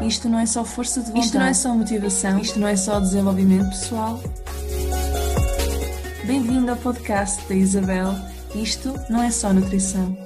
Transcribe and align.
Isto 0.00 0.28
não 0.28 0.38
é 0.38 0.46
só 0.46 0.64
força 0.64 1.00
de 1.00 1.06
vontade. 1.06 1.26
Isto 1.26 1.38
não 1.38 1.46
é 1.46 1.54
só 1.54 1.74
motivação. 1.74 2.38
Isto 2.38 2.58
não 2.60 2.68
é 2.68 2.76
só 2.76 3.00
desenvolvimento 3.00 3.70
pessoal. 3.70 4.20
Bem-vindo 6.26 6.70
ao 6.70 6.76
podcast 6.76 7.46
da 7.48 7.54
Isabel. 7.54 8.14
Isto 8.54 8.94
não 9.08 9.22
é 9.22 9.30
só 9.30 9.52
nutrição. 9.52 10.25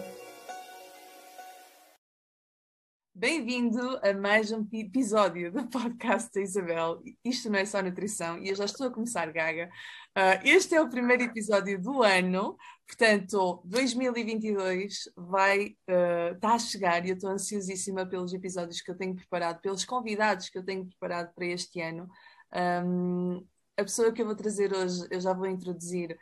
Bem-vindo 3.51 3.99
a 4.01 4.15
mais 4.15 4.53
um 4.53 4.65
episódio 4.73 5.51
do 5.51 5.67
podcast 5.69 6.31
da 6.33 6.41
Isabel. 6.41 7.03
Isto 7.25 7.51
não 7.51 7.59
é 7.59 7.65
só 7.65 7.83
nutrição 7.83 8.39
e 8.39 8.49
eu 8.49 8.55
já 8.55 8.65
estou 8.65 8.87
a 8.87 8.93
começar 8.93 9.27
gaga. 9.33 9.69
Uh, 10.17 10.39
este 10.45 10.77
é 10.77 10.81
o 10.81 10.89
primeiro 10.89 11.25
episódio 11.25 11.83
do 11.83 12.01
ano, 12.01 12.57
portanto, 12.87 13.61
2022 13.65 15.11
vai 15.17 15.75
uh, 15.89 16.33
está 16.37 16.55
a 16.55 16.59
chegar 16.61 17.05
e 17.05 17.09
eu 17.09 17.17
estou 17.17 17.29
ansiosíssima 17.29 18.07
pelos 18.07 18.33
episódios 18.33 18.81
que 18.81 18.89
eu 18.89 18.97
tenho 18.97 19.17
preparado, 19.17 19.61
pelos 19.61 19.85
convidados 19.85 20.49
que 20.49 20.57
eu 20.57 20.65
tenho 20.65 20.87
preparado 20.87 21.35
para 21.35 21.47
este 21.47 21.81
ano. 21.81 22.09
Um, 22.55 23.45
a 23.77 23.83
pessoa 23.83 24.13
que 24.13 24.23
eu 24.23 24.27
vou 24.27 24.37
trazer 24.37 24.73
hoje, 24.73 25.09
eu 25.11 25.21
já 25.21 25.33
vou 25.33 25.49
introduzir. 25.49 26.13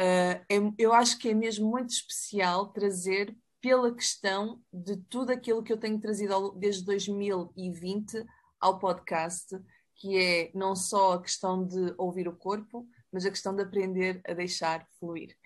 Uh, 0.00 0.38
é, 0.48 0.72
eu 0.78 0.92
acho 0.92 1.18
que 1.18 1.30
é 1.30 1.34
mesmo 1.34 1.68
muito 1.68 1.90
especial 1.90 2.68
trazer 2.68 3.36
pela 3.60 3.94
questão 3.94 4.60
de 4.72 4.96
tudo 5.08 5.32
aquilo 5.32 5.62
que 5.62 5.72
eu 5.72 5.76
tenho 5.76 6.00
trazido 6.00 6.52
desde 6.52 6.84
2020 6.84 8.24
ao 8.60 8.78
podcast, 8.78 9.58
que 9.94 10.16
é 10.16 10.50
não 10.54 10.76
só 10.76 11.14
a 11.14 11.22
questão 11.22 11.66
de 11.66 11.94
ouvir 11.98 12.28
o 12.28 12.36
corpo, 12.36 12.86
mas 13.12 13.24
a 13.24 13.30
questão 13.30 13.54
de 13.54 13.62
aprender 13.62 14.20
a 14.26 14.32
deixar 14.32 14.86
fluir. 14.98 15.36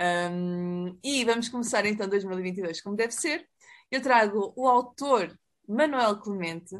Um, 0.00 0.98
e 1.04 1.24
vamos 1.26 1.50
começar 1.50 1.84
então 1.84 2.08
2022 2.08 2.80
como 2.80 2.96
deve 2.96 3.12
ser. 3.12 3.46
Eu 3.90 4.00
trago 4.00 4.52
o 4.56 4.66
autor 4.66 5.38
Manuel 5.68 6.18
Clemente, 6.18 6.74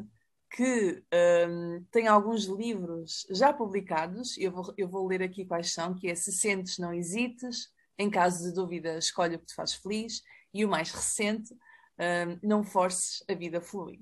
que 0.49 1.03
um, 1.47 1.85
tem 1.91 2.07
alguns 2.07 2.45
livros 2.45 3.25
já 3.29 3.53
publicados, 3.53 4.37
eu 4.37 4.51
vou, 4.51 4.73
eu 4.77 4.87
vou 4.87 5.07
ler 5.07 5.21
aqui 5.21 5.45
quais 5.45 5.71
são, 5.73 5.93
que 5.93 6.09
é 6.09 6.15
Se 6.15 6.31
Sentes, 6.31 6.77
Não 6.77 6.93
Hesites, 6.93 7.69
Em 7.97 8.09
Caso 8.09 8.43
de 8.43 8.53
Dúvida, 8.53 8.97
Escolhe 8.97 9.35
o 9.35 9.39
que 9.39 9.45
te 9.45 9.55
faz 9.55 9.73
feliz, 9.73 10.21
e 10.53 10.65
o 10.65 10.69
mais 10.69 10.91
recente, 10.91 11.53
um, 11.53 12.39
Não 12.41 12.63
Forces 12.63 13.23
a 13.29 13.33
Vida 13.33 13.61
Fluir. 13.61 13.99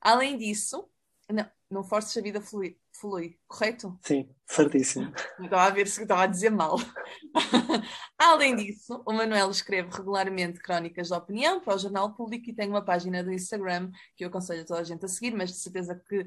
Além 0.00 0.38
disso, 0.38 0.88
não, 1.32 1.46
não 1.70 1.84
forces 1.84 2.16
a 2.16 2.20
vida 2.20 2.40
fluir, 2.40 2.76
flui, 2.92 3.38
correto? 3.46 3.98
Sim, 4.02 4.28
certíssimo. 4.46 5.12
Estava 5.40 5.64
a 5.64 5.70
ver 5.70 5.86
se 5.86 6.02
estava 6.02 6.22
a 6.22 6.26
dizer 6.26 6.50
mal. 6.50 6.76
Além 8.18 8.56
disso, 8.56 9.02
o 9.06 9.12
Manuel 9.12 9.50
escreve 9.50 9.88
regularmente 9.94 10.60
crónicas 10.60 11.08
de 11.08 11.14
opinião 11.14 11.60
para 11.60 11.76
o 11.76 11.78
Jornal 11.78 12.14
Público 12.14 12.50
e 12.50 12.54
tem 12.54 12.68
uma 12.68 12.84
página 12.84 13.22
do 13.22 13.32
Instagram 13.32 13.90
que 14.16 14.24
eu 14.24 14.28
aconselho 14.28 14.62
a 14.62 14.64
toda 14.64 14.80
a 14.80 14.84
gente 14.84 15.04
a 15.04 15.08
seguir, 15.08 15.34
mas 15.34 15.50
de 15.50 15.58
certeza 15.58 15.94
que 16.08 16.26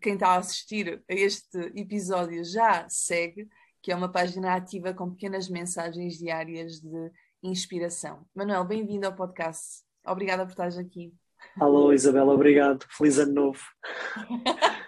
quem 0.00 0.14
está 0.14 0.28
a 0.28 0.38
assistir 0.38 1.02
a 1.08 1.14
este 1.14 1.58
episódio 1.74 2.44
já 2.44 2.86
segue, 2.88 3.48
que 3.82 3.90
é 3.90 3.96
uma 3.96 4.10
página 4.10 4.54
ativa 4.54 4.92
com 4.92 5.10
pequenas 5.10 5.48
mensagens 5.48 6.18
diárias 6.18 6.80
de 6.80 7.10
inspiração. 7.42 8.26
Manuel, 8.34 8.64
bem-vindo 8.64 9.06
ao 9.06 9.14
podcast. 9.14 9.84
Obrigada 10.06 10.44
por 10.44 10.50
estares 10.50 10.78
aqui. 10.78 11.12
Alô, 11.60 11.92
Isabela, 11.92 12.32
obrigado. 12.32 12.84
Feliz 12.90 13.18
ano 13.18 13.32
novo. 13.32 13.60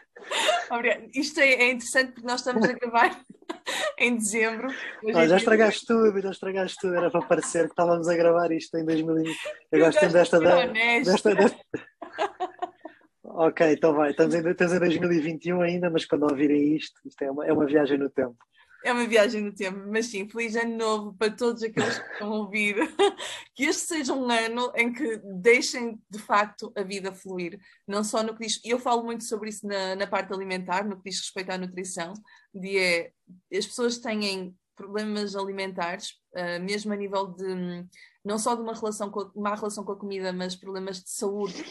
Isto 1.14 1.40
é, 1.40 1.52
é, 1.52 1.70
interessante 1.70 2.12
porque 2.12 2.26
nós 2.26 2.40
estamos 2.40 2.68
a 2.68 2.72
gravar 2.72 3.24
em 3.98 4.16
dezembro. 4.16 4.68
Ah, 5.14 5.26
já 5.26 5.36
estragaste 5.36 5.86
tudo, 5.86 6.20
já 6.20 6.30
estragaste 6.30 6.76
tudo. 6.80 6.94
Era 6.94 7.10
para 7.10 7.22
parecer 7.22 7.64
que 7.64 7.72
estávamos 7.72 8.06
a 8.08 8.14
gravar 8.14 8.52
isto 8.52 8.76
em 8.76 8.84
2020. 8.84 9.36
Eu 9.72 9.80
gosto 9.80 10.08
desta, 10.08 10.38
desta, 10.40 11.34
desta... 11.34 11.58
ok, 13.24 13.72
então 13.72 13.94
vai. 13.94 14.10
Estamos 14.10 14.34
em, 14.34 14.46
estamos 14.46 14.74
em 14.74 14.78
2021 14.78 15.62
ainda, 15.62 15.90
mas 15.90 16.04
quando 16.04 16.24
ouvirem 16.24 16.76
isto, 16.76 17.00
isto 17.06 17.22
é 17.22 17.30
uma, 17.30 17.46
é 17.46 17.52
uma 17.52 17.64
viagem 17.64 17.96
no 17.96 18.10
tempo. 18.10 18.36
É 18.84 18.92
uma 18.92 19.06
viagem 19.06 19.42
no 19.42 19.52
tempo, 19.52 19.78
mas 19.88 20.06
sim, 20.06 20.28
feliz 20.28 20.54
ano 20.54 20.76
novo 20.76 21.14
para 21.14 21.32
todos 21.32 21.62
aqueles 21.62 21.98
que 21.98 22.12
estão 22.12 22.32
a 22.32 22.36
ouvir. 22.36 22.76
que 23.54 23.64
este 23.64 23.86
seja 23.86 24.12
um 24.12 24.30
ano 24.30 24.72
em 24.76 24.92
que 24.92 25.20
deixem 25.24 26.00
de 26.08 26.18
facto 26.18 26.72
a 26.76 26.82
vida 26.82 27.12
fluir, 27.12 27.58
não 27.86 28.04
só 28.04 28.22
no 28.22 28.36
que 28.36 28.46
diz. 28.46 28.60
Eu 28.64 28.78
falo 28.78 29.02
muito 29.02 29.24
sobre 29.24 29.50
isso 29.50 29.66
na, 29.66 29.96
na 29.96 30.06
parte 30.06 30.32
alimentar, 30.32 30.84
no 30.84 30.96
que 30.96 31.10
diz 31.10 31.18
respeito 31.18 31.50
à 31.50 31.58
nutrição, 31.58 32.12
de 32.54 32.78
é, 32.78 33.12
as 33.52 33.66
pessoas 33.66 33.98
têm 33.98 34.56
problemas 34.76 35.34
alimentares, 35.34 36.10
uh, 36.36 36.62
mesmo 36.62 36.92
a 36.92 36.96
nível 36.96 37.26
de 37.26 37.84
não 38.24 38.38
só 38.38 38.54
de 38.54 38.62
uma 38.62 38.74
relação 38.74 39.10
com 39.10 39.20
a, 39.20 39.30
má 39.34 39.54
relação 39.56 39.82
com 39.84 39.92
a 39.92 39.96
comida, 39.96 40.32
mas 40.32 40.54
problemas 40.54 41.02
de 41.02 41.10
saúde 41.10 41.64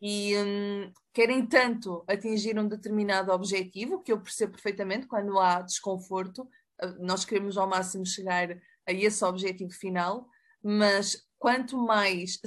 e 0.00 0.36
hum, 0.36 0.92
querem 1.12 1.46
tanto 1.46 2.04
atingir 2.06 2.58
um 2.58 2.68
determinado 2.68 3.32
objetivo, 3.32 4.02
que 4.02 4.12
eu 4.12 4.20
percebo 4.20 4.52
perfeitamente 4.52 5.06
quando 5.06 5.38
há 5.38 5.62
desconforto, 5.62 6.48
eh, 6.80 6.94
nós 6.98 7.24
queremos 7.24 7.56
ao 7.56 7.68
máximo 7.68 8.04
chegar 8.04 8.50
a 8.86 8.92
esse 8.92 9.24
objetivo 9.24 9.72
final, 9.72 10.28
mas 10.62 11.26
quanto 11.38 11.78
mais, 11.78 12.38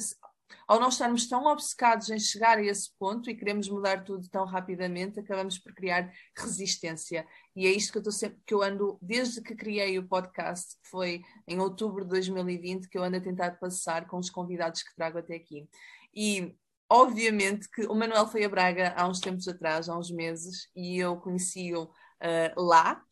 ao 0.68 0.80
nós 0.80 0.94
estarmos 0.94 1.28
tão 1.28 1.46
obcecados 1.46 2.10
em 2.10 2.20
chegar 2.20 2.60
a 2.60 2.64
esse 2.64 2.92
ponto 2.98 3.30
e 3.30 3.36
queremos 3.36 3.68
mudar 3.68 4.04
tudo 4.04 4.30
tão 4.30 4.46
rapidamente, 4.46 5.20
acabamos 5.20 5.58
por 5.58 5.74
criar 5.74 6.12
resistência. 6.38 7.26
E 7.56 7.66
é 7.66 7.72
isto 7.72 7.92
que 7.92 7.98
eu, 7.98 8.02
estou 8.02 8.14
sempre, 8.14 8.40
que 8.46 8.54
eu 8.54 8.62
ando, 8.62 8.98
desde 9.02 9.42
que 9.42 9.56
criei 9.56 9.98
o 9.98 10.08
podcast, 10.08 10.76
que 10.84 10.90
foi 10.90 11.24
em 11.48 11.60
outubro 11.60 12.04
de 12.04 12.12
2020, 12.12 12.88
que 12.88 12.98
eu 12.98 13.04
ando 13.04 13.18
a 13.18 13.22
tentar 13.22 13.60
passar 13.60 14.08
com 14.08 14.18
os 14.18 14.30
convidados 14.30 14.84
que 14.84 14.96
trago 14.96 15.18
até 15.18 15.36
aqui. 15.36 15.68
E 16.14 16.56
obviamente 16.90 17.70
que 17.70 17.84
o 17.84 17.96
Manuel 17.96 18.28
foi 18.28 18.44
a 18.44 18.50
Braga 18.50 18.94
há 18.98 19.08
uns 19.08 19.20
tempos 19.20 19.48
atrás, 19.48 19.88
há 19.88 19.98
uns 19.98 20.12
meses, 20.12 20.70
e 20.76 20.98
eu 20.98 21.18
conheci-o 21.18 21.84
uh, 21.84 22.62
lá. 22.62 23.04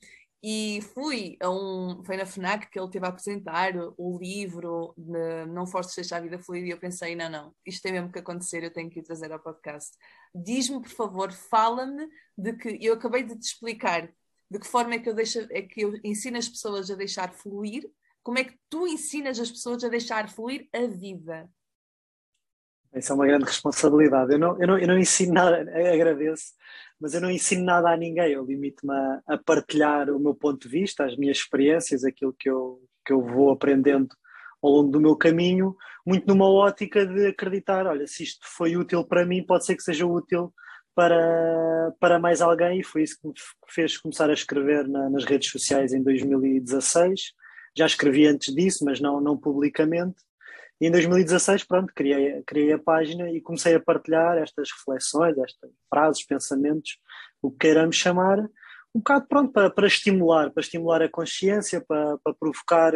E 0.44 0.82
fui 0.94 1.36
a 1.42 1.50
um. 1.50 2.04
Foi 2.06 2.16
na 2.16 2.26
FNAC 2.26 2.70
que 2.70 2.80
ele 2.80 2.92
teve 2.92 3.06
a 3.06 3.10
apresentar 3.10 3.74
o 3.98 4.20
livro 4.20 4.94
de 4.96 5.46
Não 5.48 5.66
Forces 5.66 5.96
Deixar 5.96 6.18
a 6.18 6.22
Vida 6.22 6.38
Fluir 6.38 6.64
e 6.64 6.70
eu 6.70 6.78
pensei: 6.78 7.16
não, 7.16 7.30
não, 7.30 7.56
isto 7.66 7.82
tem 7.82 7.92
mesmo 7.92 8.12
que 8.12 8.20
acontecer, 8.20 8.64
eu 8.64 8.72
tenho 8.72 8.90
que 8.90 9.00
o 9.00 9.04
trazer 9.04 9.32
ao 9.32 9.40
podcast. 9.40 9.98
Diz-me, 10.34 10.80
por 10.80 10.92
favor, 10.92 11.32
fala-me 11.32 12.08
de 12.38 12.54
que. 12.54 12.78
Eu 12.80 12.94
acabei 12.94 13.24
de 13.24 13.38
te 13.38 13.48
explicar 13.48 14.08
de 14.50 14.60
que 14.60 14.68
forma 14.68 14.96
é 14.96 15.00
que 15.00 15.10
eu, 15.10 15.14
deixo, 15.14 15.40
é 15.52 15.62
que 15.62 15.82
eu 15.82 15.94
ensino 16.04 16.38
as 16.38 16.48
pessoas 16.48 16.90
a 16.90 16.96
deixar 16.96 17.34
fluir, 17.34 17.90
como 18.24 18.40
é 18.40 18.44
que 18.44 18.58
tu 18.70 18.88
ensinas 18.88 19.40
as 19.40 19.52
pessoas 19.52 19.84
a 19.84 19.90
deixar 19.90 20.30
fluir 20.30 20.70
a 20.74 20.86
vida? 20.88 21.50
Isso 22.98 23.12
é 23.12 23.16
uma 23.16 23.28
grande 23.28 23.46
responsabilidade. 23.46 24.34
Eu 24.34 24.40
não, 24.40 24.62
eu 24.62 24.68
não, 24.68 24.78
eu 24.78 24.88
não 24.88 24.98
ensino 24.98 25.34
nada, 25.34 25.58
agradeço, 25.94 26.54
mas 27.00 27.14
eu 27.14 27.22
não 27.22 27.30
ensino 27.32 27.64
nada 27.64 27.90
a 27.90 27.98
ninguém. 27.98 28.32
Eu 28.32 28.46
limito-me 28.46 28.94
a, 28.94 29.22
a, 29.28 29.38
partilhar 29.38 30.10
o 30.10 30.20
meu 30.20 30.36
ponto 30.36 30.62
de 30.62 30.70
vista, 30.70 31.06
as 31.06 31.16
minhas 31.18 31.38
experiências, 31.38 32.04
aquilo 32.04 32.34
que 32.34 32.50
eu, 32.50 32.82
que 33.06 33.14
eu 33.14 33.22
vou 33.22 33.52
aprendendo 33.52 34.10
ao 34.62 34.72
longo 34.72 34.92
do 34.92 35.02
meu 35.02 35.16
caminho, 35.16 35.76
muito 36.06 36.28
numa 36.28 36.50
ótica 36.50 37.06
de 37.06 37.28
acreditar: 37.28 37.86
olha, 37.86 38.08
se 38.08 38.24
isto 38.24 38.46
foi 38.48 38.76
útil 38.76 39.04
para 39.04 39.26
mim, 39.26 39.46
pode 39.46 39.66
ser 39.66 39.76
que 39.76 39.84
seja 39.84 40.06
útil 40.06 40.54
para, 40.96 41.94
para 42.00 42.18
mais 42.20 42.42
alguém. 42.42 42.80
E 42.80 42.84
foi 42.84 43.04
isso 43.04 43.20
que 43.22 43.28
me 43.28 43.34
fez 43.68 43.98
começar 43.98 44.30
a 44.30 44.34
escrever 44.34 44.88
na, 44.88 45.10
nas 45.10 45.26
redes 45.26 45.50
sociais 45.52 45.94
em 45.94 46.02
2016. 46.02 47.34
Já 47.78 47.86
escrevi 47.86 48.26
antes 48.26 48.54
disso, 48.54 48.84
mas 48.84 49.00
não, 49.00 49.22
não 49.22 49.38
publicamente. 49.38 50.16
E 50.80 50.88
em 50.88 50.92
2016, 50.92 51.64
pronto, 51.64 51.92
criei, 51.94 52.42
criei 52.44 52.74
a 52.74 52.80
página 52.80 53.30
e 53.32 53.42
comecei 53.42 53.74
a 53.74 53.80
partilhar 53.80 54.38
estas 54.38 54.70
reflexões, 54.72 55.38
estas 55.38 55.72
frases, 55.90 56.26
pensamentos, 56.26 57.00
o 57.42 57.52
que 57.52 57.58
queiramos 57.60 57.96
chamar, 57.96 58.40
um 58.94 59.00
bocado 59.00 59.28
pronto 59.28 59.52
para, 59.52 59.70
para 59.70 59.88
estimular, 59.88 60.52
para 60.52 60.62
estimular 60.62 61.02
a 61.02 61.10
consciência, 61.10 61.82
para, 61.82 62.18
para 62.20 62.34
provocar 62.34 62.94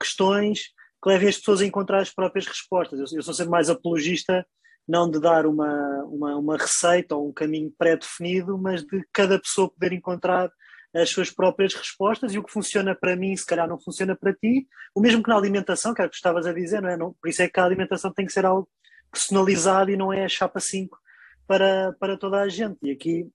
questões 0.00 0.68
que 1.02 1.08
levem 1.08 1.28
as 1.28 1.38
pessoas 1.38 1.60
a 1.60 1.66
encontrar 1.66 2.00
as 2.00 2.10
próprias 2.10 2.46
respostas. 2.46 2.98
Eu, 2.98 3.18
eu 3.18 3.22
sou 3.22 3.34
sempre 3.34 3.50
mais 3.50 3.68
apologista 3.68 4.46
não 4.86 5.10
de 5.10 5.20
dar 5.20 5.46
uma, 5.46 6.04
uma, 6.04 6.36
uma 6.36 6.56
receita 6.56 7.14
ou 7.14 7.28
um 7.28 7.32
caminho 7.32 7.72
pré-definido, 7.78 8.58
mas 8.58 8.84
de 8.84 9.04
cada 9.12 9.38
pessoa 9.38 9.70
poder 9.70 9.92
encontrar 9.92 10.50
as 10.94 11.10
suas 11.10 11.30
próprias 11.30 11.74
respostas 11.74 12.34
e 12.34 12.38
o 12.38 12.42
que 12.42 12.52
funciona 12.52 12.94
para 12.94 13.16
mim, 13.16 13.36
se 13.36 13.46
calhar 13.46 13.68
não 13.68 13.80
funciona 13.80 14.14
para 14.14 14.32
ti. 14.34 14.66
O 14.94 15.00
mesmo 15.00 15.22
que 15.22 15.28
na 15.28 15.36
alimentação, 15.36 15.94
que 15.94 16.00
era 16.00 16.08
o 16.08 16.10
que 16.10 16.16
estavas 16.16 16.46
a 16.46 16.52
dizer, 16.52 16.82
não 16.82 16.88
é? 16.88 16.96
Não, 16.96 17.14
por 17.14 17.28
isso 17.28 17.42
é 17.42 17.48
que 17.48 17.58
a 17.58 17.64
alimentação 17.64 18.12
tem 18.12 18.26
que 18.26 18.32
ser 18.32 18.44
algo 18.44 18.68
personalizado 19.10 19.90
e 19.90 19.96
não 19.96 20.12
é 20.12 20.24
a 20.24 20.28
chapa 20.28 20.60
5 20.60 20.98
para, 21.46 21.94
para 21.98 22.16
toda 22.16 22.40
a 22.40 22.48
gente. 22.48 22.78
E 22.82 22.90
aqui 22.90 23.28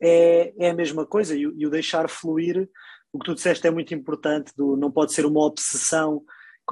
é, 0.00 0.52
é 0.58 0.70
a 0.70 0.74
mesma 0.74 1.04
coisa, 1.04 1.36
e, 1.36 1.40
e 1.40 1.66
o 1.66 1.70
deixar 1.70 2.08
fluir, 2.08 2.68
o 3.12 3.18
que 3.18 3.24
tu 3.26 3.34
disseste 3.34 3.66
é 3.66 3.70
muito 3.70 3.94
importante, 3.94 4.52
do, 4.56 4.76
não 4.76 4.90
pode 4.90 5.12
ser 5.12 5.26
uma 5.26 5.40
obsessão 5.40 6.22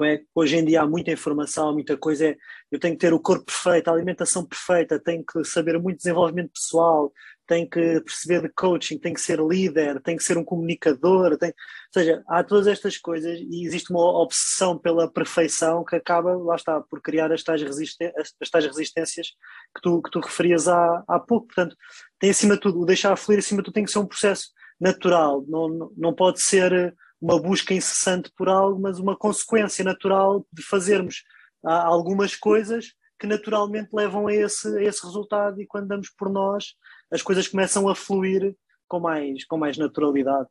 é 0.05 0.21
hoje 0.35 0.57
em 0.57 0.65
dia 0.65 0.81
há 0.81 0.87
muita 0.87 1.11
informação, 1.11 1.73
muita 1.73 1.97
coisa. 1.97 2.27
É, 2.27 2.37
eu 2.71 2.79
tenho 2.79 2.93
que 2.93 2.99
ter 2.99 3.13
o 3.13 3.19
corpo 3.19 3.45
perfeito, 3.45 3.87
a 3.87 3.93
alimentação 3.93 4.45
perfeita, 4.45 4.99
tenho 4.99 5.23
que 5.25 5.43
saber 5.43 5.79
muito 5.79 5.97
desenvolvimento 5.97 6.51
pessoal, 6.51 7.11
tenho 7.47 7.67
que 7.69 8.01
perceber 8.01 8.41
de 8.41 8.49
coaching, 8.49 8.99
tenho 8.99 9.15
que 9.15 9.21
ser 9.21 9.39
líder, 9.39 10.01
tenho 10.01 10.17
que 10.17 10.23
ser 10.23 10.37
um 10.37 10.43
comunicador. 10.43 11.37
Tenho... 11.37 11.53
Ou 11.53 12.01
seja, 12.01 12.23
há 12.27 12.43
todas 12.43 12.67
estas 12.67 12.97
coisas 12.97 13.39
e 13.39 13.65
existe 13.65 13.89
uma 13.91 14.03
obsessão 14.21 14.77
pela 14.77 15.11
perfeição 15.11 15.83
que 15.83 15.95
acaba, 15.95 16.35
lá 16.35 16.55
está, 16.55 16.81
por 16.81 17.01
criar 17.01 17.31
as 17.31 17.43
tais, 17.43 17.61
resisten 17.61 18.11
resistências 18.53 19.27
que 19.73 19.81
tu, 19.81 20.01
que 20.01 20.11
tu 20.11 20.19
referias 20.19 20.67
há, 20.67 21.03
há 21.07 21.19
pouco. 21.19 21.47
Portanto, 21.47 21.75
tem 22.19 22.29
acima 22.29 22.55
de 22.55 22.61
tudo, 22.61 22.81
o 22.81 22.85
deixar 22.85 23.15
fluir 23.15 23.39
acima 23.39 23.61
de 23.61 23.65
tudo 23.65 23.73
tem 23.73 23.85
que 23.85 23.91
ser 23.91 23.99
um 23.99 24.07
processo 24.07 24.49
natural, 24.79 25.43
não, 25.47 25.91
não 25.97 26.13
pode 26.13 26.41
ser 26.41 26.93
uma 27.19 27.41
busca 27.41 27.73
incessante 27.73 28.31
por 28.37 28.47
algo, 28.47 28.79
mas 28.79 28.99
uma 28.99 29.17
consequência 29.17 29.83
natural 29.83 30.45
de 30.53 30.61
fazermos 30.61 31.23
ah, 31.65 31.83
algumas 31.85 32.35
coisas 32.35 32.93
que 33.19 33.27
naturalmente 33.27 33.89
levam 33.93 34.27
a 34.27 34.33
esse, 34.33 34.67
a 34.77 34.83
esse 34.83 35.03
resultado 35.05 35.61
e 35.61 35.67
quando 35.67 35.87
damos 35.87 36.09
por 36.09 36.29
nós 36.29 36.75
as 37.11 37.21
coisas 37.21 37.47
começam 37.47 37.87
a 37.87 37.95
fluir 37.95 38.55
com 38.87 38.99
mais, 38.99 39.45
com 39.45 39.57
mais 39.57 39.77
naturalidade. 39.77 40.49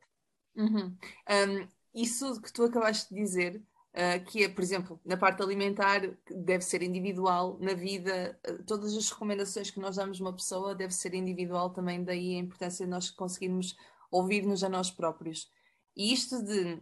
Uhum. 0.55 0.95
Um, 1.29 1.67
isso 1.93 2.41
que 2.41 2.51
tu 2.51 2.63
acabaste 2.63 3.13
de 3.13 3.21
dizer, 3.21 3.61
uh, 3.93 4.23
que 4.25 4.43
é, 4.43 4.49
por 4.49 4.61
exemplo, 4.61 4.99
na 5.05 5.17
parte 5.17 5.41
alimentar, 5.41 6.01
deve 6.29 6.63
ser 6.63 6.81
individual, 6.81 7.57
na 7.59 7.73
vida, 7.73 8.39
uh, 8.47 8.63
todas 8.63 8.95
as 8.95 9.09
recomendações 9.09 9.69
que 9.69 9.79
nós 9.79 9.95
damos 9.95 10.19
uma 10.19 10.33
pessoa 10.33 10.75
deve 10.75 10.93
ser 10.93 11.13
individual 11.13 11.69
também, 11.69 12.03
daí 12.03 12.35
a 12.35 12.39
importância 12.39 12.85
de 12.85 12.91
nós 12.91 13.09
conseguirmos 13.09 13.75
ouvir-nos 14.11 14.63
a 14.63 14.69
nós 14.69 14.89
próprios. 14.91 15.49
E 15.95 16.13
isto 16.13 16.43
de. 16.43 16.79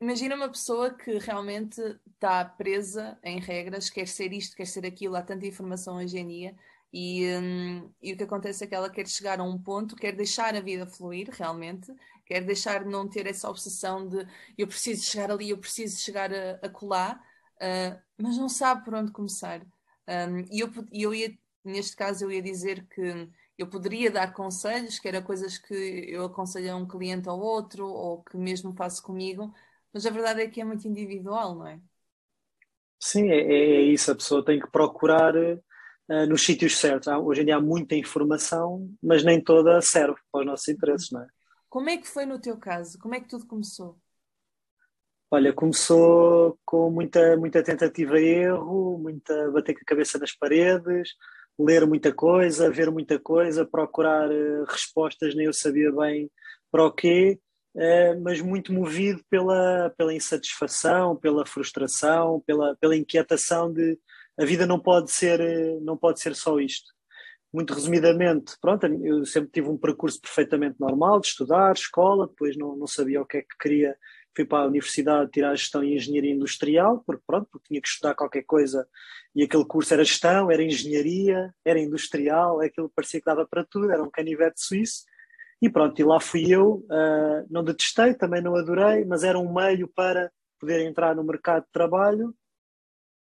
Imagina 0.00 0.34
uma 0.34 0.48
pessoa 0.48 0.94
que 0.94 1.18
realmente 1.18 1.78
está 2.14 2.42
presa 2.42 3.18
em 3.22 3.38
regras, 3.38 3.90
quer 3.90 4.08
ser 4.08 4.32
isto, 4.32 4.56
quer 4.56 4.66
ser 4.66 4.86
aquilo, 4.86 5.14
há 5.14 5.22
tanta 5.22 5.46
informação 5.46 5.96
hoje 5.98 6.18
em 6.18 6.26
dia, 6.26 6.56
e, 6.90 7.26
um, 7.36 7.92
e 8.02 8.14
o 8.14 8.16
que 8.16 8.24
acontece 8.24 8.64
é 8.64 8.66
que 8.66 8.74
ela 8.74 8.88
quer 8.88 9.06
chegar 9.06 9.38
a 9.38 9.44
um 9.44 9.58
ponto, 9.58 9.94
quer 9.94 10.12
deixar 10.16 10.56
a 10.56 10.60
vida 10.60 10.86
fluir 10.86 11.28
realmente, 11.30 11.92
quer 12.24 12.42
deixar 12.42 12.82
de 12.82 12.90
não 12.90 13.06
ter 13.06 13.26
essa 13.26 13.48
obsessão 13.50 14.08
de 14.08 14.26
eu 14.56 14.66
preciso 14.66 15.04
chegar 15.04 15.30
ali, 15.30 15.50
eu 15.50 15.58
preciso 15.58 16.00
chegar 16.00 16.32
a, 16.32 16.52
a 16.62 16.68
colar, 16.70 17.20
uh, 17.56 18.00
mas 18.16 18.38
não 18.38 18.48
sabe 18.48 18.84
por 18.84 18.94
onde 18.94 19.12
começar. 19.12 19.60
Um, 20.08 20.40
e 20.50 20.60
eu, 20.60 20.70
eu 20.92 21.14
ia, 21.14 21.38
neste 21.62 21.94
caso, 21.94 22.24
eu 22.24 22.32
ia 22.32 22.42
dizer 22.42 22.86
que 22.88 23.28
eu 23.58 23.68
poderia 23.68 24.10
dar 24.10 24.32
conselhos, 24.32 24.98
que 24.98 25.06
era 25.06 25.20
coisas 25.20 25.58
que 25.58 25.74
eu 26.08 26.24
aconselho 26.24 26.72
a 26.72 26.76
um 26.76 26.88
cliente 26.88 27.28
ao 27.28 27.38
outro, 27.38 27.86
ou 27.86 28.22
que 28.24 28.36
mesmo 28.38 28.74
faço 28.74 29.02
comigo, 29.02 29.54
mas 29.92 30.06
a 30.06 30.10
verdade 30.10 30.42
é 30.42 30.48
que 30.48 30.60
é 30.60 30.64
muito 30.64 30.86
individual, 30.86 31.54
não 31.54 31.66
é? 31.66 31.80
Sim, 32.98 33.30
é, 33.30 33.40
é 33.40 33.80
isso. 33.82 34.12
A 34.12 34.14
pessoa 34.14 34.44
tem 34.44 34.60
que 34.60 34.70
procurar 34.70 35.34
uh, 35.34 36.26
nos 36.28 36.44
sítios 36.44 36.76
certos. 36.76 37.08
Há, 37.08 37.18
hoje 37.18 37.42
em 37.42 37.46
dia 37.46 37.56
há 37.56 37.60
muita 37.60 37.94
informação, 37.96 38.88
mas 39.02 39.24
nem 39.24 39.42
toda 39.42 39.80
serve 39.80 40.18
para 40.30 40.40
os 40.40 40.46
nossos 40.46 40.68
interesses, 40.68 41.10
não 41.10 41.22
é? 41.22 41.26
Como 41.68 41.88
é 41.88 41.96
que 41.96 42.06
foi 42.06 42.26
no 42.26 42.38
teu 42.38 42.56
caso? 42.58 42.98
Como 42.98 43.14
é 43.14 43.20
que 43.20 43.28
tudo 43.28 43.46
começou? 43.46 43.96
Olha, 45.30 45.52
começou 45.52 46.58
com 46.64 46.90
muita, 46.90 47.36
muita 47.36 47.62
tentativa 47.62 48.20
e 48.20 48.26
erro, 48.26 48.98
muita 48.98 49.50
bater 49.52 49.74
com 49.74 49.80
a 49.80 49.84
cabeça 49.84 50.18
nas 50.18 50.32
paredes, 50.32 51.10
ler 51.56 51.86
muita 51.86 52.12
coisa, 52.12 52.68
ver 52.68 52.90
muita 52.90 53.18
coisa, 53.18 53.64
procurar 53.64 54.28
uh, 54.28 54.64
respostas, 54.64 55.34
nem 55.34 55.46
eu 55.46 55.52
sabia 55.52 55.92
bem 55.92 56.30
para 56.70 56.84
o 56.84 56.92
quê, 56.92 57.38
uh, 57.74 58.20
mas 58.22 58.40
muito 58.40 58.72
movido 58.72 59.22
pela, 59.28 59.92
pela 59.96 60.14
insatisfação, 60.14 61.16
pela 61.16 61.46
frustração, 61.46 62.42
pela, 62.46 62.76
pela 62.76 62.96
inquietação 62.96 63.72
de 63.72 63.98
a 64.38 64.44
vida 64.44 64.66
não 64.66 64.80
pode 64.80 65.10
ser, 65.10 65.40
uh, 65.40 65.80
não 65.82 65.96
pode 65.96 66.20
ser 66.20 66.34
só 66.34 66.58
isto. 66.58 66.90
Muito 67.52 67.74
resumidamente, 67.74 68.54
pronto, 68.60 68.86
eu 68.86 69.24
sempre 69.24 69.50
tive 69.50 69.68
um 69.68 69.76
percurso 69.76 70.20
perfeitamente 70.20 70.76
normal 70.78 71.20
de 71.20 71.26
estudar, 71.26 71.72
escola, 71.72 72.28
depois 72.28 72.56
não, 72.56 72.76
não 72.76 72.86
sabia 72.86 73.20
o 73.20 73.26
que 73.26 73.38
é 73.38 73.42
que 73.42 73.58
queria 73.60 73.96
fui 74.34 74.44
para 74.44 74.64
a 74.64 74.66
universidade 74.66 75.30
tirar 75.30 75.54
gestão 75.54 75.82
e 75.82 75.94
engenharia 75.94 76.32
industrial, 76.32 77.02
porque 77.06 77.22
pronto, 77.26 77.48
porque 77.50 77.68
tinha 77.68 77.80
que 77.80 77.88
estudar 77.88 78.14
qualquer 78.14 78.42
coisa 78.42 78.86
e 79.34 79.42
aquele 79.42 79.64
curso 79.64 79.92
era 79.92 80.04
gestão, 80.04 80.50
era 80.50 80.62
engenharia, 80.62 81.54
era 81.64 81.78
industrial, 81.78 82.60
aquilo 82.60 82.90
parecia 82.90 83.20
que 83.20 83.26
dava 83.26 83.46
para 83.46 83.64
tudo, 83.64 83.90
era 83.90 84.02
um 84.02 84.10
canivete 84.10 84.60
suíço. 84.60 85.04
E 85.62 85.68
pronto, 85.68 85.98
e 86.00 86.04
lá 86.04 86.18
fui 86.18 86.50
eu, 86.50 86.86
uh, 86.90 87.46
não 87.50 87.62
detestei, 87.62 88.14
também 88.14 88.42
não 88.42 88.56
adorei, 88.56 89.04
mas 89.04 89.22
era 89.22 89.38
um 89.38 89.52
meio 89.52 89.88
para 89.88 90.32
poder 90.58 90.86
entrar 90.86 91.14
no 91.14 91.24
mercado 91.24 91.64
de 91.64 91.72
trabalho, 91.72 92.34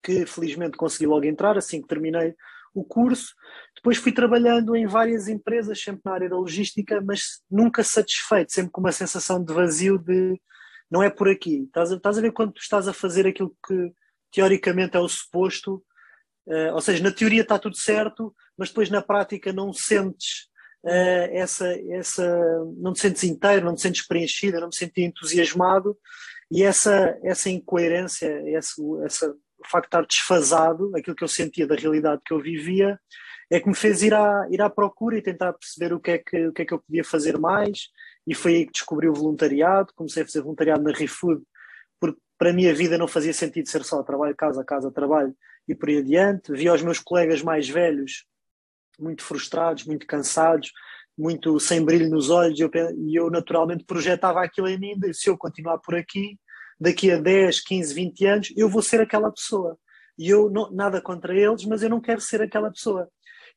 que 0.02 0.24
felizmente 0.26 0.76
consegui 0.76 1.06
logo 1.06 1.24
entrar 1.24 1.58
assim 1.58 1.82
que 1.82 1.88
terminei 1.88 2.34
o 2.74 2.84
curso. 2.84 3.34
Depois 3.74 3.98
fui 3.98 4.12
trabalhando 4.12 4.76
em 4.76 4.86
várias 4.86 5.28
empresas, 5.28 5.82
sempre 5.82 6.02
na 6.04 6.12
área 6.12 6.28
da 6.28 6.36
logística, 6.36 7.00
mas 7.00 7.42
nunca 7.50 7.82
satisfeito, 7.82 8.52
sempre 8.52 8.70
com 8.70 8.80
uma 8.80 8.92
sensação 8.92 9.42
de 9.42 9.52
vazio 9.52 9.98
de 9.98 10.40
não 10.90 11.02
é 11.02 11.10
por 11.10 11.28
aqui. 11.28 11.64
Estás 11.64 11.92
a, 11.92 11.96
estás 11.96 12.18
a 12.18 12.20
ver 12.20 12.32
quando 12.32 12.52
tu 12.52 12.60
estás 12.60 12.88
a 12.88 12.92
fazer 12.92 13.26
aquilo 13.26 13.54
que 13.66 13.92
teoricamente 14.32 14.96
é 14.96 15.00
o 15.00 15.08
suposto, 15.08 15.82
uh, 16.46 16.74
ou 16.74 16.80
seja, 16.80 17.02
na 17.02 17.12
teoria 17.12 17.42
está 17.42 17.58
tudo 17.58 17.76
certo, 17.76 18.34
mas 18.56 18.68
depois 18.68 18.90
na 18.90 19.02
prática 19.02 19.52
não 19.52 19.72
sentes 19.72 20.49
uh, 20.84 21.28
essa, 21.32 21.66
essa, 21.90 22.64
não 22.76 22.92
te 22.92 23.00
sentes 23.00 23.24
inteiro, 23.24 23.66
não 23.66 23.74
te 23.74 23.82
sentes 23.82 24.06
preenchida, 24.06 24.60
não 24.60 24.70
te 24.70 24.76
sentes 24.76 25.04
entusiasmado, 25.04 25.96
e 26.50 26.62
essa, 26.62 27.18
essa 27.22 27.48
incoerência, 27.48 28.42
esse, 28.48 28.82
facto 29.68 29.84
de 29.84 29.86
estar 29.88 30.06
desfasado, 30.06 30.90
aquilo 30.96 31.14
que 31.14 31.24
eu 31.24 31.28
sentia 31.28 31.66
da 31.66 31.76
realidade 31.76 32.22
que 32.24 32.32
eu 32.32 32.40
vivia, 32.40 32.98
é 33.50 33.60
que 33.60 33.68
me 33.68 33.74
fez 33.74 34.02
ir 34.02 34.14
à, 34.14 34.46
ir 34.50 34.62
à 34.62 34.70
procura 34.70 35.18
e 35.18 35.22
tentar 35.22 35.52
perceber 35.52 35.92
o 35.92 36.00
que, 36.00 36.10
é 36.12 36.18
que, 36.18 36.46
o 36.46 36.52
que 36.52 36.62
é 36.62 36.64
que 36.64 36.72
eu 36.72 36.78
podia 36.78 37.04
fazer 37.04 37.38
mais, 37.38 37.88
e 38.26 38.34
foi 38.34 38.54
aí 38.56 38.66
que 38.66 38.72
descobri 38.72 39.08
o 39.08 39.14
voluntariado, 39.14 39.92
comecei 39.94 40.22
a 40.22 40.26
fazer 40.26 40.40
voluntariado 40.40 40.82
na 40.82 40.92
ReFood, 40.92 41.42
porque 42.00 42.18
para 42.38 42.50
a 42.50 42.72
vida 42.72 42.96
não 42.96 43.08
fazia 43.08 43.32
sentido 43.32 43.68
ser 43.68 43.84
só 43.84 44.02
trabalho, 44.02 44.34
casa, 44.36 44.64
casa, 44.64 44.90
trabalho 44.90 45.34
e 45.68 45.74
por 45.74 45.88
aí 45.88 45.98
adiante. 45.98 46.52
Vi 46.52 46.70
os 46.70 46.82
meus 46.82 46.98
colegas 46.98 47.42
mais 47.42 47.68
velhos 47.68 48.24
muito 49.00 49.22
frustrados, 49.22 49.84
muito 49.84 50.06
cansados, 50.06 50.70
muito 51.16 51.58
sem 51.58 51.84
brilho 51.84 52.08
nos 52.08 52.30
olhos 52.30 52.58
e 52.58 52.62
eu, 52.62 52.70
e 52.98 53.18
eu 53.18 53.30
naturalmente 53.30 53.84
projetava 53.84 54.42
aquilo 54.42 54.68
em 54.68 54.78
mim, 54.78 54.94
se 55.12 55.28
eu 55.28 55.36
continuar 55.36 55.78
por 55.78 55.94
aqui, 55.94 56.38
daqui 56.78 57.10
a 57.10 57.18
10, 57.18 57.60
15, 57.60 57.94
20 57.94 58.26
anos, 58.26 58.52
eu 58.56 58.68
vou 58.68 58.82
ser 58.82 59.00
aquela 59.00 59.30
pessoa. 59.30 59.76
E 60.18 60.28
eu, 60.28 60.50
não, 60.50 60.70
nada 60.70 61.00
contra 61.00 61.34
eles, 61.34 61.64
mas 61.64 61.82
eu 61.82 61.90
não 61.90 62.00
quero 62.00 62.20
ser 62.20 62.42
aquela 62.42 62.70
pessoa. 62.70 63.08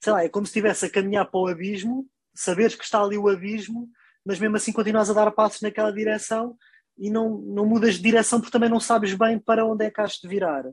Sei 0.01 0.11
lá, 0.11 0.23
é 0.23 0.29
como 0.29 0.45
se 0.45 0.51
estivesse 0.51 0.85
a 0.85 0.89
caminhar 0.89 1.29
para 1.29 1.39
o 1.39 1.47
abismo, 1.47 2.07
saberes 2.33 2.75
que 2.75 2.83
está 2.83 3.01
ali 3.01 3.17
o 3.17 3.29
abismo 3.29 3.89
mas 4.25 4.39
mesmo 4.39 4.55
assim 4.55 4.71
continuas 4.71 5.09
a 5.09 5.13
dar 5.13 5.31
passos 5.31 5.61
naquela 5.61 5.91
direção 5.91 6.55
e 6.97 7.09
não, 7.09 7.37
não 7.37 7.65
mudas 7.65 7.95
de 7.95 8.01
direção 8.01 8.39
porque 8.39 8.51
também 8.51 8.69
não 8.69 8.79
sabes 8.79 9.13
bem 9.13 9.37
para 9.37 9.65
onde 9.65 9.85
é 9.85 9.91
que 9.91 9.99
has 9.99 10.13
de 10.13 10.27
virar. 10.27 10.63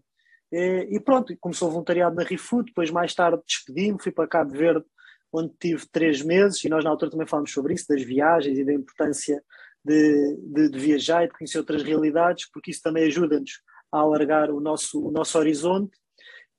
E, 0.53 0.89
e 0.91 1.01
pronto, 1.01 1.37
começou 1.41 1.71
voluntariado 1.71 2.17
na 2.17 2.23
ReFood, 2.23 2.67
depois 2.67 2.91
mais 2.91 3.15
tarde 3.15 3.43
despedi-me, 3.47 4.03
fui 4.03 4.13
para 4.13 4.29
Cabo 4.29 4.51
Verde, 4.53 4.85
onde 5.33 5.53
tive 5.61 5.87
três 5.91 6.23
meses, 6.23 6.65
e 6.65 6.69
nós 6.69 6.85
na 6.85 6.91
altura 6.91 7.11
também 7.11 7.27
falámos 7.27 7.53
sobre 7.53 7.75
isso, 7.75 7.87
das 7.89 8.03
viagens 8.03 8.59
e 8.59 8.65
da 8.65 8.73
importância 8.73 9.43
de, 9.85 10.37
de, 10.43 10.71
de 10.71 10.79
viajar 10.79 11.25
e 11.25 11.29
de 11.29 11.35
conhecer 11.35 11.59
outras 11.59 11.83
realidades, 11.83 12.51
porque 12.51 12.71
isso 12.71 12.83
também 12.83 13.05
ajuda-nos 13.05 13.63
a 13.93 13.99
alargar 13.99 14.51
o 14.51 14.61
nosso, 14.61 15.07
o 15.07 15.11
nosso 15.11 15.39
horizonte. 15.39 15.97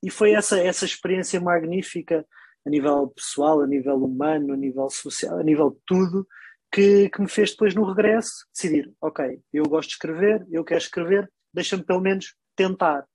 E 0.02 0.10
foi 0.10 0.32
essa, 0.32 0.58
essa 0.58 0.84
experiência 0.84 1.40
magnífica 1.40 2.26
a 2.66 2.70
nível 2.70 3.08
pessoal, 3.08 3.60
a 3.60 3.66
nível 3.66 3.96
humano, 3.96 4.52
a 4.52 4.56
nível 4.56 4.88
social, 4.88 5.38
a 5.38 5.42
nível 5.42 5.70
de 5.70 5.78
tudo, 5.86 6.26
que, 6.72 7.10
que 7.10 7.20
me 7.20 7.28
fez 7.28 7.50
depois 7.50 7.74
no 7.74 7.84
regresso 7.84 8.46
decidir, 8.52 8.90
ok, 9.00 9.40
eu 9.52 9.64
gosto 9.64 9.90
de 9.90 9.94
escrever, 9.94 10.46
eu 10.50 10.64
quero 10.64 10.80
escrever, 10.80 11.30
deixa-me 11.52 11.84
pelo 11.84 12.00
menos 12.00 12.34
tentar. 12.56 13.06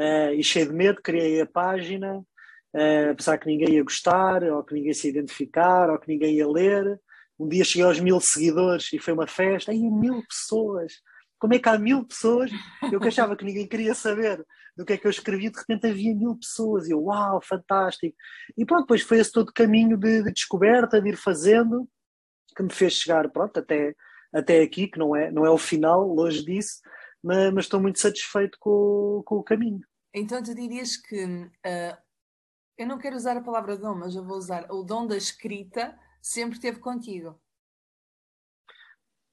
Uh, 0.00 0.32
e 0.32 0.42
cheio 0.42 0.66
de 0.66 0.72
medo, 0.72 1.02
criei 1.02 1.42
a 1.42 1.46
página, 1.46 2.20
uh, 2.20 3.10
a 3.10 3.14
pensar 3.14 3.36
que 3.36 3.46
ninguém 3.46 3.74
ia 3.74 3.84
gostar, 3.84 4.42
ou 4.44 4.64
que 4.64 4.72
ninguém 4.72 4.94
se 4.94 5.08
ia 5.08 5.10
identificar, 5.10 5.90
ou 5.90 5.98
que 5.98 6.08
ninguém 6.08 6.36
ia 6.36 6.48
ler. 6.48 6.98
Um 7.38 7.46
dia 7.46 7.64
cheguei 7.64 7.86
aos 7.86 8.00
mil 8.00 8.18
seguidores 8.18 8.90
e 8.94 8.98
foi 8.98 9.12
uma 9.12 9.26
festa, 9.26 9.72
aí 9.72 9.78
mil 9.78 10.22
pessoas. 10.26 10.94
Como 11.38 11.52
é 11.52 11.58
que 11.58 11.68
há 11.68 11.78
mil 11.78 12.06
pessoas? 12.06 12.50
Eu 12.90 12.98
que 12.98 13.08
achava 13.08 13.36
que 13.36 13.44
ninguém 13.44 13.66
queria 13.66 13.94
saber 13.94 14.42
do 14.76 14.86
que 14.86 14.94
é 14.94 14.96
que 14.96 15.06
eu 15.06 15.10
escrevia, 15.10 15.50
de 15.50 15.58
repente 15.58 15.86
havia 15.86 16.14
mil 16.14 16.36
pessoas, 16.36 16.88
e 16.88 16.92
eu, 16.92 17.02
uau, 17.02 17.40
fantástico. 17.42 18.16
E 18.56 18.64
pronto, 18.64 18.82
depois 18.82 19.02
foi 19.02 19.18
esse 19.18 19.32
todo 19.32 19.52
caminho 19.52 19.98
de, 19.98 20.22
de 20.22 20.32
descoberta, 20.32 21.00
de 21.00 21.10
ir 21.10 21.16
fazendo, 21.16 21.86
que 22.56 22.62
me 22.62 22.72
fez 22.72 22.94
chegar 22.94 23.28
pronto, 23.30 23.58
até, 23.58 23.94
até 24.32 24.62
aqui, 24.62 24.88
que 24.88 24.98
não 24.98 25.14
é, 25.14 25.30
não 25.30 25.44
é 25.44 25.50
o 25.50 25.58
final, 25.58 26.06
longe 26.06 26.42
disso, 26.42 26.80
mas, 27.22 27.52
mas 27.52 27.64
estou 27.64 27.80
muito 27.80 27.98
satisfeito 28.00 28.56
com, 28.58 29.22
com 29.26 29.36
o 29.36 29.42
caminho. 29.42 29.80
Então 30.12 30.42
tu 30.42 30.54
dirias 30.54 30.96
que 30.96 31.24
uh, 31.24 31.96
eu 32.76 32.86
não 32.86 32.98
quero 32.98 33.16
usar 33.16 33.36
a 33.36 33.42
palavra 33.42 33.76
dom, 33.76 33.94
mas 33.94 34.14
eu 34.14 34.24
vou 34.24 34.36
usar 34.36 34.66
o 34.70 34.82
dom 34.82 35.06
da 35.06 35.16
escrita 35.16 35.98
sempre 36.20 36.58
teve 36.58 36.78
contigo. 36.78 37.40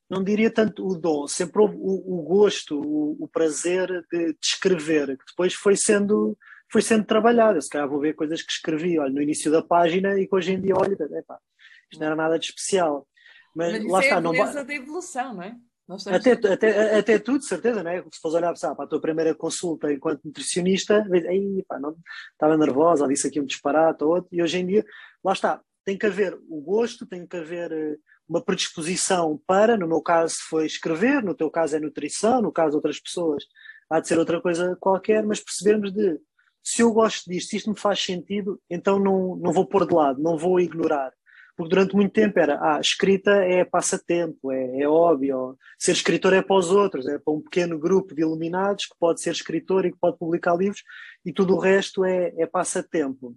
não 0.10 0.24
diria 0.24 0.50
tanto 0.50 0.88
o 0.88 0.98
dom, 0.98 1.27
sempre 1.27 1.62
houve 1.62 1.75
o, 1.77 2.19
o 2.19 2.24
gosto, 2.24 2.79
o, 2.79 3.24
o, 3.24 3.27
prazer 3.27 3.88
de, 4.12 4.34
de, 4.34 4.38
escrever, 4.41 5.17
que 5.17 5.25
depois 5.27 5.53
foi 5.53 5.75
sendo, 5.75 6.38
foi 6.72 6.81
sendo 6.81 7.05
trabalhado. 7.05 7.62
Se 7.62 7.69
calhar 7.69 7.89
vou 7.89 8.00
ver 8.00 8.13
coisas 8.13 8.41
que 8.41 8.51
escrevi 8.51 8.98
olha, 9.00 9.12
no 9.12 9.22
início 9.22 9.51
da 9.51 9.62
página 9.62 10.17
e 10.17 10.27
que 10.27 10.36
hoje 10.36 10.53
em 10.53 10.62
dia, 10.62 10.75
olha, 10.75 10.93
epá, 10.93 11.39
isto 11.91 12.00
não 12.00 12.07
era 12.07 12.15
nada 12.15 12.39
de 12.39 12.46
especial. 12.46 13.07
Mas, 13.53 13.74
Mas 13.74 13.91
lá 13.91 14.00
é 14.00 14.03
está, 14.03 14.17
a 14.17 14.22
beleza 14.22 14.53
não 14.60 14.65
da 14.65 14.74
evolução, 14.74 15.34
não 15.34 15.43
é? 15.43 15.57
Até, 16.08 16.34
até, 16.34 17.00
até 17.00 17.20
tu, 17.20 17.39
de 17.39 17.46
certeza, 17.46 17.82
não 17.82 17.89
é? 17.89 18.03
Se 18.12 18.20
fores 18.22 18.36
olhar 18.36 18.56
sabe, 18.58 18.75
para 18.75 18.86
a 18.86 18.88
tua 18.88 19.00
primeira 19.00 19.34
consulta 19.34 19.91
enquanto 19.91 20.25
nutricionista, 20.25 21.06
aí, 21.29 21.63
pá, 21.67 21.79
não, 21.79 21.96
estava 22.34 22.58
nervosa, 22.58 23.08
disse 23.08 23.27
aqui 23.27 23.39
um 23.39 23.46
disparate 23.46 24.03
ou 24.03 24.15
outro, 24.15 24.29
e 24.32 24.41
hoje 24.41 24.58
em 24.58 24.65
dia, 24.65 24.86
lá 25.24 25.32
está, 25.32 25.62
tem 25.86 25.98
que 25.98 26.06
haver 26.06 26.38
o 26.50 26.60
gosto, 26.60 27.06
tem 27.06 27.25
que 27.25 27.38
haver 27.38 27.72
eh, 27.72 27.96
uma 28.27 28.44
predisposição 28.44 29.41
para, 29.48 29.77
no 29.77 29.88
meu 29.88 30.01
caso 30.01 30.36
foi 30.50 30.65
escrever, 30.65 31.24
no 31.24 31.34
teu 31.34 31.50
caso 31.50 31.77
é 31.77 31.79
nutrição, 31.79 32.41
no 32.41 32.51
caso 32.51 32.72
de 32.72 32.75
outras 32.75 33.00
pessoas 33.00 33.46
há 33.89 34.01
de 34.01 34.08
ser 34.10 34.20
outra 34.20 34.41
coisa 34.41 34.75
qualquer, 34.82 35.25
mas 35.25 35.39
percebermos 35.39 35.94
de 35.94 36.20
se 36.62 36.82
eu 36.82 36.91
gosto 36.91 37.29
disto, 37.29 37.51
se 37.51 37.58
isto 37.58 37.70
me 37.70 37.79
faz 37.79 38.03
sentido, 38.03 38.60
então 38.70 39.00
não, 39.00 39.38
não 39.38 39.53
vou 39.53 39.65
pôr 39.65 39.88
de 39.88 39.94
lado, 39.94 40.22
não 40.22 40.38
vou 40.38 40.60
ignorar. 40.60 41.13
Porque 41.57 41.73
durante 41.73 41.95
muito 41.95 42.13
tempo 42.13 42.39
era, 42.39 42.59
ah, 42.61 42.79
escrita 42.79 43.31
é 43.31 43.65
passatempo, 43.65 44.51
é, 44.51 44.81
é 44.81 44.87
óbvio, 44.87 45.57
ser 45.79 45.93
escritor 45.93 46.31
é 46.33 46.41
para 46.43 46.55
os 46.55 46.69
outros, 46.69 47.07
é 47.07 47.17
para 47.17 47.33
um 47.33 47.41
pequeno 47.41 47.79
grupo 47.79 48.13
de 48.13 48.21
iluminados 48.21 48.85
que 48.85 48.95
pode 48.99 49.19
ser 49.21 49.31
escritor 49.31 49.83
e 49.83 49.91
que 49.91 49.97
pode 49.97 50.19
publicar 50.19 50.55
livros, 50.55 50.83
e 51.25 51.33
tudo 51.33 51.55
o 51.55 51.59
resto 51.59 52.05
é, 52.05 52.31
é 52.37 52.45
passatempo. 52.45 53.29
Ou 53.29 53.35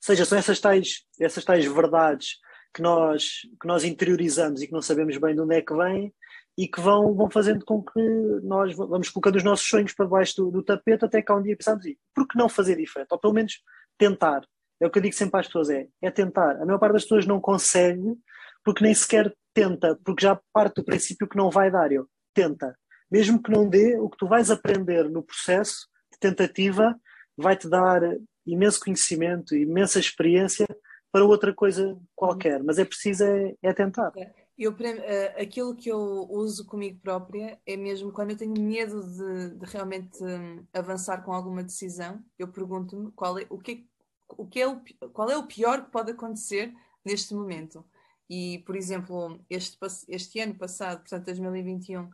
seja, 0.00 0.24
são 0.24 0.38
essas 0.38 0.60
tais, 0.60 1.04
essas 1.20 1.44
tais 1.44 1.66
verdades 1.66 2.36
que 2.72 2.80
nós, 2.80 3.40
que 3.60 3.66
nós 3.66 3.82
interiorizamos 3.82 4.62
e 4.62 4.68
que 4.68 4.72
não 4.72 4.80
sabemos 4.80 5.16
bem 5.18 5.34
de 5.34 5.40
onde 5.40 5.56
é 5.56 5.62
que 5.62 5.74
vêm 5.74 6.14
e 6.56 6.68
que 6.68 6.80
vão, 6.80 7.12
vão 7.12 7.28
fazendo 7.28 7.64
com 7.64 7.82
que 7.82 8.00
nós 8.44 8.74
vamos 8.74 9.10
colocando 9.10 9.36
os 9.36 9.44
nossos 9.44 9.66
sonhos 9.68 9.92
para 9.92 10.06
baixo 10.06 10.36
do, 10.36 10.50
do 10.50 10.62
tapete 10.62 11.04
até 11.04 11.20
que 11.20 11.32
há 11.32 11.34
um 11.34 11.42
dia 11.42 11.56
pensamos, 11.56 11.84
por 12.14 12.26
que 12.28 12.38
não 12.38 12.48
fazer 12.48 12.76
diferente? 12.76 13.08
Ou 13.10 13.18
pelo 13.18 13.34
menos 13.34 13.60
tentar. 13.98 14.46
É 14.80 14.86
o 14.86 14.90
que 14.90 14.98
eu 14.98 15.02
digo 15.02 15.14
sempre 15.14 15.40
às 15.40 15.46
pessoas, 15.46 15.70
é, 15.70 15.88
é 16.02 16.10
tentar. 16.10 16.60
A 16.60 16.66
maior 16.66 16.78
parte 16.78 16.94
das 16.94 17.02
pessoas 17.02 17.26
não 17.26 17.40
consegue 17.40 18.16
porque 18.64 18.84
nem 18.84 18.94
sequer 18.94 19.34
tenta, 19.54 19.98
porque 20.04 20.22
já 20.22 20.38
parte 20.52 20.76
do 20.76 20.84
princípio 20.84 21.28
que 21.28 21.36
não 21.36 21.50
vai 21.50 21.70
dar. 21.70 21.90
Eu, 21.92 22.08
tenta. 22.34 22.76
Mesmo 23.10 23.42
que 23.42 23.50
não 23.50 23.68
dê, 23.68 23.96
o 23.96 24.10
que 24.10 24.18
tu 24.18 24.26
vais 24.26 24.50
aprender 24.50 25.08
no 25.08 25.22
processo 25.22 25.88
de 26.12 26.18
tentativa 26.18 26.98
vai-te 27.36 27.68
dar 27.68 28.02
imenso 28.44 28.80
conhecimento, 28.80 29.54
imensa 29.54 29.98
experiência 29.98 30.66
para 31.12 31.24
outra 31.24 31.54
coisa 31.54 31.96
qualquer. 32.14 32.62
Mas 32.62 32.78
é 32.78 32.84
preciso 32.84 33.24
é, 33.24 33.54
é 33.62 33.72
tentar. 33.72 34.12
Eu, 34.58 34.72
uh, 34.72 35.40
aquilo 35.40 35.74
que 35.74 35.90
eu 35.90 36.26
uso 36.30 36.64
comigo 36.64 36.98
própria 37.02 37.58
é 37.66 37.76
mesmo 37.76 38.10
quando 38.10 38.30
eu 38.30 38.36
tenho 38.36 38.58
medo 38.58 39.02
de, 39.02 39.50
de 39.58 39.66
realmente 39.66 40.22
um, 40.22 40.64
avançar 40.72 41.22
com 41.22 41.32
alguma 41.32 41.62
decisão, 41.62 42.22
eu 42.38 42.48
pergunto-me 42.48 43.12
qual 43.12 43.38
é 43.38 43.46
o 43.50 43.58
que, 43.58 43.86
o 44.28 44.46
que 44.46 44.60
é 44.60 44.68
o, 44.68 44.80
qual 45.12 45.30
é 45.30 45.36
o 45.36 45.46
pior 45.46 45.84
que 45.84 45.90
pode 45.90 46.12
acontecer 46.12 46.74
neste 47.04 47.34
momento. 47.34 47.84
E, 48.28 48.58
por 48.66 48.76
exemplo, 48.76 49.40
este, 49.48 49.78
este 50.08 50.40
ano 50.40 50.54
passado, 50.54 51.00
portanto, 51.00 51.26
2021, 51.26 52.00
um, 52.02 52.10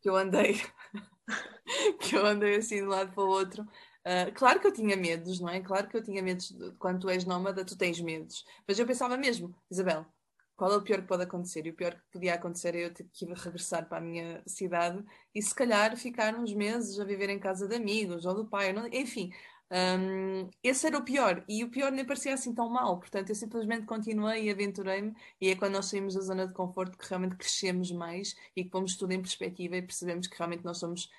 que 0.00 0.08
eu 0.08 0.16
andei 0.16 0.60
que 2.00 2.16
eu 2.16 2.24
andei 2.24 2.56
assim 2.56 2.76
de 2.76 2.84
um 2.84 2.88
lado 2.88 3.12
para 3.12 3.24
o 3.24 3.28
outro. 3.28 3.62
Uh, 3.62 4.32
claro 4.34 4.60
que 4.60 4.66
eu 4.68 4.72
tinha 4.72 4.96
medos, 4.96 5.40
não 5.40 5.48
é? 5.48 5.60
Claro 5.60 5.88
que 5.88 5.96
eu 5.96 6.02
tinha 6.02 6.22
medos. 6.22 6.52
De, 6.52 6.70
quando 6.72 7.00
tu 7.00 7.10
és 7.10 7.24
nómada, 7.24 7.64
tu 7.64 7.76
tens 7.76 8.00
medos. 8.00 8.44
Mas 8.66 8.78
eu 8.78 8.86
pensava 8.86 9.16
mesmo, 9.16 9.54
Isabel, 9.68 10.06
qual 10.56 10.72
é 10.72 10.76
o 10.76 10.82
pior 10.82 11.00
que 11.00 11.08
pode 11.08 11.24
acontecer? 11.24 11.66
E 11.66 11.70
o 11.70 11.74
pior 11.74 11.94
que 11.94 12.02
podia 12.12 12.34
acontecer 12.34 12.74
é 12.74 12.86
eu 12.86 12.94
ter 12.94 13.04
que 13.12 13.26
regressar 13.26 13.88
para 13.88 13.98
a 13.98 14.00
minha 14.00 14.42
cidade 14.46 15.04
e 15.34 15.42
se 15.42 15.54
calhar 15.54 15.96
ficar 15.96 16.34
uns 16.34 16.54
meses 16.54 17.00
a 17.00 17.04
viver 17.04 17.28
em 17.28 17.38
casa 17.38 17.66
de 17.66 17.74
amigos 17.74 18.24
ou 18.24 18.34
do 18.34 18.46
pai, 18.46 18.72
não... 18.72 18.86
enfim. 18.88 19.32
Um, 19.70 20.48
esse 20.62 20.86
era 20.86 20.96
o 20.96 21.04
pior, 21.04 21.44
e 21.48 21.64
o 21.64 21.70
pior 21.70 21.90
nem 21.90 22.04
parecia 22.04 22.34
assim 22.34 22.54
tão 22.54 22.70
mal, 22.70 23.00
portanto 23.00 23.30
eu 23.30 23.34
simplesmente 23.34 23.84
continuei 23.84 24.44
e 24.44 24.50
aventurei-me, 24.50 25.12
e 25.40 25.50
é 25.50 25.56
quando 25.56 25.72
nós 25.72 25.86
saímos 25.86 26.14
da 26.14 26.20
zona 26.20 26.46
de 26.46 26.54
conforto 26.54 26.96
que 26.96 27.08
realmente 27.08 27.34
crescemos 27.34 27.90
mais 27.90 28.36
e 28.54 28.62
que 28.62 28.70
pomos 28.70 28.96
tudo 28.96 29.12
em 29.12 29.20
perspectiva 29.20 29.76
e 29.76 29.82
percebemos 29.82 30.28
que 30.28 30.38
realmente 30.38 30.64
nós 30.64 30.78
somos 30.78 31.10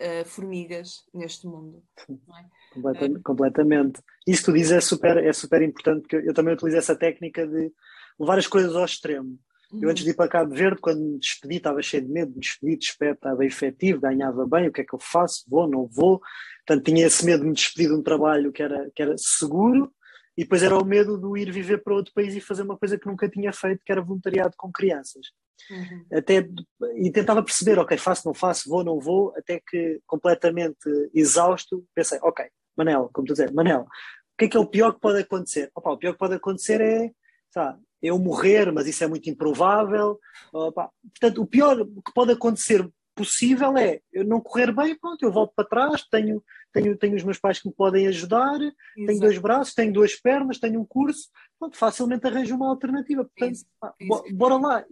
uh, 0.00 0.24
formigas 0.24 1.04
neste 1.12 1.46
mundo. 1.46 1.82
É? 2.36 2.74
Completamente, 2.74 3.18
uh, 3.18 3.22
completamente. 3.22 4.02
Isso 4.26 4.40
que 4.40 4.46
tu 4.46 4.54
dizes 4.54 4.72
é 4.72 4.80
super, 4.80 5.16
é 5.18 5.32
super 5.32 5.62
importante, 5.62 6.00
porque 6.00 6.16
eu 6.16 6.34
também 6.34 6.54
utilizo 6.54 6.76
essa 6.76 6.96
técnica 6.96 7.46
de 7.46 7.72
levar 8.18 8.38
as 8.38 8.48
coisas 8.48 8.74
ao 8.74 8.84
extremo. 8.84 9.38
Eu 9.80 9.90
antes 9.90 10.04
de 10.04 10.10
ir 10.10 10.14
para 10.14 10.28
Cabo 10.28 10.54
Verde, 10.54 10.80
quando 10.80 11.00
me 11.00 11.18
despedi, 11.18 11.56
estava 11.56 11.82
cheio 11.82 12.04
de 12.04 12.12
medo, 12.12 12.32
me 12.32 12.40
despedi, 12.40 12.76
despedi, 12.76 13.12
estava 13.12 13.44
efetivo, 13.44 14.00
ganhava 14.00 14.46
bem, 14.46 14.68
o 14.68 14.72
que 14.72 14.80
é 14.80 14.84
que 14.84 14.94
eu 14.94 14.98
faço? 14.98 15.44
Vou, 15.48 15.68
não 15.68 15.86
vou? 15.86 16.20
Portanto, 16.66 16.84
tinha 16.84 17.06
esse 17.06 17.24
medo 17.24 17.42
de 17.42 17.48
me 17.48 17.54
despedir 17.54 17.88
de 17.88 17.94
um 17.94 18.02
trabalho 18.02 18.52
que 18.52 18.62
era, 18.62 18.90
que 18.94 19.02
era 19.02 19.14
seguro, 19.18 19.92
e 20.36 20.42
depois 20.42 20.62
era 20.62 20.76
o 20.76 20.84
medo 20.84 21.16
de 21.18 21.40
ir 21.40 21.50
viver 21.50 21.82
para 21.82 21.94
outro 21.94 22.12
país 22.12 22.34
e 22.34 22.40
fazer 22.40 22.62
uma 22.62 22.76
coisa 22.76 22.98
que 22.98 23.06
nunca 23.06 23.28
tinha 23.28 23.52
feito, 23.52 23.82
que 23.84 23.92
era 23.92 24.02
voluntariado 24.02 24.54
com 24.56 24.72
crianças. 24.72 25.26
Uhum. 25.70 26.06
Até, 26.12 26.48
e 26.96 27.10
tentava 27.10 27.42
perceber, 27.42 27.78
ok, 27.78 27.96
faço, 27.96 28.26
não 28.26 28.34
faço, 28.34 28.68
vou, 28.68 28.82
não 28.82 28.98
vou, 28.98 29.32
até 29.36 29.60
que 29.66 30.00
completamente 30.06 30.88
exausto, 31.14 31.84
pensei, 31.94 32.18
ok, 32.22 32.46
Manel, 32.76 33.08
como 33.12 33.26
tu 33.26 33.34
dizes, 33.34 33.52
Manel, 33.52 33.82
o 33.82 34.36
que 34.36 34.46
é 34.46 34.48
que 34.48 34.56
é 34.56 34.60
o 34.60 34.66
pior 34.66 34.94
que 34.94 35.00
pode 35.00 35.20
acontecer? 35.20 35.70
Opa, 35.74 35.92
o 35.92 35.98
pior 35.98 36.12
que 36.12 36.18
pode 36.18 36.34
acontecer 36.34 36.80
é 36.80 37.10
sabe, 37.54 37.80
eu 38.04 38.18
morrer, 38.18 38.70
mas 38.70 38.86
isso 38.86 39.02
é 39.02 39.06
muito 39.06 39.28
improvável. 39.30 40.20
Portanto, 40.52 41.42
o 41.42 41.46
pior 41.46 41.84
que 41.84 42.12
pode 42.14 42.32
acontecer 42.32 42.86
possível 43.14 43.76
é 43.78 44.00
eu 44.12 44.24
não 44.24 44.40
correr 44.40 44.74
bem, 44.74 44.98
pronto, 44.98 45.24
eu 45.24 45.32
volto 45.32 45.52
para 45.54 45.68
trás, 45.68 46.04
tenho, 46.10 46.42
tenho, 46.72 46.96
tenho 46.96 47.16
os 47.16 47.22
meus 47.22 47.38
pais 47.38 47.60
que 47.60 47.68
me 47.68 47.74
podem 47.74 48.06
ajudar, 48.08 48.60
Exato. 48.60 49.06
tenho 49.06 49.20
dois 49.20 49.38
braços, 49.38 49.74
tenho 49.74 49.92
duas 49.92 50.16
pernas, 50.16 50.58
tenho 50.58 50.80
um 50.80 50.84
curso, 50.84 51.30
pronto, 51.58 51.76
facilmente 51.76 52.26
arranjo 52.26 52.54
uma 52.56 52.68
alternativa. 52.68 53.24
Portanto, 53.24 53.54
isso, 53.54 53.66
isso. 54.00 54.36
bora 54.36 54.56
lá. 54.56 54.84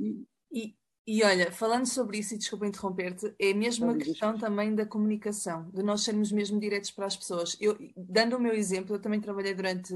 E, 0.51 0.75
e 1.05 1.25
olha, 1.25 1.51
falando 1.51 1.87
sobre 1.87 2.19
isso, 2.19 2.35
e 2.35 2.39
desculpa 2.39 2.67
interromper-te, 2.67 3.35
é 3.39 3.53
mesmo 3.53 3.91
a 3.91 3.97
questão 3.97 4.39
também 4.39 4.73
da 4.73 4.87
comunicação, 4.87 5.69
de 5.71 5.83
nós 5.83 6.03
sermos 6.03 6.31
mesmo 6.31 6.61
diretos 6.61 6.93
para 6.93 7.07
as 7.07 7.17
pessoas. 7.17 7.57
Eu, 7.61 7.77
dando 7.97 8.37
o 8.37 8.41
meu 8.41 8.55
exemplo, 8.55 8.95
eu 8.95 9.01
também 9.01 9.21
trabalhei 9.21 9.53
durante 9.53 9.93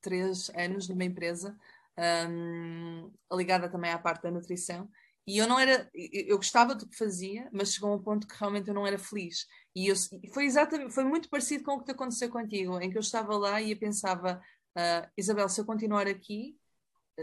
três 0.00 0.50
anos 0.54 0.88
numa 0.88 1.04
empresa 1.04 1.58
um, 1.98 3.12
ligada 3.32 3.68
também 3.68 3.90
à 3.90 3.98
parte 3.98 4.22
da 4.22 4.30
nutrição. 4.30 4.88
E 5.26 5.38
eu 5.38 5.48
não 5.48 5.58
era, 5.58 5.90
eu 5.94 6.36
gostava 6.36 6.74
do 6.74 6.86
que 6.86 6.96
fazia, 6.96 7.48
mas 7.50 7.72
chegou 7.72 7.90
a 7.90 7.96
um 7.96 8.02
ponto 8.02 8.26
que 8.26 8.36
realmente 8.38 8.68
eu 8.68 8.74
não 8.74 8.86
era 8.86 8.98
feliz. 8.98 9.46
E 9.74 9.88
eu, 9.88 9.94
foi 10.32 10.44
exatamente, 10.44 10.92
foi 10.92 11.04
muito 11.04 11.30
parecido 11.30 11.64
com 11.64 11.72
o 11.72 11.82
que 11.82 11.92
aconteceu 11.92 12.28
contigo, 12.28 12.78
em 12.78 12.90
que 12.90 12.98
eu 12.98 13.00
estava 13.00 13.36
lá 13.36 13.60
e 13.60 13.70
eu 13.72 13.78
pensava, 13.78 14.42
uh, 14.76 15.10
Isabel, 15.16 15.48
se 15.48 15.60
eu 15.60 15.64
continuar 15.64 16.06
aqui, 16.06 16.58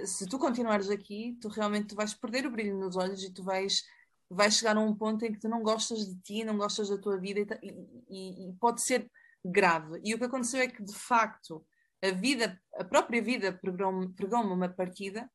se 0.06 0.28
tu 0.28 0.40
continuares 0.40 0.90
aqui, 0.90 1.38
tu 1.42 1.48
realmente 1.48 1.90
tu 1.90 1.96
vais 1.96 2.14
perder 2.14 2.48
o 2.48 2.52
brilho 2.52 2.78
nos 2.78 2.96
olhos 2.96 3.24
e 3.24 3.32
tu 3.32 3.44
vais, 3.44 3.84
vais 4.30 4.56
chegar 4.56 4.78
a 4.78 4.80
um 4.80 4.96
ponto 4.96 5.24
em 5.24 5.32
que 5.32 5.40
tu 5.40 5.48
não 5.48 5.62
gostas 5.62 6.08
de 6.08 6.20
ti, 6.22 6.44
não 6.44 6.58
gostas 6.58 6.90
da 6.90 6.98
tua 6.98 7.20
vida 7.20 7.60
e, 7.62 7.70
e, 8.10 8.50
e 8.50 8.54
pode 8.54 8.82
ser 8.82 9.12
grave. 9.46 10.02
E 10.04 10.16
o 10.16 10.18
que 10.18 10.26
aconteceu 10.26 10.62
é 10.62 10.68
que, 10.68 10.84
de 10.84 10.96
facto, 10.96 11.64
a 12.02 12.12
vida, 12.12 12.60
a 12.76 12.84
própria 12.84 13.22
vida 13.22 13.54
pregou-me 13.54 14.14
pregou 14.14 14.42
uma 14.42 14.70
partida 14.70 15.30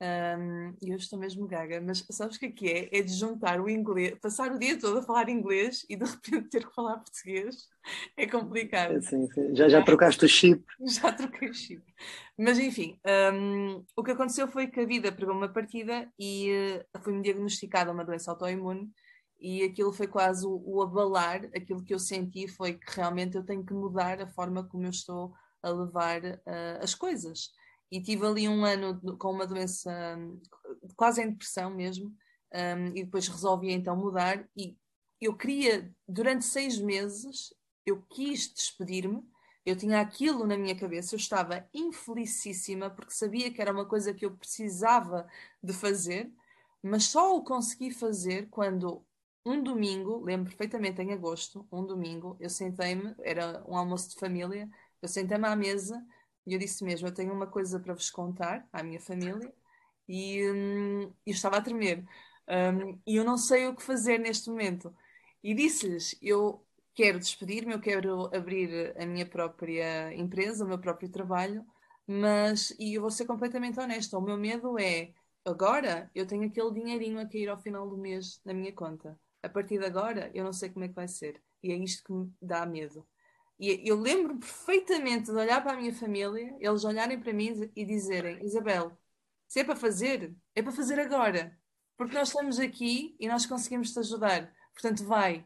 um, 0.00 0.76
e 0.80 0.90
eu 0.90 0.96
estou 0.96 1.18
mesmo 1.18 1.48
gaga, 1.48 1.80
mas 1.80 2.06
sabes 2.10 2.36
o 2.36 2.38
que 2.38 2.46
é 2.46 2.50
que 2.52 2.68
é? 2.68 2.98
É 2.98 3.02
de 3.02 3.12
juntar 3.12 3.60
o 3.60 3.68
inglês, 3.68 4.16
passar 4.20 4.52
o 4.52 4.58
dia 4.58 4.78
todo 4.78 4.98
a 4.98 5.02
falar 5.02 5.28
inglês 5.28 5.84
e 5.90 5.96
de 5.96 6.04
repente 6.04 6.50
ter 6.50 6.64
que 6.64 6.74
falar 6.74 6.98
português. 6.98 7.66
É 8.16 8.24
complicado. 8.26 9.02
Sim, 9.02 9.26
sim. 9.32 9.56
Já, 9.56 9.68
já 9.68 9.82
trocaste 9.82 10.24
o 10.24 10.28
chip? 10.28 10.64
Já 10.86 11.12
troquei 11.12 11.50
o 11.50 11.54
chip. 11.54 11.82
Mas 12.38 12.60
enfim, 12.60 12.96
um, 13.34 13.84
o 13.96 14.04
que 14.04 14.12
aconteceu 14.12 14.46
foi 14.46 14.68
que 14.68 14.80
a 14.80 14.86
vida 14.86 15.10
pregou 15.10 15.34
uma 15.34 15.48
partida 15.48 16.08
e 16.16 16.52
uh, 16.94 17.02
foi-me 17.02 17.22
diagnosticada 17.22 17.90
uma 17.90 18.04
doença 18.04 18.30
autoimune 18.30 18.88
e 19.40 19.64
aquilo 19.64 19.92
foi 19.92 20.06
quase 20.06 20.46
o, 20.46 20.62
o 20.64 20.82
abalar, 20.82 21.44
aquilo 21.46 21.84
que 21.84 21.94
eu 21.94 21.98
senti 21.98 22.46
foi 22.46 22.74
que 22.74 22.94
realmente 22.94 23.36
eu 23.36 23.44
tenho 23.44 23.64
que 23.64 23.74
mudar 23.74 24.20
a 24.20 24.28
forma 24.28 24.62
como 24.62 24.84
eu 24.84 24.90
estou 24.90 25.32
a 25.62 25.70
levar 25.70 26.22
uh, 26.24 26.82
as 26.82 26.94
coisas. 26.94 27.50
E 27.90 28.02
tive 28.02 28.26
ali 28.26 28.48
um 28.48 28.64
ano 28.64 29.00
com 29.18 29.30
uma 29.30 29.46
doença 29.46 29.90
quase 30.96 31.22
em 31.22 31.30
depressão 31.30 31.70
mesmo, 31.70 32.14
um, 32.52 32.86
e 32.88 33.04
depois 33.04 33.28
resolvi 33.28 33.72
então 33.72 33.96
mudar. 33.96 34.46
E 34.56 34.76
eu 35.20 35.36
queria, 35.36 35.90
durante 36.06 36.44
seis 36.44 36.78
meses, 36.78 37.54
eu 37.84 38.02
quis 38.10 38.52
despedir-me. 38.52 39.22
Eu 39.64 39.76
tinha 39.76 40.00
aquilo 40.00 40.46
na 40.46 40.56
minha 40.56 40.74
cabeça, 40.74 41.14
eu 41.14 41.18
estava 41.18 41.68
infelicíssima 41.74 42.88
porque 42.88 43.12
sabia 43.12 43.52
que 43.52 43.60
era 43.60 43.72
uma 43.72 43.84
coisa 43.84 44.14
que 44.14 44.24
eu 44.24 44.34
precisava 44.34 45.28
de 45.62 45.74
fazer, 45.74 46.32
mas 46.82 47.04
só 47.04 47.36
o 47.36 47.44
consegui 47.44 47.90
fazer 47.90 48.48
quando 48.48 49.04
um 49.44 49.62
domingo, 49.62 50.24
lembro 50.24 50.48
perfeitamente 50.48 51.02
em 51.02 51.12
agosto, 51.12 51.66
um 51.72 51.84
domingo, 51.84 52.36
eu 52.40 52.48
sentei-me, 52.48 53.14
era 53.20 53.62
um 53.66 53.76
almoço 53.76 54.10
de 54.10 54.16
família, 54.16 54.68
eu 55.02 55.08
sentei-me 55.08 55.46
à 55.46 55.56
mesa 55.56 56.04
e 56.46 56.54
eu 56.54 56.58
disse 56.58 56.84
mesmo: 56.84 57.08
Eu 57.08 57.14
tenho 57.14 57.32
uma 57.32 57.46
coisa 57.46 57.78
para 57.80 57.94
vos 57.94 58.10
contar 58.10 58.66
à 58.72 58.82
minha 58.82 59.00
família 59.00 59.52
e 60.08 60.42
hum, 60.50 61.12
eu 61.26 61.32
estava 61.32 61.58
a 61.58 61.62
tremer. 61.62 62.04
Um, 62.48 62.98
e 63.06 63.16
eu 63.16 63.24
não 63.24 63.36
sei 63.36 63.66
o 63.66 63.76
que 63.76 63.82
fazer 63.82 64.18
neste 64.18 64.48
momento. 64.50 64.94
E 65.42 65.54
disse-lhes: 65.54 66.16
Eu 66.22 66.64
quero 66.94 67.18
despedir-me, 67.18 67.74
eu 67.74 67.80
quero 67.80 68.34
abrir 68.34 68.94
a 69.00 69.06
minha 69.06 69.26
própria 69.26 70.14
empresa, 70.14 70.64
o 70.64 70.68
meu 70.68 70.78
próprio 70.78 71.08
trabalho, 71.10 71.64
mas, 72.06 72.74
e 72.78 72.94
eu 72.94 73.02
vou 73.02 73.10
ser 73.10 73.26
completamente 73.26 73.78
honesta, 73.78 74.18
o 74.18 74.22
meu 74.22 74.36
medo 74.36 74.78
é 74.78 75.12
agora 75.44 76.10
eu 76.14 76.26
tenho 76.26 76.44
aquele 76.46 76.72
dinheirinho 76.72 77.20
a 77.20 77.26
cair 77.26 77.48
ao 77.48 77.58
final 77.58 77.88
do 77.88 77.96
mês 77.96 78.40
na 78.44 78.52
minha 78.54 78.72
conta. 78.72 79.18
A 79.42 79.48
partir 79.48 79.78
de 79.78 79.86
agora 79.86 80.30
eu 80.34 80.44
não 80.44 80.52
sei 80.52 80.70
como 80.70 80.84
é 80.84 80.88
que 80.88 80.94
vai 80.94 81.08
ser. 81.08 81.40
E 81.62 81.72
é 81.72 81.76
isto 81.76 82.04
que 82.04 82.12
me 82.12 82.32
dá 82.40 82.64
medo. 82.66 83.06
E 83.58 83.88
eu 83.88 83.96
lembro 83.98 84.36
perfeitamente 84.38 85.26
de 85.26 85.36
olhar 85.36 85.62
para 85.62 85.72
a 85.72 85.76
minha 85.76 85.92
família, 85.92 86.56
eles 86.60 86.84
olharem 86.84 87.18
para 87.18 87.32
mim 87.32 87.70
e 87.74 87.84
dizerem: 87.84 88.44
Isabel, 88.44 88.96
se 89.48 89.60
é 89.60 89.64
para 89.64 89.74
fazer, 89.74 90.34
é 90.54 90.62
para 90.62 90.72
fazer 90.72 91.00
agora. 91.00 91.58
Porque 91.96 92.14
nós 92.14 92.28
estamos 92.28 92.60
aqui 92.60 93.16
e 93.18 93.26
nós 93.26 93.46
conseguimos 93.46 93.92
te 93.92 93.98
ajudar. 93.98 94.52
Portanto, 94.72 95.04
vai. 95.04 95.44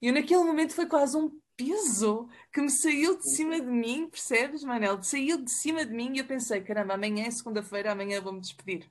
E 0.00 0.06
eu, 0.06 0.14
naquele 0.14 0.44
momento 0.44 0.74
foi 0.74 0.86
quase 0.86 1.16
um 1.16 1.40
peso 1.56 2.28
que 2.52 2.60
me 2.60 2.70
saiu 2.70 3.18
de 3.18 3.28
cima 3.28 3.60
de 3.60 3.66
mim, 3.66 4.08
percebes, 4.08 4.62
Manel? 4.62 5.02
Saiu 5.02 5.42
de 5.44 5.50
cima 5.50 5.84
de 5.84 5.92
mim 5.92 6.14
e 6.14 6.18
eu 6.18 6.26
pensei: 6.26 6.60
caramba, 6.62 6.94
amanhã 6.94 7.26
é 7.26 7.30
segunda-feira, 7.30 7.90
amanhã 7.92 8.20
vou-me 8.20 8.40
despedir. 8.40 8.88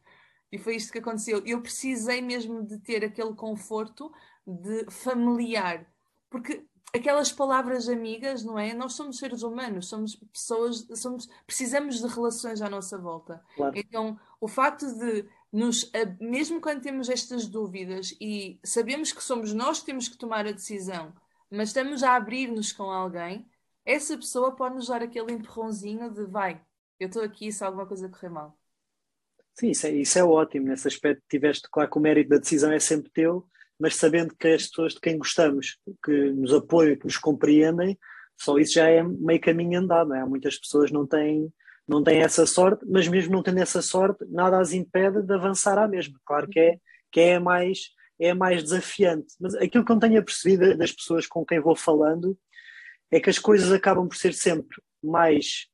E 0.51 0.57
foi 0.57 0.75
isto 0.75 0.91
que 0.91 0.99
aconteceu. 0.99 1.41
Eu 1.45 1.61
precisei 1.61 2.21
mesmo 2.21 2.65
de 2.65 2.77
ter 2.79 3.03
aquele 3.05 3.33
conforto 3.33 4.11
de 4.45 4.89
familiar. 4.91 5.85
Porque 6.29 6.65
aquelas 6.93 7.31
palavras 7.31 7.89
amigas, 7.89 8.43
não 8.43 8.57
é? 8.57 8.73
Nós 8.73 8.93
somos 8.93 9.17
seres 9.17 9.43
humanos, 9.43 9.87
somos 9.87 10.15
pessoas, 10.15 10.87
somos, 10.95 11.27
precisamos 11.45 12.01
de 12.01 12.07
relações 12.07 12.61
à 12.61 12.69
nossa 12.69 12.97
volta. 12.97 13.43
Claro. 13.55 13.73
Então, 13.75 14.19
o 14.39 14.47
facto 14.47 14.85
de 14.97 15.25
nos, 15.51 15.91
mesmo 16.19 16.61
quando 16.61 16.81
temos 16.81 17.09
estas 17.09 17.47
dúvidas 17.47 18.15
e 18.19 18.59
sabemos 18.63 19.11
que 19.11 19.23
somos 19.23 19.53
nós 19.53 19.79
que 19.79 19.85
temos 19.85 20.07
que 20.07 20.17
tomar 20.17 20.45
a 20.45 20.51
decisão, 20.51 21.13
mas 21.49 21.69
estamos 21.69 22.03
a 22.03 22.15
abrir-nos 22.15 22.71
com 22.71 22.83
alguém, 22.83 23.49
essa 23.85 24.17
pessoa 24.17 24.55
pode 24.55 24.75
nos 24.75 24.87
dar 24.87 25.01
aquele 25.01 25.31
empurrãozinho 25.31 26.11
de 26.11 26.25
vai, 26.25 26.61
eu 26.99 27.07
estou 27.07 27.23
aqui 27.23 27.51
se 27.51 27.63
alguma 27.63 27.85
coisa 27.85 28.09
correr 28.09 28.29
mal. 28.29 28.57
Sim, 29.53 29.69
isso 29.69 29.87
é, 29.87 29.91
isso 29.91 30.19
é 30.19 30.23
ótimo. 30.23 30.67
Nesse 30.67 30.87
aspecto, 30.87 31.23
tiveste, 31.27 31.67
claro 31.71 31.89
que 31.89 31.97
o 31.97 32.01
mérito 32.01 32.29
da 32.29 32.37
decisão 32.37 32.71
é 32.71 32.79
sempre 32.79 33.09
teu, 33.09 33.47
mas 33.79 33.95
sabendo 33.95 34.35
que 34.35 34.47
as 34.47 34.67
pessoas 34.67 34.93
de 34.93 34.99
quem 34.99 35.17
gostamos, 35.17 35.77
que 36.03 36.31
nos 36.31 36.53
apoiam, 36.53 36.95
que 36.95 37.05
nos 37.05 37.17
compreendem, 37.17 37.97
só 38.39 38.57
isso 38.57 38.73
já 38.73 38.87
é 38.89 39.03
meio 39.03 39.39
caminho 39.39 39.79
andado. 39.79 40.13
É? 40.13 40.21
Há 40.21 40.25
muitas 40.25 40.57
pessoas 40.57 40.91
não 40.91 41.05
têm, 41.05 41.51
não 41.87 42.03
têm 42.03 42.21
essa 42.21 42.45
sorte, 42.45 42.85
mas 42.87 43.07
mesmo 43.07 43.33
não 43.33 43.43
tendo 43.43 43.59
essa 43.59 43.81
sorte, 43.81 44.25
nada 44.29 44.59
as 44.59 44.73
impede 44.73 45.21
de 45.21 45.33
avançar 45.33 45.77
à 45.77 45.87
mesma. 45.87 46.19
Claro 46.25 46.47
que 46.47 46.59
é, 46.59 46.77
que 47.11 47.19
é 47.19 47.39
mais 47.39 47.95
é 48.19 48.33
mais 48.33 48.63
desafiante. 48.63 49.33
Mas 49.39 49.53
aquilo 49.55 49.85
que 49.85 49.91
eu 49.91 49.99
tenho 49.99 50.23
percebido 50.23 50.77
das 50.77 50.91
pessoas 50.91 51.27
com 51.27 51.45
quem 51.45 51.59
vou 51.59 51.75
falando 51.75 52.37
é 53.11 53.19
que 53.19 53.29
as 53.29 53.39
coisas 53.39 53.71
acabam 53.71 54.07
por 54.07 54.17
ser 54.17 54.33
sempre 54.33 54.81
mais, 55.03 55.67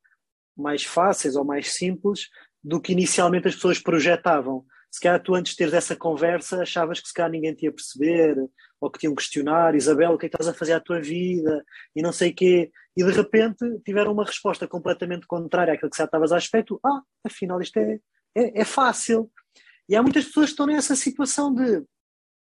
mais 0.55 0.83
fáceis 0.83 1.35
ou 1.35 1.45
mais 1.45 1.73
simples 1.73 2.27
do 2.63 2.81
que 2.81 2.91
inicialmente 2.91 3.47
as 3.47 3.55
pessoas 3.55 3.79
projetavam 3.79 4.65
se 4.93 4.99
calhar 4.99 5.19
tu 5.19 5.33
antes 5.33 5.53
de 5.53 5.57
teres 5.57 5.73
essa 5.73 5.95
conversa 5.95 6.61
achavas 6.61 7.01
que 7.01 7.07
se 7.07 7.13
calhar 7.15 7.31
ninguém 7.31 7.55
te 7.55 7.65
ia 7.65 7.73
perceber, 7.73 8.37
ou 8.79 8.91
que 8.91 8.99
te 8.99 9.05
iam 9.05 9.15
questionar, 9.15 9.73
Isabel, 9.73 10.11
o 10.11 10.17
que 10.19 10.27
é 10.27 10.29
que 10.29 10.35
estás 10.35 10.47
a 10.47 10.57
fazer 10.57 10.73
à 10.73 10.79
tua 10.79 11.01
vida, 11.01 11.65
e 11.95 12.01
não 12.03 12.11
sei 12.11 12.29
o 12.29 12.35
quê, 12.35 12.71
e 12.95 13.03
de 13.03 13.11
repente 13.11 13.65
tiveram 13.83 14.13
uma 14.13 14.23
resposta 14.23 14.67
completamente 14.67 15.25
contrária 15.25 15.73
àquilo 15.73 15.89
que 15.89 15.97
já 15.97 16.03
estavas 16.03 16.31
espera, 16.31 16.63
tu, 16.63 16.79
ah, 16.85 17.01
afinal 17.25 17.59
isto 17.59 17.77
é, 17.77 17.99
é, 18.37 18.61
é 18.61 18.63
fácil. 18.63 19.31
E 19.89 19.95
há 19.95 20.03
muitas 20.03 20.25
pessoas 20.25 20.47
que 20.47 20.51
estão 20.51 20.67
nessa 20.67 20.95
situação 20.95 21.51
de 21.51 21.83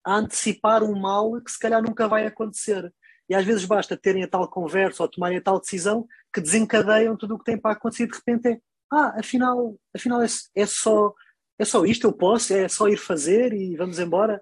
antecipar 0.06 0.82
um 0.82 1.00
mal 1.00 1.40
que 1.40 1.50
se 1.50 1.58
calhar 1.58 1.82
nunca 1.82 2.06
vai 2.06 2.26
acontecer. 2.26 2.92
E 3.26 3.34
às 3.34 3.46
vezes 3.46 3.64
basta 3.64 3.96
terem 3.96 4.22
a 4.22 4.28
tal 4.28 4.46
conversa 4.50 5.02
ou 5.02 5.08
tomarem 5.08 5.38
a 5.38 5.42
tal 5.42 5.58
decisão 5.58 6.06
que 6.30 6.42
desencadeiam 6.42 7.16
tudo 7.16 7.36
o 7.36 7.38
que 7.38 7.44
tem 7.44 7.58
para 7.58 7.72
acontecer 7.72 8.02
e 8.02 8.08
de 8.08 8.16
repente 8.18 8.48
é, 8.48 8.58
ah, 8.92 9.14
afinal, 9.18 9.74
afinal 9.96 10.22
é, 10.22 10.26
é 10.54 10.66
só 10.66 11.14
é 11.58 11.64
só 11.64 11.84
isto, 11.84 12.06
eu 12.06 12.12
posso, 12.12 12.52
é 12.52 12.68
só 12.68 12.88
ir 12.88 12.96
fazer 12.96 13.52
e 13.52 13.76
vamos 13.76 13.98
embora. 13.98 14.40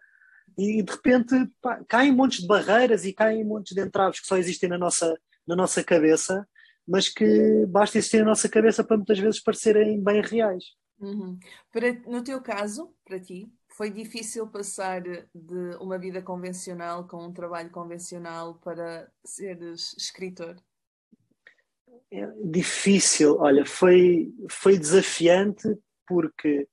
E 0.57 0.83
de 0.83 0.93
repente 0.93 1.35
pá, 1.61 1.83
caem 1.89 2.13
montes 2.13 2.41
de 2.41 2.47
barreiras 2.47 3.05
e 3.05 3.13
caem 3.13 3.45
montes 3.45 3.75
de 3.75 3.83
entraves 3.83 4.21
que 4.21 4.27
só 4.27 4.37
existem 4.37 4.69
na 4.69 4.79
nossa, 4.79 5.19
na 5.47 5.57
nossa 5.57 5.83
cabeça, 5.83 6.47
mas 6.87 7.09
que 7.09 7.67
basta 7.67 7.99
existir 7.99 8.19
na 8.19 8.27
nossa 8.27 8.49
cabeça 8.49 8.83
para 8.85 8.97
muitas 8.97 9.19
vezes 9.19 9.41
parecerem 9.41 10.03
bem 10.03 10.21
reais. 10.23 10.65
Uhum. 11.01 11.39
Para, 11.73 11.93
no 12.07 12.23
teu 12.23 12.41
caso, 12.41 12.95
para 13.05 13.19
ti, 13.19 13.53
foi 13.77 13.91
difícil 13.91 14.47
passar 14.47 15.03
de 15.03 15.77
uma 15.81 15.99
vida 15.99 16.23
convencional 16.23 17.07
com 17.09 17.27
um 17.27 17.33
trabalho 17.33 17.71
convencional 17.71 18.55
para 18.57 19.11
seres 19.25 19.95
escritor? 19.99 20.57
É 22.11 22.27
difícil, 22.45 23.37
olha, 23.39 23.65
foi, 23.65 24.33
foi 24.49 24.79
desafiante 24.79 25.67
porque 26.07 26.69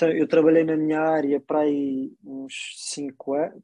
eu 0.00 0.28
trabalhei 0.28 0.64
na 0.64 0.76
minha 0.76 1.00
área 1.00 1.40
para 1.40 1.60
aí 1.60 2.12
uns 2.24 2.52
5 2.76 3.34
anos, 3.34 3.62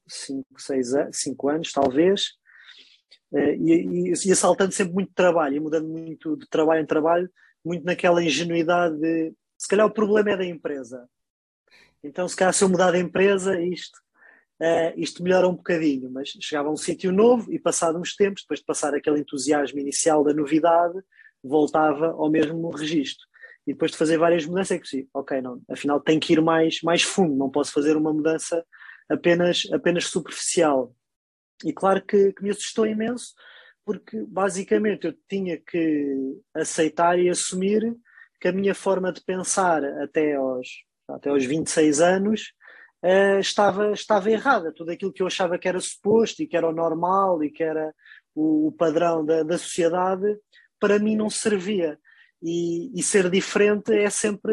5, 1.13 1.49
anos, 1.49 1.73
talvez, 1.73 2.33
eh, 3.33 3.57
e, 3.57 4.11
e, 4.11 4.13
e 4.13 4.37
saltando 4.37 4.73
sempre 4.73 4.95
muito 4.95 5.13
trabalho, 5.15 5.57
e 5.57 5.61
mudando 5.61 5.89
muito 5.89 6.37
de 6.37 6.49
trabalho 6.49 6.83
em 6.83 6.87
trabalho, 6.87 7.31
muito 7.65 7.85
naquela 7.85 8.23
ingenuidade 8.23 8.99
de 8.99 9.33
se 9.57 9.69
calhar 9.69 9.87
o 9.87 9.93
problema 9.93 10.33
é 10.33 10.37
da 10.37 10.45
empresa. 10.45 11.09
Então, 12.03 12.29
se 12.29 12.37
calhar 12.37 12.53
se 12.53 12.63
eu 12.63 12.69
mudar 12.69 12.93
de 12.93 12.99
empresa, 12.99 13.59
isto, 13.61 13.99
uh, 14.61 14.93
isto 14.97 15.23
melhora 15.23 15.49
um 15.49 15.55
bocadinho, 15.55 16.11
mas 16.11 16.29
chegava 16.41 16.69
a 16.69 16.73
um 16.73 16.77
sítio 16.77 17.11
novo 17.11 17.51
e 17.53 17.59
passado 17.59 17.99
uns 17.99 18.15
tempos, 18.15 18.43
depois 18.43 18.61
de 18.61 18.67
passar 18.67 18.95
aquele 18.95 19.21
entusiasmo 19.21 19.79
inicial 19.79 20.23
da 20.23 20.35
novidade, 20.35 21.01
voltava 21.43 22.09
ao 22.09 22.31
mesmo 22.31 22.69
registro 22.71 23.27
e 23.67 23.73
depois 23.73 23.91
de 23.91 23.97
fazer 23.97 24.19
várias 24.19 24.45
mudanças 24.45 24.73
é 24.73 24.79
que 24.79 25.09
ok, 25.13 25.41
não, 25.41 25.61
afinal 25.71 26.01
tem 26.01 26.21
que 26.21 26.33
ir 26.35 26.41
mais, 26.41 26.81
mais 26.83 27.03
fundo, 27.03 27.35
não 27.35 27.51
posso 27.51 27.73
fazer 27.73 27.97
uma 27.97 28.13
mudança 28.13 28.65
apenas, 29.09 29.67
apenas 29.73 30.07
superficial. 30.07 30.95
E 31.65 31.73
claro 31.73 32.05
que, 32.05 32.33
que 32.33 32.43
me 32.43 32.51
assustou 32.51 32.87
imenso, 32.87 33.35
porque 33.85 34.23
basicamente 34.29 35.07
eu 35.07 35.15
tinha 35.29 35.59
que 35.59 36.37
aceitar 36.55 37.19
e 37.19 37.29
assumir 37.29 37.95
que 38.41 38.49
a 38.49 38.53
minha 38.53 38.75
forma 38.75 39.13
de 39.13 39.23
pensar 39.23 39.83
até 40.03 40.35
aos, 40.35 40.69
até 41.09 41.31
aos 41.31 41.45
26 41.45 42.01
anos 42.01 42.53
uh, 43.03 43.39
estava, 43.39 43.93
estava 43.93 44.31
errada. 44.31 44.73
Tudo 44.73 44.91
aquilo 44.91 45.13
que 45.13 45.23
eu 45.23 45.27
achava 45.27 45.59
que 45.59 45.69
era 45.69 45.81
suposto 45.81 46.43
e 46.43 46.47
que 46.47 46.57
era 46.57 46.69
o 46.69 46.73
normal 46.73 47.43
e 47.43 47.51
que 47.51 47.63
era 47.63 47.95
o, 48.35 48.69
o 48.69 48.73
padrão 48.73 49.25
da, 49.25 49.43
da 49.43 49.57
sociedade, 49.57 50.37
para 50.79 50.99
mim 50.99 51.17
não 51.17 51.31
servia 51.31 51.99
e, 52.45 52.93
e, 52.95 53.03
ser 53.03 53.31
diferente 53.31 53.91
é 53.93 54.11
sempre 54.11 54.53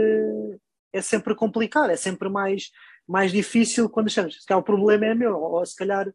é 0.94 1.02
sempre 1.02 1.36
complicado, 1.36 1.90
é 1.90 1.96
sempre 1.96 2.30
mais, 2.30 2.70
mais 3.08 3.32
difícil 3.32 3.90
quando 3.90 4.08
achamos, 4.08 4.42
se 4.42 4.46
calhar 4.46 4.60
o 4.60 4.64
problema 4.64 5.06
é 5.06 5.16
meu, 5.16 5.38
ou 5.38 5.66
se 5.66 5.76
calhar, 5.76 6.06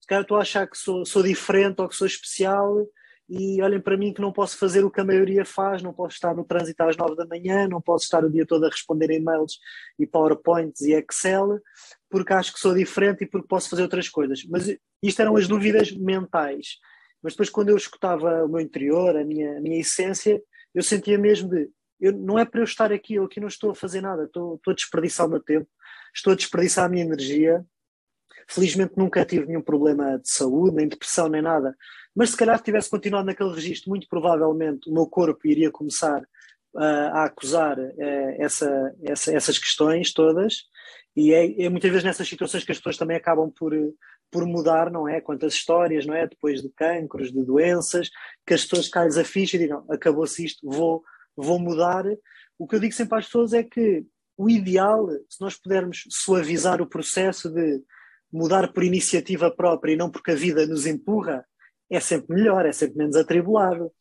se 0.00 0.06
calhar 0.08 0.22
estou 0.22 0.36
a 0.36 0.40
achar 0.40 0.66
que 0.68 0.76
sou, 0.76 1.04
sou 1.04 1.22
diferente 1.22 1.80
ou 1.80 1.88
que 1.88 1.94
sou 1.94 2.06
especial 2.06 2.84
e 3.28 3.62
olhem 3.62 3.80
para 3.80 3.96
mim 3.96 4.12
que 4.12 4.20
não 4.20 4.32
posso 4.32 4.58
fazer 4.58 4.84
o 4.84 4.90
que 4.90 5.00
a 5.00 5.04
maioria 5.04 5.44
faz, 5.44 5.82
não 5.82 5.92
posso 5.92 6.14
estar 6.14 6.34
no 6.34 6.44
trânsito 6.44 6.82
às 6.82 6.96
nove 6.96 7.16
da 7.16 7.26
manhã, 7.26 7.66
não 7.68 7.80
posso 7.80 8.04
estar 8.04 8.24
o 8.24 8.30
dia 8.30 8.44
todo 8.44 8.66
a 8.66 8.68
responder 8.68 9.10
e-mails 9.10 9.58
e 9.98 10.06
PowerPoints 10.06 10.82
e 10.82 10.92
Excel, 10.92 11.60
porque 12.10 12.32
acho 12.32 12.52
que 12.52 12.60
sou 12.60 12.74
diferente 12.74 13.24
e 13.24 13.26
porque 13.26 13.48
posso 13.48 13.70
fazer 13.70 13.82
outras 13.82 14.08
coisas. 14.08 14.44
Mas 14.44 14.76
isto 15.02 15.22
eram 15.22 15.36
as 15.36 15.48
dúvidas 15.48 15.90
mentais. 15.92 16.78
Mas 17.22 17.32
depois, 17.32 17.48
quando 17.48 17.70
eu 17.70 17.76
escutava 17.76 18.44
o 18.44 18.48
meu 18.48 18.60
interior, 18.60 19.16
a 19.16 19.24
minha, 19.24 19.56
a 19.56 19.60
minha 19.60 19.80
essência, 19.80 20.42
eu 20.74 20.82
sentia 20.82 21.18
mesmo 21.18 21.48
de 21.48 21.70
eu, 22.00 22.12
não 22.12 22.38
é 22.38 22.44
para 22.44 22.60
eu 22.60 22.64
estar 22.64 22.92
aqui, 22.92 23.14
eu 23.14 23.24
aqui 23.24 23.40
não 23.40 23.48
estou 23.48 23.70
a 23.70 23.74
fazer 23.74 24.00
nada, 24.00 24.24
estou, 24.24 24.56
estou 24.56 24.72
a 24.72 24.74
desperdiçar 24.74 25.26
o 25.26 25.30
meu 25.30 25.40
tempo, 25.40 25.68
estou 26.14 26.32
a 26.32 26.36
desperdiçar 26.36 26.84
a 26.84 26.88
minha 26.88 27.04
energia. 27.04 27.64
Felizmente 28.46 28.92
nunca 28.96 29.24
tive 29.24 29.46
nenhum 29.46 29.62
problema 29.62 30.18
de 30.18 30.28
saúde, 30.28 30.76
nem 30.76 30.88
depressão, 30.88 31.28
nem 31.28 31.40
nada. 31.40 31.74
Mas 32.14 32.30
se 32.30 32.36
calhar 32.36 32.58
se 32.58 32.64
tivesse 32.64 32.90
continuado 32.90 33.26
naquele 33.26 33.54
registro, 33.54 33.88
muito 33.88 34.06
provavelmente 34.08 34.90
o 34.90 34.92
meu 34.92 35.06
corpo 35.06 35.46
iria 35.46 35.70
começar 35.70 36.20
uh, 36.74 37.10
a 37.12 37.24
acusar 37.24 37.78
uh, 37.78 38.34
essa, 38.38 38.94
essa, 39.02 39.34
essas 39.34 39.58
questões 39.58 40.12
todas. 40.12 40.64
E 41.16 41.32
é, 41.32 41.62
é, 41.62 41.68
muitas 41.70 41.90
vezes 41.90 42.04
nessas 42.04 42.28
situações 42.28 42.64
que 42.64 42.72
as 42.72 42.78
pessoas 42.78 42.98
também 42.98 43.16
acabam 43.16 43.50
por, 43.50 43.72
por 44.34 44.44
mudar, 44.44 44.90
não 44.90 45.08
é? 45.08 45.20
Quantas 45.20 45.54
histórias, 45.54 46.04
não 46.04 46.12
é? 46.12 46.26
Depois 46.26 46.60
de 46.60 46.68
cancros, 46.70 47.32
de 47.32 47.44
doenças, 47.44 48.10
que 48.44 48.52
as 48.52 48.64
pessoas 48.64 48.88
caem 48.88 49.08
a 49.16 49.24
ficha 49.24 49.56
e 49.56 49.60
digam, 49.60 49.84
acabou-se 49.88 50.44
isto, 50.44 50.68
vou, 50.68 51.04
vou 51.36 51.56
mudar. 51.56 52.04
O 52.58 52.66
que 52.66 52.74
eu 52.74 52.80
digo 52.80 52.92
sempre 52.92 53.16
às 53.16 53.26
pessoas 53.26 53.52
é 53.52 53.62
que 53.62 54.04
o 54.36 54.50
ideal, 54.50 55.08
se 55.30 55.40
nós 55.40 55.54
pudermos 55.54 56.02
suavizar 56.10 56.82
o 56.82 56.86
processo 56.88 57.48
de 57.48 57.80
mudar 58.32 58.72
por 58.72 58.82
iniciativa 58.82 59.54
própria 59.54 59.92
e 59.92 59.96
não 59.96 60.10
porque 60.10 60.32
a 60.32 60.34
vida 60.34 60.66
nos 60.66 60.84
empurra, 60.84 61.46
é 61.88 62.00
sempre 62.00 62.34
melhor, 62.34 62.66
é 62.66 62.72
sempre 62.72 62.98
menos 62.98 63.14
atribulado. 63.14 63.92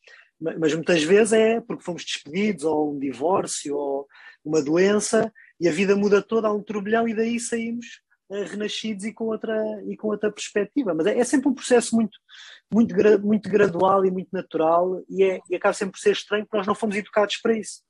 Mas 0.41 0.73
muitas 0.73 1.03
vezes 1.03 1.33
é 1.33 1.61
porque 1.61 1.83
fomos 1.83 2.03
despedidos, 2.03 2.63
ou 2.63 2.95
um 2.95 2.97
divórcio, 2.97 3.77
ou 3.77 4.07
uma 4.43 4.63
doença 4.63 5.31
e 5.59 5.69
a 5.69 5.71
vida 5.71 5.95
muda 5.95 6.23
toda, 6.23 6.47
há 6.47 6.51
um 6.51 6.63
turbilhão 6.63 7.07
e 7.07 7.13
daí 7.13 7.39
saímos 7.39 8.01
renascidos 8.45 9.05
e 9.05 9.13
com 9.13 9.25
outra, 9.25 9.55
e 9.85 9.95
com 9.95 10.07
outra 10.07 10.31
perspectiva. 10.31 10.93
Mas 10.93 11.07
é, 11.07 11.19
é 11.19 11.23
sempre 11.23 11.49
um 11.49 11.53
processo 11.53 11.95
muito, 11.95 12.17
muito, 12.73 12.95
muito 13.21 13.49
gradual 13.49 14.05
e 14.05 14.11
muito 14.11 14.29
natural 14.31 15.03
e, 15.09 15.23
é, 15.23 15.39
e 15.49 15.55
acaba 15.55 15.73
sempre 15.73 15.93
por 15.93 15.99
ser 15.99 16.11
estranho 16.11 16.45
porque 16.45 16.57
nós 16.57 16.67
não 16.67 16.75
fomos 16.75 16.95
educados 16.95 17.37
para 17.37 17.57
isso. 17.57 17.81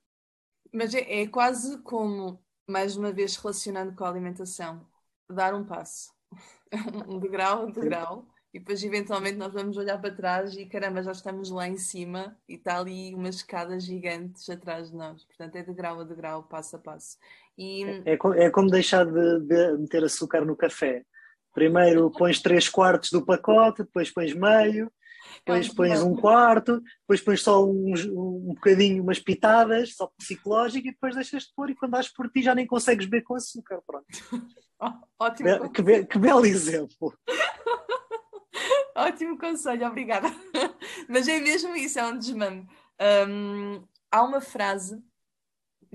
Mas 0.74 0.94
é, 0.94 1.22
é 1.22 1.28
quase 1.28 1.82
como, 1.84 2.44
mais 2.68 2.96
uma 2.98 3.12
vez 3.12 3.36
relacionando 3.36 3.96
com 3.96 4.04
a 4.04 4.10
alimentação, 4.10 4.86
dar 5.30 5.54
um 5.54 5.64
passo. 5.64 6.12
um 7.08 7.20
degrau, 7.20 7.68
um 7.68 7.72
degrau, 7.72 8.28
e 8.54 8.60
depois 8.60 8.84
eventualmente 8.84 9.36
nós 9.36 9.52
vamos 9.52 9.78
olhar 9.78 10.00
para 10.00 10.14
trás 10.14 10.56
e 10.56 10.66
caramba, 10.68 11.02
já 11.02 11.12
estamos 11.12 11.50
lá 11.50 11.68
em 11.68 11.78
cima 11.78 12.38
e 12.48 12.54
está 12.54 12.78
ali 12.78 13.16
umas 13.16 13.38
escadas 13.38 13.84
gigantes 13.84 14.48
atrás 14.48 14.92
de 14.92 14.96
nós. 14.96 15.26
Portanto, 15.26 15.56
é 15.56 15.64
de 15.64 15.74
grau 15.74 16.00
a 16.00 16.04
degrau, 16.04 16.44
passo 16.44 16.76
a 16.76 16.80
passo. 16.80 17.18
E... 17.58 17.84
É, 18.06 18.14
é, 18.14 18.50
como 18.52 18.70
deixar 18.70 19.06
de, 19.06 19.40
de, 19.40 19.78
meter 19.80 20.04
açúcar 20.04 20.46
no 20.46 20.56
café. 20.56 21.04
Primeiro 21.52 22.12
pões 22.12 22.42
três 22.42 22.70
quartos 22.70 23.10
do 23.12 23.26
pacote, 23.26 23.84
depois 23.84 24.12
pões 24.12 24.36
meio, 24.36 24.92
depois 25.38 25.70
é 25.70 25.74
pões 25.74 26.02
um 26.04 26.16
quarto, 26.16 26.82
depois 27.02 27.22
pões 27.22 27.42
só 27.42 27.66
um, 27.66 27.94
um 27.94 28.54
bocadinho, 28.54 29.02
umas 29.02 29.20
pitadas, 29.20 29.96
só 29.96 30.12
psicológico, 30.18 30.88
e 30.88 30.92
depois 30.92 31.16
deixas 31.16 31.44
de 31.44 31.54
pôr 31.56 31.72
e 31.72 31.76
quando 31.76 31.94
dás 31.94 32.08
por 32.08 32.30
ti 32.30 32.44
já 32.44 32.54
nem 32.54 32.68
consegues 32.68 33.06
beber 33.06 33.24
com 33.24 33.36
açúcar. 33.36 33.82
Pronto. 33.86 34.06
Ótimo. 35.20 35.72
Que, 35.72 35.82
be 35.82 36.06
que 36.06 36.20
belo 36.20 36.46
exemplo. 36.46 37.14
Ótimo 38.96 39.38
conselho, 39.38 39.88
obrigada. 39.88 40.28
Mas 41.10 41.28
é 41.28 41.40
mesmo 41.40 41.76
isso, 41.76 42.00
é 42.00 42.06
um 42.06 42.18
desmame. 42.18 42.68
Um, 43.28 43.88
há 44.12 44.24
uma 44.24 44.42
frase 44.42 45.04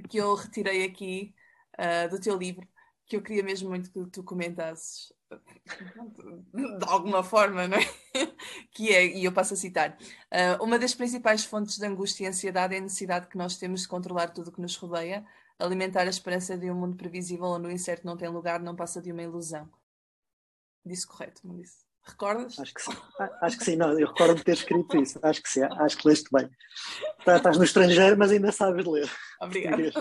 que 0.08 0.18
eu 0.18 0.34
retirei 0.34 0.84
aqui 0.84 1.34
uh, 1.78 2.08
do 2.10 2.20
teu 2.20 2.36
livro 2.36 2.66
que 3.08 3.16
eu 3.16 3.22
queria 3.22 3.42
mesmo 3.42 3.70
muito 3.70 3.90
que 3.90 4.04
tu 4.10 4.22
comentasses 4.22 5.12
de 6.54 6.84
alguma 6.86 7.22
forma, 7.24 7.66
não 7.66 7.78
é? 7.78 7.80
que 8.70 8.90
é, 8.94 9.06
e 9.06 9.24
eu 9.24 9.32
passo 9.32 9.54
a 9.54 9.56
citar, 9.56 9.96
uh, 9.96 10.62
uma 10.62 10.78
das 10.78 10.94
principais 10.94 11.44
fontes 11.44 11.78
de 11.78 11.86
angústia 11.86 12.24
e 12.24 12.28
ansiedade 12.28 12.74
é 12.74 12.78
a 12.78 12.82
necessidade 12.82 13.26
que 13.28 13.38
nós 13.38 13.56
temos 13.56 13.82
de 13.82 13.88
controlar 13.88 14.28
tudo 14.28 14.48
o 14.48 14.52
que 14.52 14.60
nos 14.60 14.76
rodeia, 14.76 15.26
alimentar 15.58 16.02
a 16.02 16.10
esperança 16.10 16.56
de 16.56 16.70
um 16.70 16.74
mundo 16.74 16.96
previsível 16.96 17.46
onde 17.46 17.66
o 17.66 17.70
incerto 17.70 18.06
não 18.06 18.16
tem 18.16 18.28
lugar, 18.28 18.60
não 18.60 18.76
passa 18.76 19.00
de 19.00 19.10
uma 19.10 19.22
ilusão. 19.22 19.70
Disse 20.84 21.06
correto, 21.06 21.46
não 21.46 21.56
disse? 21.56 21.87
Recordas? 22.08 22.58
Acho 22.58 22.74
que 22.74 22.82
sim. 22.82 22.92
Acho 23.42 23.58
que 23.58 23.64
sim, 23.64 23.76
não, 23.76 23.98
eu 23.98 24.06
recordo 24.06 24.36
de 24.36 24.44
ter 24.44 24.52
escrito 24.52 24.96
isso. 24.96 25.18
Acho 25.22 25.42
que 25.42 25.48
sim, 25.48 25.62
acho 25.62 25.96
que 25.98 26.08
leste 26.08 26.28
bem. 26.32 26.48
Tá, 27.24 27.36
estás 27.36 27.58
no 27.58 27.64
estrangeiro, 27.64 28.16
mas 28.16 28.30
ainda 28.30 28.50
sabes 28.50 28.86
ler. 28.86 29.10
Obrigada. 29.40 29.92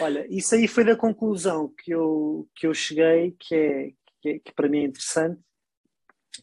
Olha, 0.00 0.26
isso 0.28 0.54
aí 0.54 0.66
foi 0.66 0.84
da 0.84 0.96
conclusão 0.96 1.72
que 1.78 1.90
eu, 1.90 2.48
que 2.54 2.66
eu 2.66 2.74
cheguei, 2.74 3.36
que, 3.38 3.54
é, 3.54 3.90
que, 4.20 4.28
é, 4.28 4.38
que 4.38 4.52
para 4.52 4.68
mim 4.68 4.80
é 4.80 4.84
interessante, 4.84 5.40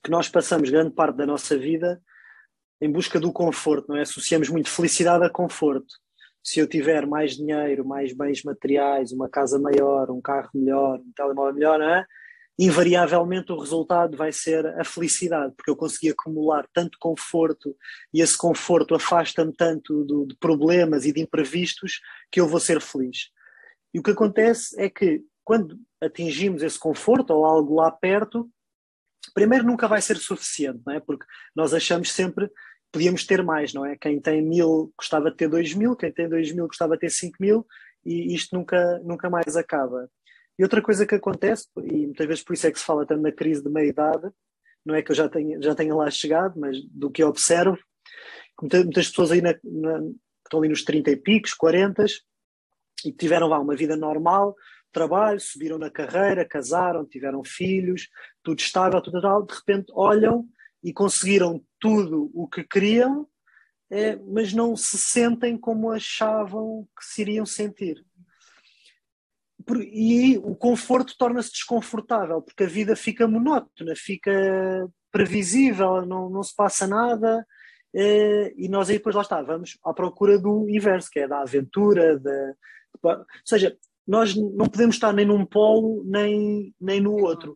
que 0.04 0.12
nós 0.12 0.30
passamos 0.30 0.70
grande 0.70 0.92
parte 0.92 1.18
da 1.18 1.26
nossa 1.26 1.58
vida 1.58 2.02
em 2.80 2.92
busca 2.92 3.20
do 3.20 3.32
conforto, 3.32 3.90
não 3.90 3.98
é? 3.98 4.02
Associamos 4.02 4.50
muito 4.50 4.70
felicidade 4.70 5.26
a 5.26 5.30
conforto. 5.30 5.88
Se 6.44 6.60
eu 6.60 6.68
tiver 6.68 7.06
mais 7.06 7.36
dinheiro, 7.36 7.86
mais 7.86 8.14
bens 8.14 8.44
materiais, 8.44 9.12
uma 9.12 9.28
casa 9.28 9.60
maior, 9.60 10.12
um 10.12 10.22
carro 10.22 10.50
melhor, 10.54 11.00
um 11.00 11.12
telemóvel 11.16 11.54
melhor, 11.54 11.80
não 11.80 11.90
é? 11.90 12.06
Invariavelmente 12.58 13.52
o 13.52 13.60
resultado 13.60 14.18
vai 14.18 14.32
ser 14.32 14.66
a 14.80 14.84
felicidade, 14.84 15.54
porque 15.56 15.70
eu 15.70 15.76
consegui 15.76 16.10
acumular 16.10 16.68
tanto 16.74 16.98
conforto 17.00 17.76
e 18.14 18.22
esse 18.22 18.38
conforto 18.38 18.96
afasta-me 18.96 19.54
tanto 19.54 20.04
do, 20.04 20.26
de 20.26 20.36
problemas 20.38 21.06
e 21.06 21.14
de 21.14 21.22
imprevistos 21.22 22.00
que 22.32 22.40
eu 22.40 22.48
vou 22.48 22.60
ser 22.60 22.82
feliz. 22.82 23.30
E 23.94 24.00
o 24.00 24.04
que 24.04 24.12
acontece 24.12 24.80
é 24.82 24.90
que 24.90 25.24
quando 25.44 25.80
atingimos 26.02 26.64
esse 26.64 26.80
conforto 26.80 27.32
ou 27.32 27.46
algo 27.46 27.76
lá 27.76 27.92
perto, 27.92 28.50
primeiro 29.34 29.66
nunca 29.66 29.88
vai 29.88 30.02
ser 30.02 30.18
suficiente, 30.18 30.82
não 30.86 30.94
é? 30.94 31.00
Porque 31.00 31.26
nós 31.56 31.74
achamos 31.74 32.12
sempre 32.12 32.50
podíamos 32.92 33.26
ter 33.26 33.44
mais, 33.44 33.74
não 33.74 33.86
é? 33.86 33.96
Quem 33.96 34.20
tem 34.20 34.42
mil 34.42 34.92
gostava 34.98 35.30
de 35.30 35.38
ter 35.38 35.48
dois 35.48 35.74
mil, 35.74 35.96
quem 35.96 36.12
tem 36.12 36.28
dois 36.28 36.52
mil 36.52 36.68
gostava 36.68 36.96
de 36.96 37.02
ter 37.02 37.10
cinco 37.12 37.38
mil 37.40 37.66
e 38.04 38.34
isto 38.34 38.56
nunca, 38.56 39.00
nunca 39.04 39.30
mais 39.30 39.56
acaba. 39.56 40.10
E 40.58 40.64
outra 40.64 40.82
coisa 40.82 41.06
que 41.06 41.16
acontece, 41.16 41.68
e 41.84 42.08
muitas 42.08 42.28
vezes 42.28 42.44
por 42.44 42.54
isso 42.54 42.68
é 42.68 42.72
que 42.72 42.80
se 42.80 42.86
fala 42.86 43.06
tanto 43.06 43.22
na 43.22 43.32
crise 43.32 43.62
de 43.62 43.70
meia-idade, 43.70 44.32
não 44.84 44.96
é 44.96 45.02
que 45.02 45.12
eu 45.12 45.16
já 45.16 45.30
tenha, 45.30 45.62
já 45.62 45.76
tenha 45.76 45.94
lá 45.94 46.10
chegado, 46.10 46.60
mas 46.60 46.82
do 46.90 47.12
que 47.12 47.24
observo, 47.24 47.78
muitas, 48.60 49.10
pessoas 49.10 49.32
aí 49.32 49.42
na, 49.42 49.54
na, 49.64 50.00
que 50.00 50.16
estão 50.46 50.60
ali 50.60 50.70
nos 50.70 50.84
30 50.84 51.12
e 51.12 51.18
picos, 51.18 51.54
40 51.54 52.06
e 53.06 53.12
tiveram 53.12 53.48
lá 53.48 53.60
uma 53.60 53.76
vida 53.76 53.96
normal, 53.96 54.56
trabalho, 54.92 55.40
subiram 55.40 55.78
na 55.78 55.92
carreira, 55.92 56.48
casaram, 56.48 57.06
tiveram 57.06 57.44
filhos, 57.44 58.08
tudo 58.42 58.60
estável, 58.60 59.02
tudo 59.02 59.22
tal, 59.22 59.46
de 59.46 59.54
repente 59.54 59.92
olham 59.94 60.48
e 60.84 60.92
conseguiram 60.92 61.64
tudo 61.80 62.32
o 62.34 62.48
que 62.48 62.64
queriam, 62.64 63.28
é, 63.92 64.16
mas 64.16 64.54
não 64.54 64.76
se 64.76 64.98
sentem 64.98 65.58
como 65.58 65.92
achavam 65.92 66.88
que 66.98 67.06
se 67.06 67.22
iriam 67.22 67.46
sentir 67.46 68.07
e 69.76 70.38
o 70.38 70.56
conforto 70.56 71.16
torna-se 71.18 71.52
desconfortável, 71.52 72.42
porque 72.42 72.64
a 72.64 72.68
vida 72.68 72.96
fica 72.96 73.28
monótona, 73.28 73.94
fica 73.96 74.32
previsível, 75.12 76.06
não, 76.06 76.30
não 76.30 76.44
se 76.44 76.56
passa 76.56 76.88
nada, 76.88 77.46
eh, 77.94 78.54
e 78.56 78.70
nós 78.70 78.90
aí 78.90 78.98
depois 78.98 79.16
lá 79.16 79.22
está, 79.22 79.42
vamos 79.42 79.78
à 79.84 79.94
procura 79.94 80.38
do 80.38 80.70
inverso, 80.70 81.10
que 81.12 81.20
é 81.20 81.28
da 81.28 81.42
aventura, 81.42 82.20
da, 82.20 82.54
ou 83.04 83.26
seja, 83.46 83.78
nós 84.08 84.36
não 84.36 84.68
podemos 84.68 84.96
estar 84.96 85.12
nem 85.14 85.26
num 85.26 85.46
polo 85.46 86.04
nem, 86.06 86.74
nem 86.80 87.02
no 87.02 87.14
outro. 87.14 87.56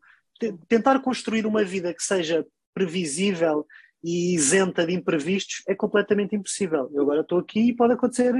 Tentar 0.68 1.00
construir 1.00 1.46
uma 1.46 1.64
vida 1.64 1.94
que 1.94 2.04
seja 2.04 2.46
previsível 2.74 3.66
e 4.04 4.34
isenta 4.34 4.86
de 4.86 4.94
imprevistos 4.94 5.62
é 5.68 5.76
completamente 5.76 6.36
impossível. 6.36 6.90
Eu 6.94 7.04
agora 7.04 7.22
estou 7.22 7.40
aqui 7.40 7.70
e 7.70 7.76
pode 7.76 7.94
acontecer 7.94 8.34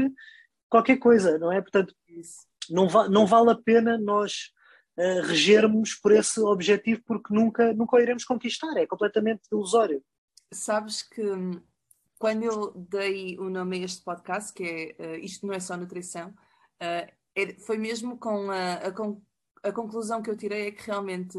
qualquer 0.70 0.98
coisa, 0.98 1.38
não 1.38 1.52
é? 1.52 1.62
Portanto, 1.62 1.94
não, 2.70 2.88
va 2.88 3.08
não 3.10 3.26
vale 3.26 3.52
a 3.52 3.56
pena 3.56 3.98
nós 3.98 4.52
uh, 4.98 5.22
regermos 5.26 5.96
por 5.96 6.12
esse 6.12 6.40
objetivo 6.40 7.02
porque 7.06 7.34
nunca, 7.34 7.74
nunca 7.74 7.96
o 7.96 8.00
iremos 8.00 8.24
conquistar, 8.24 8.76
é 8.78 8.86
completamente 8.86 9.42
ilusório. 9.52 10.04
Sabes 10.54 11.02
que 11.02 11.24
hum, 11.24 11.62
quando 12.20 12.44
eu 12.44 12.72
dei 12.72 13.38
o 13.40 13.50
nome 13.50 13.82
a 13.82 13.86
este 13.86 14.04
podcast, 14.04 14.54
que 14.54 14.96
é 15.00 15.04
uh, 15.04 15.16
Isto 15.16 15.48
Não 15.48 15.54
É 15.54 15.60
Só 15.60 15.76
Nutrição, 15.76 16.30
uh, 16.30 17.22
foi 17.66 17.78
mesmo 17.78 18.18
com 18.18 18.52
a, 18.52 18.74
a, 18.74 19.70
a, 19.70 19.72
conclusão 19.72 20.22
que 20.22 20.30
eu 20.30 20.38
tirei 20.38 20.68
é 20.68 20.72
que 20.72 20.86
realmente, 20.86 21.38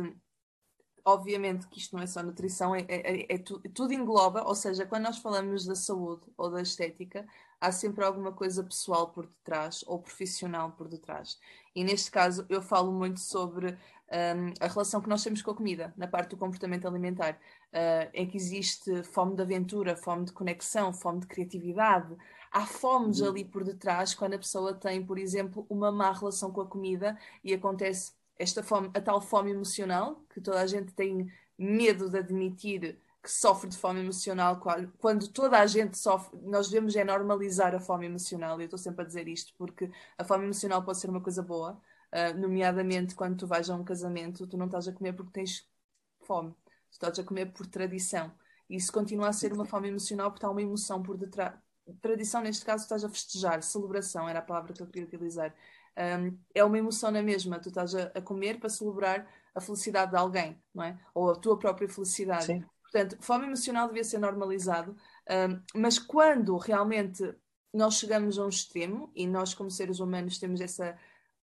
obviamente 1.04 1.68
que 1.68 1.78
isto 1.78 1.94
não 1.94 2.02
é 2.02 2.06
só 2.06 2.22
nutrição, 2.22 2.74
é, 2.74 2.80
é, 2.88 3.22
é, 3.22 3.26
é 3.34 3.38
tu, 3.38 3.60
tudo 3.74 3.92
engloba, 3.92 4.42
ou 4.42 4.54
seja, 4.54 4.86
quando 4.86 5.04
nós 5.04 5.18
falamos 5.18 5.66
da 5.66 5.74
saúde 5.74 6.26
ou 6.36 6.50
da 6.50 6.62
estética, 6.62 7.26
há 7.62 7.70
sempre 7.70 8.04
alguma 8.04 8.32
coisa 8.32 8.64
pessoal 8.64 9.10
por 9.10 9.24
detrás 9.24 9.84
ou 9.86 10.00
profissional 10.00 10.72
por 10.72 10.88
detrás. 10.88 11.38
E 11.76 11.84
neste 11.84 12.10
caso 12.10 12.44
eu 12.48 12.60
falo 12.60 12.90
muito 12.90 13.20
sobre 13.20 13.68
um, 13.68 14.52
a 14.60 14.66
relação 14.66 15.00
que 15.00 15.08
nós 15.08 15.22
temos 15.22 15.40
com 15.42 15.52
a 15.52 15.54
comida, 15.54 15.94
na 15.96 16.08
parte 16.08 16.30
do 16.30 16.36
comportamento 16.36 16.88
alimentar, 16.88 17.34
uh, 17.34 18.10
em 18.12 18.26
que 18.26 18.36
existe 18.36 19.04
fome 19.04 19.36
de 19.36 19.42
aventura, 19.42 19.94
fome 19.94 20.24
de 20.24 20.32
conexão, 20.32 20.92
fome 20.92 21.20
de 21.20 21.28
criatividade. 21.28 22.16
Há 22.50 22.66
fomes 22.66 23.20
uhum. 23.20 23.28
ali 23.28 23.44
por 23.44 23.62
detrás 23.62 24.12
quando 24.12 24.34
a 24.34 24.38
pessoa 24.38 24.74
tem, 24.74 25.06
por 25.06 25.16
exemplo, 25.16 25.64
uma 25.70 25.92
má 25.92 26.10
relação 26.10 26.50
com 26.50 26.62
a 26.62 26.66
comida 26.66 27.16
e 27.44 27.54
acontece 27.54 28.12
esta 28.36 28.60
fome, 28.60 28.90
a 28.92 29.00
tal 29.00 29.20
fome 29.20 29.52
emocional, 29.52 30.20
que 30.34 30.40
toda 30.40 30.60
a 30.60 30.66
gente 30.66 30.92
tem 30.92 31.30
medo 31.56 32.10
de 32.10 32.18
admitir 32.18 32.98
que 33.22 33.30
sofre 33.30 33.68
de 33.68 33.78
fome 33.78 34.00
emocional, 34.00 34.60
quando 34.98 35.28
toda 35.28 35.58
a 35.58 35.66
gente 35.66 35.96
sofre, 35.96 36.36
nós 36.42 36.68
devemos 36.68 36.96
é 36.96 37.04
normalizar 37.04 37.72
a 37.72 37.78
fome 37.78 38.06
emocional, 38.06 38.60
eu 38.60 38.64
estou 38.64 38.78
sempre 38.78 39.04
a 39.04 39.06
dizer 39.06 39.28
isto, 39.28 39.54
porque 39.56 39.88
a 40.18 40.24
fome 40.24 40.44
emocional 40.44 40.82
pode 40.82 40.98
ser 40.98 41.08
uma 41.08 41.20
coisa 41.20 41.40
boa, 41.40 41.80
uh, 42.12 42.38
nomeadamente 42.38 43.14
quando 43.14 43.36
tu 43.36 43.46
vais 43.46 43.70
a 43.70 43.76
um 43.76 43.84
casamento, 43.84 44.46
tu 44.46 44.56
não 44.56 44.66
estás 44.66 44.88
a 44.88 44.92
comer 44.92 45.12
porque 45.12 45.30
tens 45.32 45.68
fome, 46.22 46.50
tu 46.50 46.92
estás 46.92 47.16
a 47.18 47.22
comer 47.22 47.52
por 47.52 47.66
tradição. 47.66 48.32
E 48.68 48.76
isso 48.76 48.92
continua 48.92 49.28
a 49.28 49.32
ser 49.32 49.52
uma 49.52 49.64
fome 49.64 49.88
emocional 49.88 50.32
porque 50.32 50.44
há 50.44 50.50
uma 50.50 50.62
emoção 50.62 51.00
por 51.00 51.16
detrás. 51.16 51.54
Tradição, 52.00 52.40
neste 52.42 52.64
caso, 52.64 52.84
estás 52.84 53.04
a 53.04 53.08
festejar, 53.08 53.62
celebração 53.62 54.28
era 54.28 54.38
a 54.38 54.42
palavra 54.42 54.72
que 54.72 54.82
eu 54.82 54.86
queria 54.86 55.06
utilizar. 55.06 55.54
Um, 55.96 56.38
é 56.54 56.64
uma 56.64 56.78
emoção 56.78 57.10
na 57.10 57.22
mesma, 57.22 57.60
tu 57.60 57.68
estás 57.68 57.94
a, 57.94 58.04
a 58.14 58.22
comer 58.22 58.58
para 58.58 58.68
celebrar 58.68 59.28
a 59.54 59.60
felicidade 59.60 60.12
de 60.12 60.16
alguém, 60.16 60.60
não 60.74 60.82
é? 60.84 60.98
Ou 61.14 61.30
a 61.30 61.36
tua 61.36 61.58
própria 61.58 61.88
felicidade. 61.88 62.46
Sim. 62.46 62.64
Portanto, 62.92 63.16
fome 63.22 63.46
emocional 63.46 63.88
devia 63.88 64.04
ser 64.04 64.18
normalizado, 64.18 64.94
um, 65.30 65.80
mas 65.80 65.98
quando 65.98 66.56
realmente 66.58 67.34
nós 67.72 67.94
chegamos 67.94 68.38
a 68.38 68.44
um 68.44 68.50
extremo, 68.50 69.10
e 69.16 69.26
nós 69.26 69.54
como 69.54 69.70
seres 69.70 69.98
humanos 69.98 70.38
temos 70.38 70.60
essa 70.60 70.96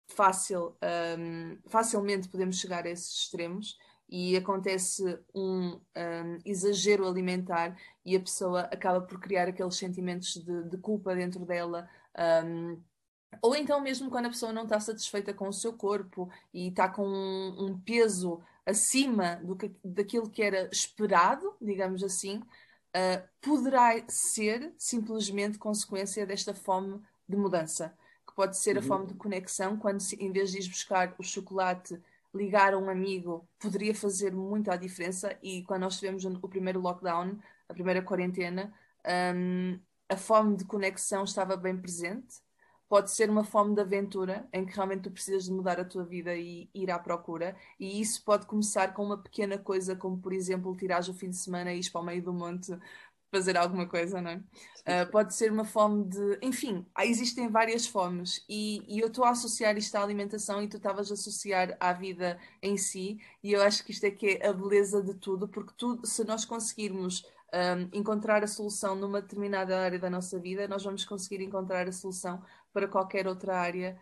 fácil, 0.08 0.76
um, 1.18 1.58
facilmente 1.68 2.28
podemos 2.28 2.58
chegar 2.58 2.84
a 2.84 2.90
esses 2.90 3.12
extremos, 3.22 3.78
e 4.08 4.36
acontece 4.36 5.18
um, 5.34 5.80
um, 5.96 6.38
exagero 6.44 7.06
alimentar 7.08 7.76
e 8.04 8.14
a 8.16 8.20
pessoa 8.20 8.60
acaba 8.62 9.00
por 9.00 9.18
criar 9.18 9.48
aqueles 9.48 9.74
sentimentos 9.76 10.34
de, 10.34 10.64
de 10.64 10.78
culpa 10.78 11.14
dentro 11.14 11.44
dela, 11.44 11.88
um, 12.44 12.80
Ou 13.42 13.54
então, 13.54 13.80
mesmo 13.80 14.10
quando 14.10 14.26
a 14.26 14.30
pessoa 14.30 14.52
não 14.52 14.64
está 14.64 14.80
satisfeita 14.80 15.32
com 15.34 15.48
o 15.48 15.52
seu 15.52 15.72
corpo 15.72 16.28
e 16.52 16.68
está 16.68 16.88
com 16.88 17.06
um, 17.06 17.66
um 17.66 17.80
peso 17.80 18.42
acima 18.66 19.36
do 19.36 19.56
que, 19.56 19.70
daquilo 19.84 20.28
que 20.28 20.42
era 20.42 20.68
esperado, 20.72 21.54
digamos 21.60 22.02
assim, 22.02 22.38
uh, 22.38 23.28
poderá 23.40 24.02
ser 24.08 24.74
simplesmente 24.76 25.56
consequência 25.56 26.26
desta 26.26 26.52
fome 26.52 27.00
de 27.28 27.36
mudança, 27.36 27.96
que 28.26 28.34
pode 28.34 28.58
ser 28.58 28.76
a 28.76 28.80
uhum. 28.80 28.86
fome 28.86 29.06
de 29.06 29.14
conexão, 29.14 29.76
quando 29.76 30.02
em 30.18 30.32
vez 30.32 30.50
de 30.50 30.58
ir 30.58 30.68
buscar 30.68 31.14
o 31.16 31.22
chocolate, 31.22 31.98
ligar 32.34 32.74
a 32.74 32.78
um 32.78 32.90
amigo, 32.90 33.48
poderia 33.58 33.94
fazer 33.94 34.32
muita 34.32 34.76
diferença. 34.76 35.38
E 35.42 35.62
quando 35.62 35.82
nós 35.82 35.98
tivemos 35.98 36.24
o 36.24 36.48
primeiro 36.48 36.80
lockdown, 36.80 37.38
a 37.68 37.72
primeira 37.72 38.02
quarentena, 38.02 38.74
um, 39.34 39.78
a 40.08 40.16
fome 40.16 40.56
de 40.56 40.64
conexão 40.64 41.24
estava 41.24 41.56
bem 41.56 41.76
presente 41.76 42.45
pode 42.88 43.10
ser 43.10 43.28
uma 43.28 43.44
fome 43.44 43.74
de 43.74 43.80
aventura 43.80 44.48
em 44.52 44.64
que 44.64 44.74
realmente 44.74 45.02
tu 45.02 45.10
precisas 45.10 45.44
de 45.44 45.52
mudar 45.52 45.80
a 45.80 45.84
tua 45.84 46.04
vida 46.04 46.34
e 46.34 46.68
ir 46.74 46.90
à 46.90 46.98
procura. 46.98 47.56
E 47.78 48.00
isso 48.00 48.24
pode 48.24 48.46
começar 48.46 48.94
com 48.94 49.04
uma 49.04 49.18
pequena 49.18 49.58
coisa, 49.58 49.96
como 49.96 50.18
por 50.18 50.32
exemplo, 50.32 50.76
tirares 50.76 51.08
o 51.08 51.14
fim 51.14 51.30
de 51.30 51.36
semana 51.36 51.72
e 51.72 51.80
ir 51.80 51.90
para 51.90 52.00
o 52.00 52.04
meio 52.04 52.22
do 52.22 52.32
monte 52.32 52.76
fazer 53.30 53.56
alguma 53.56 53.86
coisa, 53.86 54.20
não 54.20 54.30
é? 54.30 54.36
Uh, 54.36 55.10
pode 55.10 55.34
ser 55.34 55.50
uma 55.50 55.64
fome 55.64 56.04
de. 56.04 56.38
Enfim, 56.42 56.86
existem 57.00 57.48
várias 57.48 57.86
fomes 57.86 58.44
e, 58.48 58.82
e 58.86 59.00
eu 59.00 59.08
estou 59.08 59.24
a 59.24 59.30
associar 59.30 59.76
isto 59.76 59.94
à 59.96 60.02
alimentação 60.02 60.62
e 60.62 60.68
tu 60.68 60.76
estavas 60.76 61.10
a 61.10 61.14
associar 61.14 61.76
à 61.80 61.92
vida 61.92 62.38
em 62.62 62.76
si, 62.76 63.18
e 63.42 63.52
eu 63.52 63.62
acho 63.62 63.84
que 63.84 63.90
isto 63.90 64.04
é 64.04 64.10
que 64.10 64.38
é 64.40 64.46
a 64.46 64.52
beleza 64.52 65.02
de 65.02 65.14
tudo, 65.14 65.48
porque 65.48 65.72
tudo, 65.76 66.06
se 66.06 66.24
nós 66.24 66.44
conseguirmos 66.44 67.24
um, 67.52 67.98
encontrar 67.98 68.42
a 68.42 68.46
solução 68.46 68.94
numa 68.94 69.20
determinada 69.20 69.78
área 69.78 69.98
da 69.98 70.10
nossa 70.10 70.38
vida, 70.38 70.68
nós 70.68 70.84
vamos 70.84 71.04
conseguir 71.04 71.42
encontrar 71.42 71.88
a 71.88 71.92
solução 71.92 72.42
para 72.76 72.88
qualquer 72.88 73.26
outra 73.26 73.56
área 73.56 73.98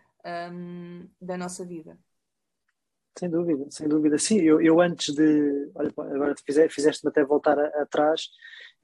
um, 0.51 1.07
da 1.21 1.37
nossa 1.37 1.63
vida. 1.65 1.97
Sem 3.17 3.29
dúvida, 3.29 3.65
sem 3.69 3.87
dúvida. 3.87 4.17
Sim, 4.17 4.41
eu, 4.41 4.59
eu 4.59 4.81
antes 4.81 5.15
de. 5.15 5.71
Olha, 5.73 5.93
agora 5.97 6.35
fizeste-me 6.69 7.09
até 7.09 7.23
voltar 7.23 7.57
atrás. 7.57 8.27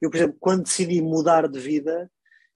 Eu, 0.00 0.08
por 0.08 0.16
exemplo, 0.16 0.38
quando 0.40 0.62
decidi 0.62 1.02
mudar 1.02 1.46
de 1.46 1.60
vida, 1.60 2.10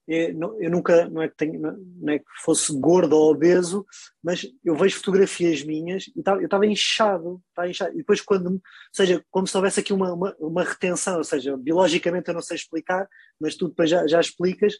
eu, 0.08 0.58
eu 0.62 0.70
nunca, 0.70 1.10
não 1.10 1.20
é, 1.20 1.28
que 1.28 1.36
tenho, 1.36 1.60
não 1.60 2.14
é 2.14 2.18
que 2.20 2.24
fosse 2.42 2.72
gordo 2.80 3.14
ou 3.14 3.30
obeso, 3.30 3.84
mas 4.24 4.46
eu 4.64 4.74
vejo 4.74 4.96
fotografias 4.96 5.62
minhas 5.62 6.06
e 6.16 6.22
eu 6.24 6.40
estava 6.40 6.64
inchado, 6.64 7.42
estava 7.50 7.68
inchado. 7.68 7.92
E 7.92 7.98
depois, 7.98 8.22
quando, 8.22 8.46
ou 8.46 8.60
seja, 8.94 9.22
como 9.30 9.46
se 9.46 9.54
houvesse 9.54 9.80
aqui 9.80 9.92
uma, 9.92 10.14
uma, 10.14 10.34
uma, 10.38 10.64
retenção, 10.64 11.18
ou 11.18 11.24
seja, 11.24 11.54
biologicamente 11.54 12.28
eu 12.28 12.34
não 12.34 12.40
sei 12.40 12.56
explicar, 12.56 13.06
mas 13.38 13.56
tu 13.56 13.68
depois 13.68 13.90
já, 13.90 14.06
já 14.06 14.20
explicas. 14.20 14.72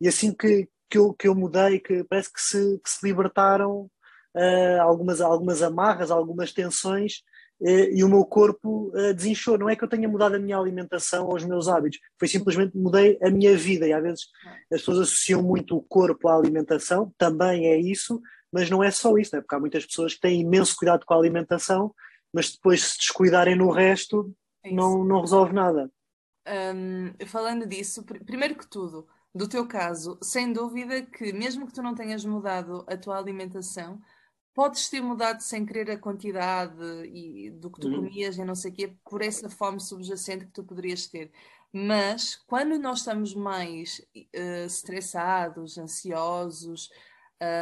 E 0.00 0.06
assim 0.06 0.32
que, 0.32 0.68
que, 0.88 0.98
eu, 0.98 1.12
que 1.14 1.28
eu 1.28 1.34
mudei, 1.34 1.80
que 1.80 2.04
parece 2.04 2.32
que 2.32 2.40
se, 2.40 2.80
que 2.82 2.90
se 2.90 3.06
libertaram 3.06 3.90
uh, 4.34 4.82
algumas, 4.82 5.20
algumas 5.20 5.62
amarras, 5.62 6.10
algumas 6.10 6.52
tensões 6.52 7.22
eh, 7.62 7.90
e 7.94 8.04
o 8.04 8.08
meu 8.08 8.24
corpo 8.24 8.92
uh, 8.94 9.14
desinchou. 9.14 9.56
Não 9.56 9.68
é 9.68 9.74
que 9.74 9.82
eu 9.82 9.88
tenha 9.88 10.08
mudado 10.08 10.34
a 10.34 10.38
minha 10.38 10.58
alimentação 10.58 11.26
ou 11.26 11.34
os 11.34 11.44
meus 11.44 11.68
hábitos, 11.68 11.98
foi 12.18 12.28
simplesmente 12.28 12.76
mudei 12.76 13.18
a 13.22 13.30
minha 13.30 13.56
vida. 13.56 13.86
E 13.86 13.92
às 13.92 14.02
vezes 14.02 14.26
as 14.72 14.80
pessoas 14.80 15.00
associam 15.00 15.42
muito 15.42 15.76
o 15.76 15.82
corpo 15.82 16.28
à 16.28 16.36
alimentação, 16.36 17.12
também 17.16 17.66
é 17.66 17.76
isso, 17.78 18.20
mas 18.52 18.70
não 18.70 18.82
é 18.82 18.90
só 18.90 19.16
isso, 19.16 19.34
né? 19.34 19.40
porque 19.40 19.54
há 19.54 19.60
muitas 19.60 19.86
pessoas 19.86 20.14
que 20.14 20.20
têm 20.20 20.40
imenso 20.40 20.76
cuidado 20.76 21.04
com 21.04 21.14
a 21.14 21.16
alimentação, 21.16 21.94
mas 22.32 22.52
depois 22.52 22.82
se 22.82 22.98
descuidarem 22.98 23.56
no 23.56 23.70
resto, 23.70 24.32
é 24.62 24.72
não, 24.72 25.04
não 25.04 25.20
resolve 25.20 25.52
nada. 25.54 25.90
Um, 26.46 27.12
falando 27.26 27.66
disso, 27.66 28.04
pr 28.04 28.22
primeiro 28.24 28.54
que 28.54 28.68
tudo, 28.68 29.08
do 29.36 29.46
teu 29.46 29.66
caso, 29.66 30.18
sem 30.22 30.52
dúvida 30.52 31.02
que 31.02 31.32
mesmo 31.32 31.66
que 31.66 31.72
tu 31.74 31.82
não 31.82 31.94
tenhas 31.94 32.24
mudado 32.24 32.84
a 32.88 32.96
tua 32.96 33.18
alimentação, 33.18 34.00
podes 34.54 34.88
ter 34.88 35.02
mudado 35.02 35.40
sem 35.40 35.66
querer 35.66 35.90
a 35.90 35.98
quantidade 35.98 36.82
e, 37.12 37.50
do 37.50 37.70
que 37.70 37.80
tu 37.80 37.88
uhum. 37.88 37.96
comias 37.96 38.38
e 38.38 38.44
não 38.44 38.54
sei 38.54 38.70
o 38.70 38.74
quê, 38.74 38.96
por 39.04 39.20
essa 39.20 39.50
fome 39.50 39.78
subjacente 39.78 40.46
que 40.46 40.52
tu 40.52 40.64
poderias 40.64 41.06
ter. 41.06 41.30
Mas 41.70 42.36
quando 42.46 42.78
nós 42.78 43.00
estamos 43.00 43.34
mais 43.34 44.00
uh, 44.16 44.64
estressados, 44.64 45.76
ansiosos, 45.76 46.88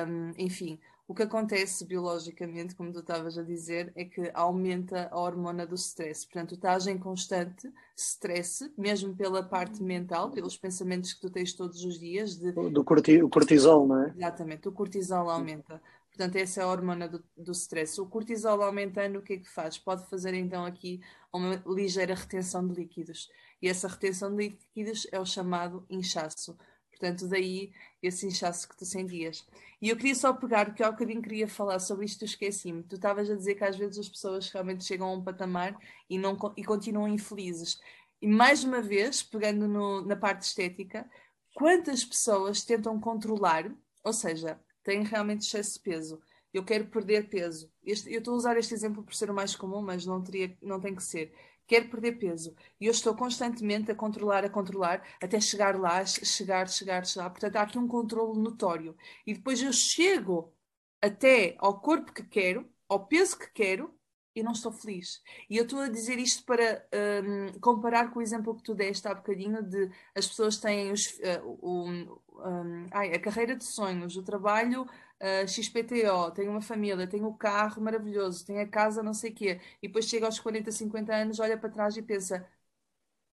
um, 0.09 0.31
enfim, 0.39 0.79
o 1.07 1.15
que 1.15 1.23
acontece 1.23 1.85
biologicamente, 1.85 2.75
como 2.75 2.93
tu 2.93 3.01
estavas 3.01 3.37
a 3.37 3.43
dizer, 3.43 3.93
é 3.95 4.05
que 4.05 4.31
aumenta 4.33 5.09
a 5.11 5.19
hormona 5.19 5.67
do 5.67 5.75
stress. 5.75 6.25
Portanto, 6.25 6.51
tu 6.51 6.55
estás 6.55 6.87
em 6.87 6.97
constante 6.97 7.71
stress, 7.95 8.73
mesmo 8.77 9.15
pela 9.15 9.43
parte 9.43 9.83
mental, 9.83 10.31
pelos 10.31 10.57
pensamentos 10.57 11.13
que 11.13 11.21
tu 11.21 11.29
tens 11.29 11.53
todos 11.53 11.85
os 11.85 11.99
dias. 11.99 12.37
De... 12.37 12.53
Do 12.53 12.83
cortisol, 13.29 13.87
não 13.87 14.03
é? 14.03 14.15
Exatamente, 14.17 14.67
o 14.67 14.73
cortisol 14.73 15.29
aumenta. 15.29 15.81
Portanto, 16.09 16.37
essa 16.37 16.61
é 16.61 16.65
a 16.65 16.69
hormona 16.69 17.09
do, 17.09 17.23
do 17.37 17.53
stress. 17.53 18.01
O 18.01 18.07
cortisol 18.07 18.63
aumentando, 18.63 19.19
o 19.19 19.23
que 19.23 19.35
é 19.35 19.37
que 19.37 19.51
faz? 19.51 19.77
Pode 19.77 20.09
fazer 20.09 20.33
então 20.33 20.65
aqui 20.65 21.01
uma 21.33 21.63
ligeira 21.67 22.15
retenção 22.15 22.67
de 22.67 22.75
líquidos. 22.81 23.29
E 23.61 23.69
essa 23.69 23.89
retenção 23.89 24.35
de 24.35 24.49
líquidos 24.49 25.07
é 25.11 25.19
o 25.19 25.27
chamado 25.27 25.85
inchaço. 25.91 26.57
Portanto, 26.99 27.29
daí 27.29 27.73
esse 28.03 28.27
inchaço 28.27 28.69
que 28.69 28.77
tu 28.77 28.85
sentias. 28.85 29.47
E 29.81 29.89
eu 29.89 29.97
queria 29.97 30.15
só 30.15 30.33
pegar, 30.33 30.67
porque 30.67 30.83
há 30.83 30.91
bocadinho 30.91 31.21
queria 31.21 31.49
falar 31.49 31.79
sobre 31.79 32.07
isto, 32.07 32.25
esqueci-me. 32.25 32.83
Tu 32.85 32.95
estavas 32.95 33.29
a 33.31 33.35
dizer 33.35 33.55
que 33.55 33.65
às 33.65 33.77
vezes 33.77 33.99
as 33.99 34.09
pessoas 34.09 34.49
realmente 34.51 34.85
chegam 34.85 35.09
a 35.09 35.13
um 35.13 35.23
patamar 35.23 35.77
e, 36.09 36.19
não, 36.19 36.39
e 36.57 36.65
continuam 36.65 37.09
infelizes. 37.09 37.81
E 38.21 38.27
mais 38.27 38.65
uma 38.65 38.81
vez, 38.81 39.23
pegando 39.23 39.69
no, 39.69 40.05
na 40.05 40.17
parte 40.17 40.43
estética, 40.43 41.09
quantas 41.55 42.05
pessoas 42.05 42.65
tentam 42.65 42.99
controlar, 43.01 43.71
ou 44.03 44.13
seja, 44.13 44.59
têm 44.83 45.03
realmente 45.03 45.43
excesso 45.43 45.75
de 45.75 45.81
peso. 45.81 46.21
Eu 46.53 46.65
quero 46.65 46.87
perder 46.87 47.29
peso. 47.29 47.71
Este, 47.85 48.13
eu 48.13 48.19
estou 48.19 48.35
a 48.35 48.37
usar 48.37 48.57
este 48.57 48.73
exemplo 48.73 49.03
por 49.03 49.15
ser 49.15 49.31
o 49.31 49.35
mais 49.35 49.57
comum, 49.57 49.83
mas 49.83 50.07
não, 50.07 50.23
teria, 50.23 50.57
não 50.63 50.81
tem 50.81 50.95
que 50.95 51.03
ser. 51.03 51.35
Quero 51.67 51.89
perder 51.89 52.13
peso. 52.19 52.55
E 52.81 52.87
eu 52.87 52.93
estou 52.93 53.15
constantemente 53.15 53.91
a 53.91 53.95
controlar, 53.95 54.45
a 54.45 54.51
controlar, 54.51 55.03
até 55.23 55.41
chegar 55.41 55.79
lá, 55.79 56.05
chegar, 56.05 56.69
chegar, 56.69 57.07
chegar. 57.07 57.31
Portanto, 57.31 57.57
há 57.57 57.63
aqui 57.63 57.79
um 57.79 57.89
controle 57.89 58.39
notório. 58.39 58.97
E 59.27 59.35
depois 59.35 59.63
eu 59.63 59.73
chego 59.73 60.53
até 61.01 61.55
ao 61.59 61.81
corpo 61.81 62.13
que 62.13 62.23
quero, 62.23 62.69
ao 62.89 63.07
peso 63.07 63.39
que 63.39 63.51
quero, 63.53 63.95
e 64.35 64.43
não 64.43 64.53
estou 64.53 64.73
feliz. 64.73 65.23
E 65.49 65.57
eu 65.57 65.65
estou 65.65 65.81
a 65.81 65.89
dizer 65.89 66.19
isto 66.19 66.45
para 66.45 66.85
um, 67.25 67.59
comparar 67.61 68.11
com 68.11 68.19
o 68.19 68.23
exemplo 68.23 68.55
que 68.57 68.63
tu 68.63 68.75
deste 68.75 69.07
há 69.07 69.15
bocadinho 69.15 69.63
de 69.63 69.91
as 70.15 70.27
pessoas 70.27 70.59
têm 70.59 70.91
os, 70.91 71.19
uh, 71.19 71.59
um, 71.63 72.19
um, 72.35 72.87
ai, 72.91 73.13
a 73.15 73.21
carreira 73.21 73.55
de 73.55 73.65
sonhos, 73.65 74.17
o 74.17 74.23
trabalho 74.23 74.87
uh, 75.23 75.49
XPTO, 75.49 76.31
tem 76.35 76.49
uma 76.49 76.61
família, 76.61 77.07
tem 77.07 77.23
o 77.23 77.29
um 77.29 77.37
carro 77.37 77.83
maravilhoso, 77.83 78.45
tem 78.47 78.61
a 78.61 78.69
casa 78.69 79.03
não 79.03 79.15
sei 79.15 79.31
o 79.31 79.35
quê, 79.35 79.61
e 79.83 79.89
depois 79.89 80.07
chega 80.07 80.27
aos 80.27 80.39
40, 80.39 80.71
50 80.71 81.15
anos, 81.15 81.41
olha 81.41 81.59
para 81.59 81.71
trás 81.71 81.97
e 81.97 82.03
pensa, 82.03 82.47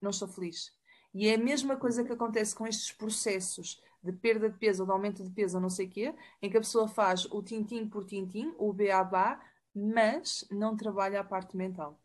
não 0.02 0.12
estou 0.12 0.28
feliz. 0.28 0.74
E 1.14 1.28
é 1.28 1.36
a 1.36 1.38
mesma 1.38 1.76
coisa 1.76 2.04
que 2.04 2.14
acontece 2.14 2.56
com 2.56 2.68
estes 2.68 2.92
processos 2.92 3.82
de 4.04 4.14
perda 4.14 4.50
de 4.50 4.58
peso 4.58 4.84
ou 4.84 4.88
de 4.88 4.94
aumento 4.94 5.24
de 5.24 5.30
peso 5.32 5.58
ou 5.58 5.62
não 5.62 5.70
sei 5.70 5.88
o 5.88 5.90
quê, 5.90 6.16
em 6.42 6.50
que 6.50 6.58
a 6.58 6.62
pessoa 6.62 6.88
faz 6.88 7.26
o 7.26 7.42
tintim 7.42 7.88
por 7.88 8.06
tintim, 8.06 8.54
o 8.58 8.72
beabá, 8.72 9.42
mas 9.76 10.48
não 10.52 10.78
trabalha 10.78 11.20
a 11.20 11.24
parte 11.24 11.58
mental. 11.58 12.00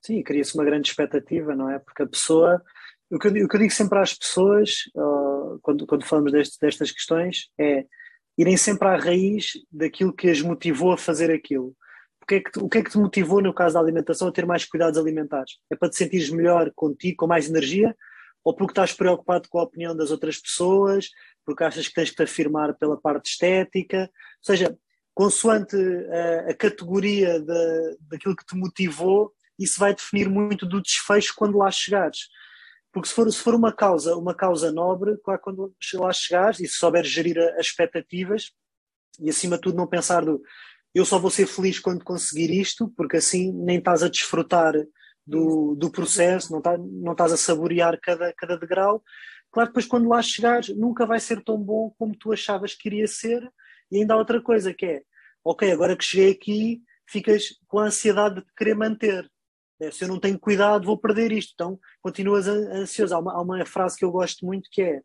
Sim, 0.00 0.22
cria-se 0.22 0.54
uma 0.54 0.64
grande 0.64 0.88
expectativa, 0.88 1.54
não 1.54 1.68
é? 1.68 1.78
Porque 1.78 2.02
a 2.02 2.06
pessoa 2.06 2.64
o 3.10 3.18
que, 3.18 3.28
eu, 3.28 3.32
digo 3.32 3.70
sempre 3.70 3.98
às 3.98 4.12
pessoas, 4.14 4.90
uh, 4.94 5.58
quando, 5.62 5.86
quando 5.86 6.04
falamos 6.04 6.30
deste, 6.30 6.58
destas 6.60 6.92
questões, 6.92 7.50
é 7.58 7.86
irem 8.38 8.56
sempre 8.56 8.86
à 8.86 8.96
raiz 8.96 9.54
daquilo 9.70 10.12
que 10.12 10.30
as 10.30 10.40
motivou 10.40 10.92
a 10.92 10.96
fazer 10.96 11.30
aquilo. 11.30 11.74
O 12.22 12.26
que, 12.26 12.36
é 12.36 12.40
que 12.40 12.58
o 12.60 12.68
que 12.68 12.78
é 12.78 12.82
que 12.84 12.90
te 12.90 12.98
motivou, 12.98 13.42
no 13.42 13.52
caso 13.52 13.74
da 13.74 13.80
alimentação, 13.80 14.28
a 14.28 14.32
ter 14.32 14.46
mais 14.46 14.64
cuidados 14.64 14.98
alimentares? 14.98 15.54
É 15.68 15.74
para 15.74 15.90
te 15.90 15.96
sentires 15.96 16.30
melhor 16.30 16.70
contigo, 16.76 17.16
com 17.16 17.26
mais 17.26 17.48
energia? 17.48 17.96
Ou 18.44 18.54
porque 18.54 18.70
estás 18.70 18.92
preocupado 18.92 19.48
com 19.48 19.58
a 19.58 19.64
opinião 19.64 19.96
das 19.96 20.12
outras 20.12 20.38
pessoas? 20.38 21.08
Porque 21.44 21.64
achas 21.64 21.88
que 21.88 21.94
tens 21.94 22.10
que 22.10 22.16
te 22.16 22.22
afirmar 22.22 22.74
pela 22.74 23.00
parte 23.00 23.30
estética? 23.30 24.02
Ou 24.02 24.44
seja, 24.44 24.78
consoante 25.14 25.76
a, 25.76 26.50
a 26.50 26.54
categoria 26.54 27.40
de, 27.40 27.98
daquilo 28.02 28.36
que 28.36 28.46
te 28.46 28.54
motivou, 28.54 29.32
isso 29.58 29.80
vai 29.80 29.92
definir 29.92 30.28
muito 30.28 30.64
do 30.64 30.80
desfecho 30.80 31.34
quando 31.36 31.58
lá 31.58 31.70
chegares. 31.72 32.28
Porque 32.98 33.10
se 33.10 33.14
for, 33.14 33.32
se 33.32 33.38
for 33.38 33.54
uma 33.54 33.72
causa, 33.72 34.16
uma 34.16 34.34
causa 34.34 34.72
nobre, 34.72 35.16
claro, 35.18 35.40
quando 35.40 35.72
lá 35.94 36.12
chegares 36.12 36.58
e 36.58 36.66
se 36.66 36.74
souberes 36.74 37.08
gerir 37.08 37.38
as 37.38 37.66
expectativas 37.66 38.50
e 39.20 39.30
acima 39.30 39.54
de 39.54 39.62
tudo 39.62 39.76
não 39.76 39.86
pensar 39.86 40.24
do 40.24 40.42
eu 40.92 41.04
só 41.04 41.16
vou 41.16 41.30
ser 41.30 41.46
feliz 41.46 41.78
quando 41.78 42.02
conseguir 42.02 42.50
isto, 42.50 42.92
porque 42.96 43.18
assim 43.18 43.52
nem 43.52 43.78
estás 43.78 44.02
a 44.02 44.08
desfrutar 44.08 44.74
do, 45.24 45.76
do 45.76 45.92
processo, 45.92 46.50
não, 46.52 46.60
tá, 46.60 46.76
não 46.76 47.12
estás 47.12 47.32
a 47.32 47.36
saborear 47.36 47.96
cada, 48.02 48.32
cada 48.36 48.58
degrau. 48.58 49.00
Claro, 49.52 49.68
depois 49.68 49.86
quando 49.86 50.08
lá 50.08 50.20
chegares, 50.20 50.76
nunca 50.76 51.06
vai 51.06 51.20
ser 51.20 51.44
tão 51.44 51.56
bom 51.56 51.94
como 51.96 52.16
tu 52.16 52.32
achavas 52.32 52.74
que 52.74 52.88
iria 52.88 53.06
ser. 53.06 53.48
E 53.92 53.98
ainda 53.98 54.14
há 54.14 54.16
outra 54.16 54.42
coisa 54.42 54.74
que 54.74 54.86
é, 54.86 55.02
ok, 55.44 55.70
agora 55.70 55.96
que 55.96 56.04
cheguei 56.04 56.32
aqui, 56.32 56.82
ficas 57.06 57.44
com 57.68 57.78
a 57.78 57.84
ansiedade 57.84 58.40
de 58.40 58.52
querer 58.56 58.74
manter. 58.74 59.30
É, 59.80 59.90
se 59.90 60.04
eu 60.04 60.08
não 60.08 60.18
tenho 60.18 60.38
cuidado, 60.38 60.86
vou 60.86 60.98
perder 60.98 61.32
isto. 61.32 61.52
Então, 61.54 61.78
continuas 62.00 62.48
ansioso. 62.48 63.14
Há 63.14 63.18
uma, 63.18 63.32
há 63.32 63.40
uma 63.40 63.64
frase 63.64 63.96
que 63.96 64.04
eu 64.04 64.10
gosto 64.10 64.44
muito 64.44 64.68
que 64.70 64.82
é: 64.82 65.00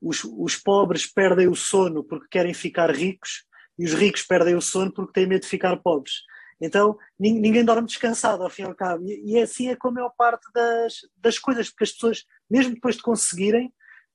os, 0.00 0.24
os 0.24 0.56
pobres 0.56 1.06
perdem 1.06 1.48
o 1.48 1.54
sono 1.54 2.02
porque 2.02 2.26
querem 2.30 2.54
ficar 2.54 2.90
ricos 2.90 3.44
e 3.78 3.84
os 3.84 3.92
ricos 3.92 4.22
perdem 4.22 4.54
o 4.54 4.60
sono 4.60 4.92
porque 4.92 5.12
têm 5.12 5.26
medo 5.26 5.42
de 5.42 5.48
ficar 5.48 5.76
pobres. 5.76 6.14
Então 6.60 6.98
ninguém 7.18 7.64
dorme 7.64 7.86
descansado 7.86 8.42
ao 8.42 8.50
fim 8.50 8.62
e 8.62 8.66
ao 8.66 8.74
cabo. 8.74 9.04
E, 9.06 9.32
e 9.32 9.38
assim 9.38 9.68
é 9.68 9.76
com 9.76 9.88
a 9.88 9.92
maior 9.92 10.12
parte 10.16 10.46
das, 10.52 10.94
das 11.16 11.38
coisas, 11.38 11.70
porque 11.70 11.84
as 11.84 11.92
pessoas, 11.92 12.24
mesmo 12.50 12.74
depois 12.74 12.96
de 12.96 13.02
conseguirem, 13.02 13.72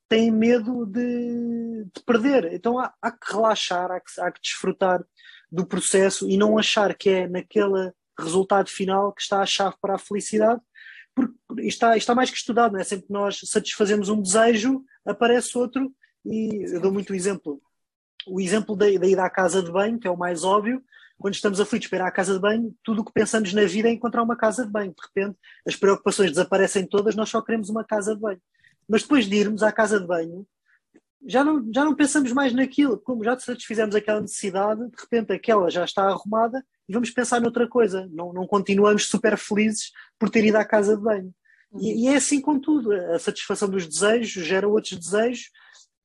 têm 0.07 0.31
medo 0.31 0.85
de, 0.85 1.85
de 1.85 2.03
perder. 2.05 2.53
Então 2.53 2.77
há, 2.79 2.93
há, 3.01 3.11
que 3.11 3.33
relaxar, 3.33 3.91
há 3.91 3.99
que, 3.99 4.21
há 4.21 4.31
que 4.31 4.41
desfrutar 4.41 5.03
do 5.51 5.65
processo 5.65 6.29
e 6.29 6.37
não 6.37 6.57
achar 6.57 6.95
que 6.95 7.09
é 7.09 7.27
naquele 7.27 7.91
resultado 8.19 8.69
final 8.69 9.11
que 9.13 9.21
está 9.21 9.41
a 9.41 9.45
chave 9.45 9.75
para 9.81 9.95
a 9.95 9.99
felicidade, 9.99 10.61
porque 11.13 11.33
está, 11.61 11.95
está 11.95 12.13
mais 12.13 12.29
que 12.29 12.37
estudado, 12.37 12.73
não 12.73 12.79
é? 12.79 12.83
Sempre 12.83 13.07
que 13.07 13.13
nós 13.13 13.39
satisfazemos 13.45 14.09
um 14.09 14.21
desejo, 14.21 14.83
aparece 15.05 15.57
outro, 15.57 15.91
e 16.25 16.73
eu 16.73 16.81
dou 16.81 16.91
muito 16.91 17.13
exemplo. 17.13 17.61
O 18.27 18.41
exemplo 18.41 18.75
da, 18.75 18.85
da 18.85 19.07
ida 19.07 19.23
à 19.23 19.29
casa 19.29 19.61
de 19.61 19.71
banho, 19.71 19.99
que 19.99 20.07
é 20.07 20.11
o 20.11 20.17
mais 20.17 20.43
óbvio, 20.43 20.83
quando 21.17 21.33
estamos 21.33 21.61
aflitos 21.61 21.87
para 21.87 21.99
ir 21.99 22.01
à 22.01 22.11
casa 22.11 22.33
de 22.33 22.39
banho, 22.39 22.75
tudo 22.83 23.01
o 23.01 23.05
que 23.05 23.13
pensamos 23.13 23.53
na 23.53 23.63
vida 23.65 23.87
é 23.87 23.91
encontrar 23.91 24.23
uma 24.23 24.35
casa 24.35 24.65
de 24.65 24.71
banho. 24.71 24.93
De 24.93 25.01
repente, 25.07 25.37
as 25.65 25.75
preocupações 25.75 26.31
desaparecem 26.31 26.85
todas, 26.85 27.15
nós 27.15 27.29
só 27.29 27.41
queremos 27.41 27.69
uma 27.69 27.83
casa 27.83 28.15
de 28.15 28.21
banho. 28.21 28.41
Mas 28.87 29.03
depois 29.03 29.25
de 29.25 29.35
irmos 29.35 29.63
à 29.63 29.71
casa 29.71 29.99
de 29.99 30.05
banho, 30.05 30.45
já 31.25 31.43
não, 31.43 31.71
já 31.73 31.83
não 31.83 31.95
pensamos 31.95 32.31
mais 32.31 32.53
naquilo. 32.53 32.99
Como 32.99 33.23
já 33.23 33.37
satisfizemos 33.37 33.95
aquela 33.95 34.21
necessidade, 34.21 34.81
de 34.89 34.95
repente 34.99 35.33
aquela 35.33 35.69
já 35.69 35.83
está 35.83 36.03
arrumada 36.03 36.63
e 36.87 36.93
vamos 36.93 37.09
pensar 37.09 37.39
noutra 37.39 37.67
coisa. 37.67 38.07
Não, 38.11 38.33
não 38.33 38.47
continuamos 38.47 39.07
super 39.07 39.37
felizes 39.37 39.91
por 40.19 40.29
ter 40.29 40.45
ido 40.45 40.57
à 40.57 40.65
casa 40.65 40.95
de 40.95 41.03
banho. 41.03 41.33
E, 41.79 42.05
e 42.05 42.07
é 42.07 42.15
assim 42.15 42.39
com 42.39 42.59
tudo. 42.59 42.91
A 42.91 43.19
satisfação 43.19 43.69
dos 43.69 43.87
desejos 43.87 44.45
gera 44.45 44.67
outros 44.67 44.97
desejos 44.97 45.49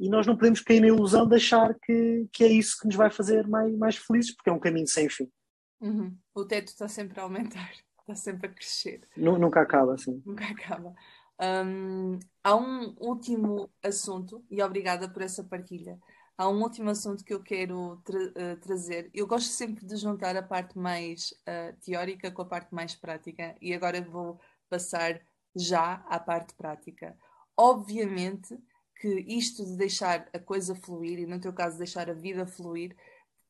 e 0.00 0.08
nós 0.08 0.26
não 0.26 0.34
podemos 0.34 0.60
cair 0.60 0.80
na 0.80 0.88
ilusão 0.88 1.28
de 1.28 1.36
achar 1.36 1.74
que, 1.82 2.26
que 2.32 2.42
é 2.42 2.48
isso 2.48 2.78
que 2.80 2.86
nos 2.86 2.96
vai 2.96 3.10
fazer 3.10 3.46
mais, 3.46 3.76
mais 3.76 3.96
felizes, 3.96 4.34
porque 4.34 4.48
é 4.48 4.52
um 4.52 4.58
caminho 4.58 4.88
sem 4.88 5.08
fim. 5.10 5.30
Uhum. 5.78 6.16
O 6.34 6.44
teto 6.44 6.68
está 6.68 6.88
sempre 6.88 7.20
a 7.20 7.22
aumentar, 7.24 7.70
está 8.00 8.14
sempre 8.14 8.46
a 8.46 8.50
crescer. 8.50 9.06
Nunca 9.14 9.60
acaba, 9.60 9.94
assim. 9.94 10.22
Nunca 10.24 10.44
acaba. 10.46 10.94
Um, 11.40 12.18
há 12.44 12.54
um 12.54 12.94
último 12.98 13.70
assunto, 13.82 14.44
e 14.50 14.62
obrigada 14.62 15.08
por 15.08 15.22
essa 15.22 15.42
partilha. 15.42 15.98
Há 16.36 16.48
um 16.48 16.62
último 16.62 16.90
assunto 16.90 17.24
que 17.24 17.32
eu 17.32 17.42
quero 17.42 18.00
tra 18.04 18.18
uh, 18.18 18.60
trazer. 18.60 19.10
Eu 19.14 19.26
gosto 19.26 19.48
sempre 19.48 19.86
de 19.86 19.96
juntar 19.96 20.36
a 20.36 20.42
parte 20.42 20.78
mais 20.78 21.30
uh, 21.48 21.74
teórica 21.80 22.30
com 22.30 22.42
a 22.42 22.46
parte 22.46 22.74
mais 22.74 22.94
prática, 22.94 23.56
e 23.60 23.72
agora 23.72 24.02
vou 24.02 24.38
passar 24.68 25.20
já 25.56 25.94
à 26.08 26.18
parte 26.18 26.54
prática. 26.54 27.16
Obviamente 27.56 28.58
que 29.00 29.08
isto 29.28 29.64
de 29.64 29.76
deixar 29.76 30.28
a 30.32 30.38
coisa 30.38 30.74
fluir, 30.74 31.18
e 31.18 31.26
no 31.26 31.40
teu 31.40 31.52
caso 31.52 31.78
deixar 31.78 32.10
a 32.10 32.14
vida 32.14 32.46
fluir, 32.46 32.94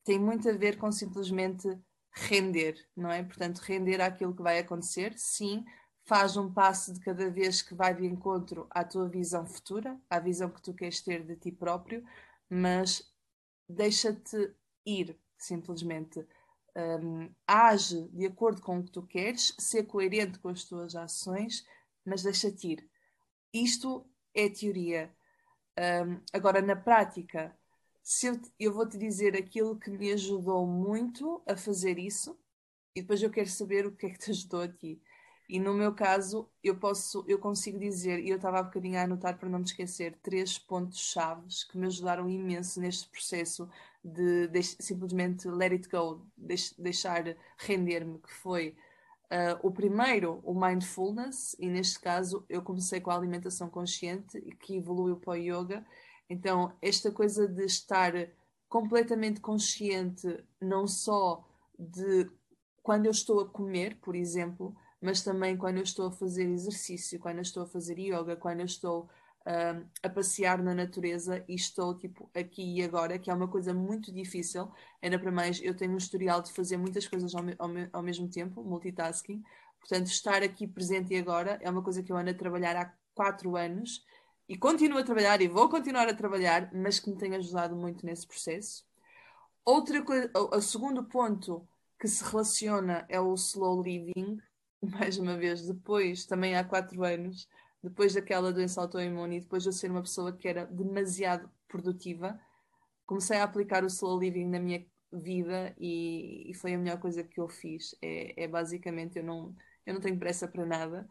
tem 0.05 0.19
muito 0.19 0.49
a 0.49 0.53
ver 0.53 0.79
com 0.79 0.91
simplesmente 0.93 1.69
render, 2.13 2.77
não 2.97 3.11
é? 3.11 3.23
Portanto, 3.23 3.59
render 3.59 4.01
àquilo 4.01 4.35
que 4.35 4.43
vai 4.43 4.59
acontecer, 4.59 5.13
sim, 5.17 5.65
faz 6.11 6.37
um 6.37 6.53
passo 6.53 6.93
de 6.93 6.99
cada 6.99 7.31
vez 7.31 7.63
que 7.63 7.73
vai 7.73 7.95
de 7.95 8.05
encontro 8.05 8.67
à 8.69 8.83
tua 8.83 9.09
visão 9.09 9.47
futura, 9.47 9.97
à 10.11 10.19
visão 10.19 10.51
que 10.51 10.61
tu 10.61 10.75
queres 10.75 11.01
ter 11.01 11.25
de 11.25 11.37
ti 11.37 11.53
próprio, 11.53 12.05
mas 12.49 13.09
deixa-te 13.69 14.53
ir, 14.85 15.17
simplesmente. 15.39 16.27
Um, 16.77 17.33
age 17.47 18.09
de 18.09 18.27
acordo 18.27 18.61
com 18.61 18.81
o 18.81 18.83
que 18.83 18.91
tu 18.91 19.07
queres, 19.07 19.55
ser 19.57 19.85
coerente 19.85 20.41
com 20.41 20.49
as 20.49 20.65
tuas 20.65 20.97
ações, 20.97 21.65
mas 22.05 22.25
deixa-te 22.25 22.73
ir. 22.73 22.91
Isto 23.55 24.05
é 24.35 24.49
teoria. 24.49 25.15
Um, 25.79 26.21
agora, 26.33 26.61
na 26.61 26.75
prática, 26.75 27.57
se 28.03 28.27
eu, 28.27 28.41
eu 28.59 28.73
vou-te 28.73 28.99
dizer 28.99 29.37
aquilo 29.37 29.79
que 29.79 29.91
me 29.91 30.11
ajudou 30.11 30.67
muito 30.67 31.41
a 31.47 31.57
fazer 31.57 32.01
isso, 32.01 32.37
e 32.97 33.01
depois 33.01 33.23
eu 33.23 33.31
quero 33.31 33.49
saber 33.49 33.87
o 33.87 33.93
que 33.93 34.07
é 34.07 34.11
que 34.11 34.19
te 34.19 34.33
ajudou 34.33 34.63
a 34.63 34.69
ti. 34.69 35.01
E 35.51 35.59
no 35.59 35.75
meu 35.75 35.93
caso, 35.93 36.49
eu 36.63 36.77
posso, 36.77 37.25
eu 37.27 37.37
consigo 37.37 37.77
dizer, 37.77 38.21
e 38.21 38.31
eu 38.31 38.37
estava 38.37 38.61
há 38.61 38.63
bocadinho 38.63 38.97
a 38.97 39.03
anotar 39.03 39.37
para 39.37 39.49
não 39.49 39.59
me 39.59 39.65
esquecer, 39.65 40.17
três 40.23 40.57
pontos 40.57 41.01
chaves 41.01 41.65
que 41.65 41.77
me 41.77 41.87
ajudaram 41.87 42.31
imenso 42.31 42.81
neste 42.81 43.09
processo 43.09 43.69
de, 44.05 44.47
de 44.47 44.63
simplesmente 44.63 45.49
let 45.49 45.73
it 45.73 45.89
go, 45.89 46.25
de, 46.37 46.55
deixar 46.79 47.37
render-me, 47.59 48.21
que 48.21 48.33
foi 48.33 48.77
uh, 49.33 49.59
o 49.67 49.73
primeiro, 49.73 50.41
o 50.45 50.55
mindfulness, 50.55 51.57
e 51.59 51.69
neste 51.69 51.99
caso 51.99 52.45
eu 52.49 52.63
comecei 52.63 53.01
com 53.01 53.11
a 53.11 53.17
alimentação 53.17 53.69
consciente, 53.69 54.41
que 54.61 54.77
evoluiu 54.77 55.17
para 55.17 55.33
o 55.33 55.37
yoga. 55.37 55.85
Então, 56.29 56.73
esta 56.81 57.11
coisa 57.11 57.49
de 57.49 57.65
estar 57.65 58.13
completamente 58.69 59.41
consciente, 59.41 60.45
não 60.61 60.87
só 60.87 61.45
de 61.77 62.31
quando 62.85 63.07
eu 63.07 63.11
estou 63.11 63.41
a 63.41 63.49
comer, 63.49 63.97
por 63.97 64.15
exemplo, 64.15 64.77
mas 65.01 65.23
também 65.23 65.57
quando 65.57 65.79
eu 65.79 65.83
estou 65.83 66.09
a 66.09 66.13
fazer 66.13 66.45
exercício, 66.45 67.19
quando 67.19 67.37
eu 67.37 67.43
estou 67.43 67.63
a 67.63 67.67
fazer 67.67 67.99
yoga, 67.99 68.37
quando 68.37 68.61
eu 68.61 68.67
estou 68.67 69.09
uh, 69.47 69.87
a 70.03 70.09
passear 70.09 70.63
na 70.63 70.75
natureza 70.75 71.45
e 71.49 71.55
estou 71.55 71.97
tipo 71.97 72.31
aqui 72.35 72.79
e 72.79 72.83
agora, 72.83 73.19
que 73.19 73.31
é 73.31 73.35
uma 73.35 73.49
coisa 73.49 73.73
muito 73.73 74.13
difícil. 74.13 74.71
Ainda 75.03 75.19
para 75.19 75.33
mais, 75.33 75.61
eu 75.63 75.75
tenho 75.75 75.93
um 75.93 75.97
historial 75.97 76.43
de 76.43 76.53
fazer 76.53 76.77
muitas 76.77 77.07
coisas 77.07 77.35
ao, 77.35 77.43
ao, 77.59 77.71
ao 77.93 78.03
mesmo 78.03 78.29
tempo, 78.29 78.63
multitasking. 78.63 79.43
Portanto, 79.81 80.07
estar 80.07 80.43
aqui 80.43 80.67
presente 80.67 81.15
e 81.15 81.19
agora 81.19 81.59
é 81.63 81.71
uma 81.71 81.83
coisa 81.83 82.03
que 82.03 82.13
eu 82.13 82.17
ando 82.17 82.31
a 82.31 82.35
trabalhar 82.35 82.77
há 82.77 82.93
quatro 83.15 83.57
anos 83.57 84.05
e 84.49 84.57
continuo 84.57 84.99
a 84.99 85.05
trabalhar 85.05 85.41
e 85.41 85.49
vou 85.49 85.69
continuar 85.69 86.09
a 86.09 86.15
trabalhar, 86.15 86.71
mas 86.75 86.99
que 86.99 87.09
me 87.11 87.17
tem 87.17 87.35
ajudado 87.37 87.75
muito 87.77 88.05
nesse 88.05 88.27
processo. 88.27 88.85
Outra 89.65 90.03
coisa, 90.03 90.31
o 90.35 90.61
segundo 90.61 91.05
ponto 91.05 91.67
que 91.99 92.09
se 92.09 92.25
relaciona 92.25 93.07
é 93.09 93.21
o 93.21 93.35
slow 93.35 93.83
living, 93.83 94.39
mais 94.83 95.19
uma 95.19 95.37
vez, 95.37 95.67
depois, 95.67 96.25
também 96.25 96.57
há 96.57 96.65
quatro 96.65 97.05
anos, 97.05 97.49
depois 97.83 98.15
daquela 98.15 98.53
doença 98.53 98.81
autoimune 98.81 99.37
e 99.37 99.41
depois 99.41 99.63
de 99.63 99.69
eu 99.69 99.73
ser 99.73 99.91
uma 99.91 100.03
pessoa 100.03 100.33
que 100.33 100.49
era 100.49 100.67
demasiado 100.67 101.51
produtiva, 101.69 102.39
comecei 103.07 103.39
a 103.39 103.45
aplicar 103.45 103.85
o 103.85 103.89
slow 103.89 104.19
living 104.19 104.47
na 104.47 104.59
minha 104.59 104.85
vida 105.13 105.75
e, 105.79 106.51
e 106.51 106.55
foi 106.55 106.75
a 106.75 106.79
melhor 106.79 106.99
coisa 106.99 107.25
que 107.25 107.41
eu 107.41 107.49
fiz. 107.49 107.95
É, 108.01 108.45
é, 108.45 108.49
basicamente, 108.49 109.19
eu 109.19 109.25
não, 109.25 109.55
eu 109.87 109.95
não 109.95 110.01
tenho 110.01 110.19
pressa 110.19 110.47
para 110.47 110.65
nada. 110.67 111.09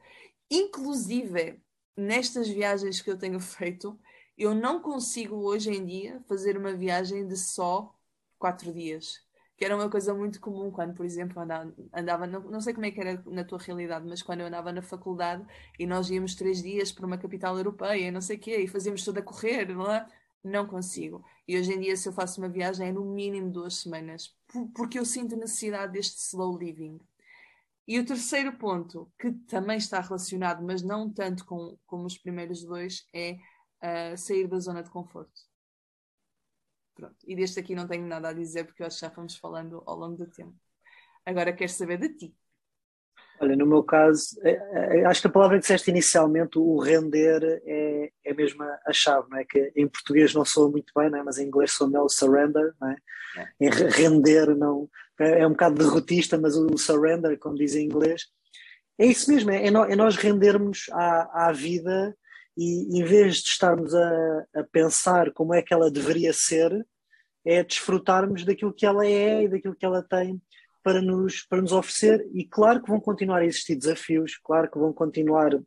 Inclusive, 0.49 1.59
nestas 1.95 2.47
viagens 2.47 3.01
que 3.01 3.09
eu 3.09 3.17
tenho 3.17 3.39
feito, 3.41 3.99
eu 4.37 4.55
não 4.55 4.81
consigo 4.81 5.35
hoje 5.35 5.71
em 5.71 5.85
dia 5.85 6.23
fazer 6.27 6.57
uma 6.57 6.73
viagem 6.73 7.27
de 7.27 7.35
só 7.35 7.93
quatro 8.37 8.71
dias 8.71 9.21
que 9.59 9.65
era 9.65 9.75
uma 9.75 9.89
coisa 9.89 10.13
muito 10.13 10.39
comum 10.39 10.71
quando, 10.71 10.93
por 10.93 11.05
exemplo, 11.05 11.41
andava, 11.93 12.25
não, 12.25 12.39
não, 12.39 12.61
sei 12.61 12.73
como 12.73 12.85
é 12.85 12.91
que 12.91 13.01
era 13.01 13.21
na 13.25 13.43
tua 13.43 13.59
realidade, 13.59 14.07
mas 14.07 14.21
quando 14.21 14.39
eu 14.39 14.47
andava 14.47 14.71
na 14.71 14.81
faculdade 14.81 15.45
e 15.77 15.85
nós 15.85 16.09
íamos 16.09 16.33
três 16.33 16.63
dias 16.63 16.93
para 16.93 17.05
uma 17.05 17.17
capital 17.17 17.57
europeia 17.57 18.07
e 18.07 18.11
não 18.11 18.21
sei 18.21 18.37
o 18.37 18.39
quê, 18.39 18.55
e 18.55 18.67
fazíamos 18.69 19.03
tudo 19.03 19.19
a 19.19 19.21
correr, 19.21 19.67
não 19.67 19.91
é? 19.91 20.07
Não 20.41 20.65
consigo. 20.65 21.25
E 21.45 21.59
hoje 21.59 21.73
em 21.73 21.79
dia, 21.81 21.97
se 21.97 22.07
eu 22.07 22.13
faço 22.13 22.39
uma 22.39 22.47
viagem, 22.47 22.87
é 22.87 22.91
no 22.93 23.03
mínimo 23.03 23.51
duas 23.51 23.75
semanas, 23.81 24.33
porque 24.73 24.97
eu 24.97 25.03
sinto 25.03 25.35
necessidade 25.35 25.91
deste 25.91 26.19
slow 26.19 26.57
living. 26.57 26.97
E 27.85 27.99
o 27.99 28.05
terceiro 28.05 28.53
ponto, 28.53 29.11
que 29.19 29.29
também 29.49 29.77
está 29.77 29.99
relacionado, 29.99 30.63
mas 30.63 30.81
não 30.81 31.11
tanto 31.11 31.43
com, 31.45 31.77
como 31.85 32.05
os 32.05 32.17
primeiros 32.17 32.63
dois, 32.63 33.05
é 33.13 33.33
uh, 33.33 34.17
sair 34.17 34.47
da 34.47 34.57
zona 34.59 34.81
de 34.81 34.89
conforto. 34.89 35.48
Pronto. 36.99 37.15
E 37.25 37.35
deste 37.35 37.59
aqui 37.59 37.73
não 37.73 37.87
tenho 37.87 38.05
nada 38.05 38.29
a 38.29 38.33
dizer 38.33 38.65
porque 38.65 38.83
eu 38.83 38.87
acho 38.87 38.99
que 38.99 39.05
já 39.05 39.09
fomos 39.09 39.37
falando 39.37 39.81
ao 39.85 39.97
longo 39.97 40.17
do 40.17 40.27
tempo. 40.27 40.53
Agora 41.25 41.53
quero 41.53 41.71
saber 41.71 41.97
de 41.97 42.09
ti. 42.09 42.35
Olha, 43.39 43.55
no 43.55 43.65
meu 43.65 43.81
caso, 43.83 44.37
é, 44.43 44.99
é, 44.99 45.05
acho 45.05 45.21
que 45.21 45.27
a 45.27 45.31
palavra 45.31 45.55
que 45.55 45.61
disseste 45.61 45.89
inicialmente, 45.89 46.59
o 46.59 46.77
render, 46.77 47.61
é, 47.65 48.11
é 48.25 48.33
mesmo 48.33 48.61
a 48.63 48.91
chave, 48.91 49.29
não 49.29 49.37
é? 49.37 49.45
Que 49.45 49.71
em 49.77 49.87
português 49.87 50.33
não 50.33 50.43
soa 50.43 50.69
muito 50.69 50.91
bem, 50.93 51.09
não 51.09 51.19
é? 51.19 51.23
mas 51.23 51.37
em 51.37 51.47
inglês 51.47 51.71
soa 51.71 51.87
melhor 51.87 52.03
o 52.03 52.09
surrender, 52.09 52.73
não 52.81 52.89
é? 52.89 52.97
é. 53.61 53.69
Render, 53.69 54.53
não, 54.57 54.89
é, 55.17 55.39
é 55.39 55.47
um 55.47 55.51
bocado 55.51 55.75
derrotista, 55.75 56.37
mas 56.37 56.57
o 56.57 56.77
surrender, 56.77 57.39
como 57.39 57.55
diz 57.55 57.75
em 57.75 57.85
inglês, 57.85 58.27
é 58.97 59.05
isso 59.05 59.31
mesmo, 59.31 59.51
é, 59.51 59.67
é 59.67 59.95
nós 59.95 60.17
rendermos 60.17 60.87
à, 60.91 61.47
à 61.47 61.51
vida 61.53 62.13
e 62.61 62.99
em 62.99 63.05
vez 63.05 63.37
de 63.37 63.49
estarmos 63.51 63.95
a, 63.95 64.45
a, 64.53 64.63
pensar 64.65 65.31
como 65.31 65.53
é 65.53 65.61
que 65.61 65.73
ela 65.73 65.89
deveria 65.89 66.33
ser, 66.33 66.85
é 67.45 67.63
desfrutarmos 67.63 68.43
daquilo 68.43 68.73
que 68.73 68.85
ela 68.85 69.07
é 69.07 69.43
e 69.43 69.47
daquilo 69.47 69.75
que 69.75 69.85
ela 69.85 70.03
tem 70.03 70.41
para 70.83 71.01
nos, 71.01 71.41
para 71.43 71.61
nos 71.61 71.71
oferecer. 71.71 72.27
E 72.33 72.45
claro 72.45 72.83
que 72.83 72.89
vão 72.89 72.99
continuar 72.99 73.39
a 73.39 73.45
existir 73.45 73.77
desafios, 73.77 74.37
claro 74.43 74.69
que 74.69 74.77
vão 74.77 74.91
continuar 74.91 75.57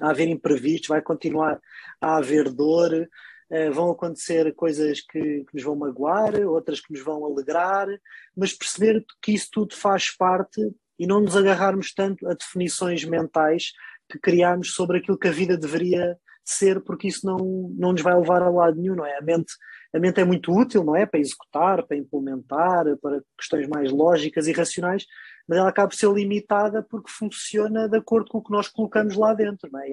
a 0.00 0.10
haver 0.10 0.28
imprevistos, 0.28 0.88
vai 0.88 1.02
continuar 1.02 1.60
a 2.00 2.16
haver 2.16 2.50
dor, 2.50 3.06
eh, 3.50 3.70
vão 3.70 3.90
acontecer 3.90 4.54
coisas 4.54 5.02
que, 5.02 5.20
que, 5.20 5.54
nos 5.54 5.62
vão 5.62 5.76
magoar, 5.76 6.40
outras 6.46 6.80
que 6.80 6.90
nos 6.90 7.02
vão 7.02 7.22
alegrar, 7.26 7.86
mas 8.34 8.54
perceber 8.54 9.04
que 9.20 9.32
isso 9.32 9.48
tudo 9.52 9.76
faz 9.76 10.10
parte 10.10 10.74
e 10.98 11.06
não 11.06 11.20
nos 11.20 11.36
agarrarmos 11.36 11.92
tanto 11.92 12.26
a 12.26 12.32
definições 12.32 13.04
mentais 13.04 13.72
que 14.10 14.18
criámos 14.18 14.74
sobre 14.74 14.98
aquilo 14.98 15.18
que 15.18 15.28
a 15.28 15.32
vida 15.32 15.56
deveria 15.56 16.16
ser, 16.44 16.80
porque 16.80 17.08
isso 17.08 17.26
não, 17.26 17.38
não 17.76 17.92
nos 17.92 18.02
vai 18.02 18.14
levar 18.14 18.42
a 18.42 18.50
lado 18.50 18.76
nenhum, 18.76 18.94
não 18.94 19.06
é? 19.06 19.16
A 19.16 19.22
mente, 19.22 19.52
a 19.94 19.98
mente 19.98 20.20
é 20.20 20.24
muito 20.24 20.52
útil, 20.52 20.84
não 20.84 20.94
é? 20.94 21.06
Para 21.06 21.20
executar, 21.20 21.82
para 21.86 21.96
implementar, 21.96 22.84
para 23.00 23.22
questões 23.38 23.66
mais 23.66 23.90
lógicas 23.90 24.46
e 24.46 24.52
racionais, 24.52 25.06
mas 25.48 25.58
ela 25.58 25.68
acaba 25.68 25.88
por 25.88 25.96
ser 25.96 26.10
limitada 26.12 26.82
porque 26.82 27.10
funciona 27.10 27.88
de 27.88 27.96
acordo 27.96 28.30
com 28.30 28.38
o 28.38 28.42
que 28.42 28.52
nós 28.52 28.68
colocamos 28.68 29.16
lá 29.16 29.32
dentro, 29.32 29.70
não 29.72 29.80
é? 29.80 29.88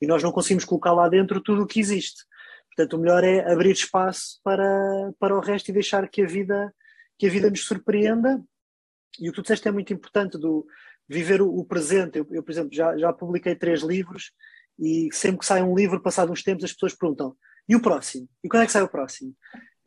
E 0.00 0.06
nós 0.06 0.22
não 0.22 0.32
conseguimos 0.32 0.64
colocar 0.64 0.92
lá 0.92 1.08
dentro 1.08 1.40
tudo 1.40 1.62
o 1.62 1.66
que 1.66 1.80
existe. 1.80 2.24
Portanto, 2.74 2.94
o 2.94 3.00
melhor 3.00 3.22
é 3.22 3.50
abrir 3.50 3.70
espaço 3.70 4.40
para, 4.42 5.12
para 5.18 5.36
o 5.36 5.40
resto 5.40 5.68
e 5.68 5.72
deixar 5.72 6.08
que 6.08 6.22
a 6.22 6.26
vida, 6.26 6.74
que 7.18 7.26
a 7.26 7.30
vida 7.30 7.48
nos 7.48 7.64
surpreenda. 7.64 8.42
E 9.20 9.28
o 9.28 9.32
que 9.32 9.36
tu 9.36 9.42
disseste 9.42 9.68
é 9.68 9.70
muito 9.70 9.92
importante, 9.92 10.36
do 10.36 10.66
viver 11.08 11.42
o, 11.42 11.48
o 11.48 11.64
presente. 11.64 12.18
Eu, 12.18 12.26
eu, 12.30 12.42
por 12.42 12.52
exemplo, 12.52 12.70
já, 12.72 12.96
já 12.96 13.12
publiquei 13.12 13.54
três 13.54 13.82
livros 13.82 14.32
e 14.78 15.08
sempre 15.12 15.38
que 15.38 15.46
sai 15.46 15.62
um 15.62 15.74
livro, 15.74 16.02
passado 16.02 16.32
uns 16.32 16.42
tempos, 16.42 16.64
as 16.64 16.72
pessoas 16.72 16.94
perguntam: 16.94 17.36
e 17.68 17.76
o 17.76 17.80
próximo? 17.80 18.28
E 18.42 18.48
quando 18.48 18.62
é 18.62 18.66
que 18.66 18.72
sai 18.72 18.82
o 18.82 18.88
próximo? 18.88 19.34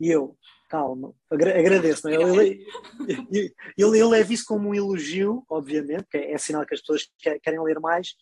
E 0.00 0.08
eu, 0.08 0.36
calma, 0.68 1.12
agradeço. 1.30 2.08
Não 2.08 2.12
é? 2.12 2.16
eu, 2.16 2.42
eu, 2.42 3.50
eu, 3.76 3.94
eu 3.94 4.08
levo 4.08 4.32
isso 4.32 4.44
como 4.46 4.68
um 4.68 4.74
elogio, 4.74 5.44
obviamente, 5.48 6.06
que 6.10 6.18
é, 6.18 6.32
é 6.32 6.38
sinal 6.38 6.64
que 6.64 6.74
as 6.74 6.80
pessoas 6.80 7.08
querem 7.42 7.62
ler 7.62 7.80
mais, 7.80 8.14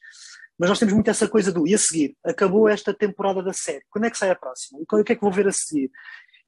mas 0.58 0.70
nós 0.70 0.78
temos 0.78 0.94
muito 0.94 1.10
essa 1.10 1.28
coisa 1.28 1.52
do 1.52 1.66
e 1.66 1.74
a 1.74 1.78
seguir? 1.78 2.16
Acabou 2.24 2.68
esta 2.68 2.94
temporada 2.94 3.42
da 3.42 3.52
série, 3.52 3.84
quando 3.90 4.06
é 4.06 4.10
que 4.10 4.18
sai 4.18 4.30
a 4.30 4.34
próxima? 4.34 4.80
E 4.80 4.82
o 4.82 5.04
que 5.04 5.12
é 5.12 5.14
que 5.14 5.20
vou 5.20 5.32
ver 5.32 5.46
a 5.46 5.52
seguir? 5.52 5.90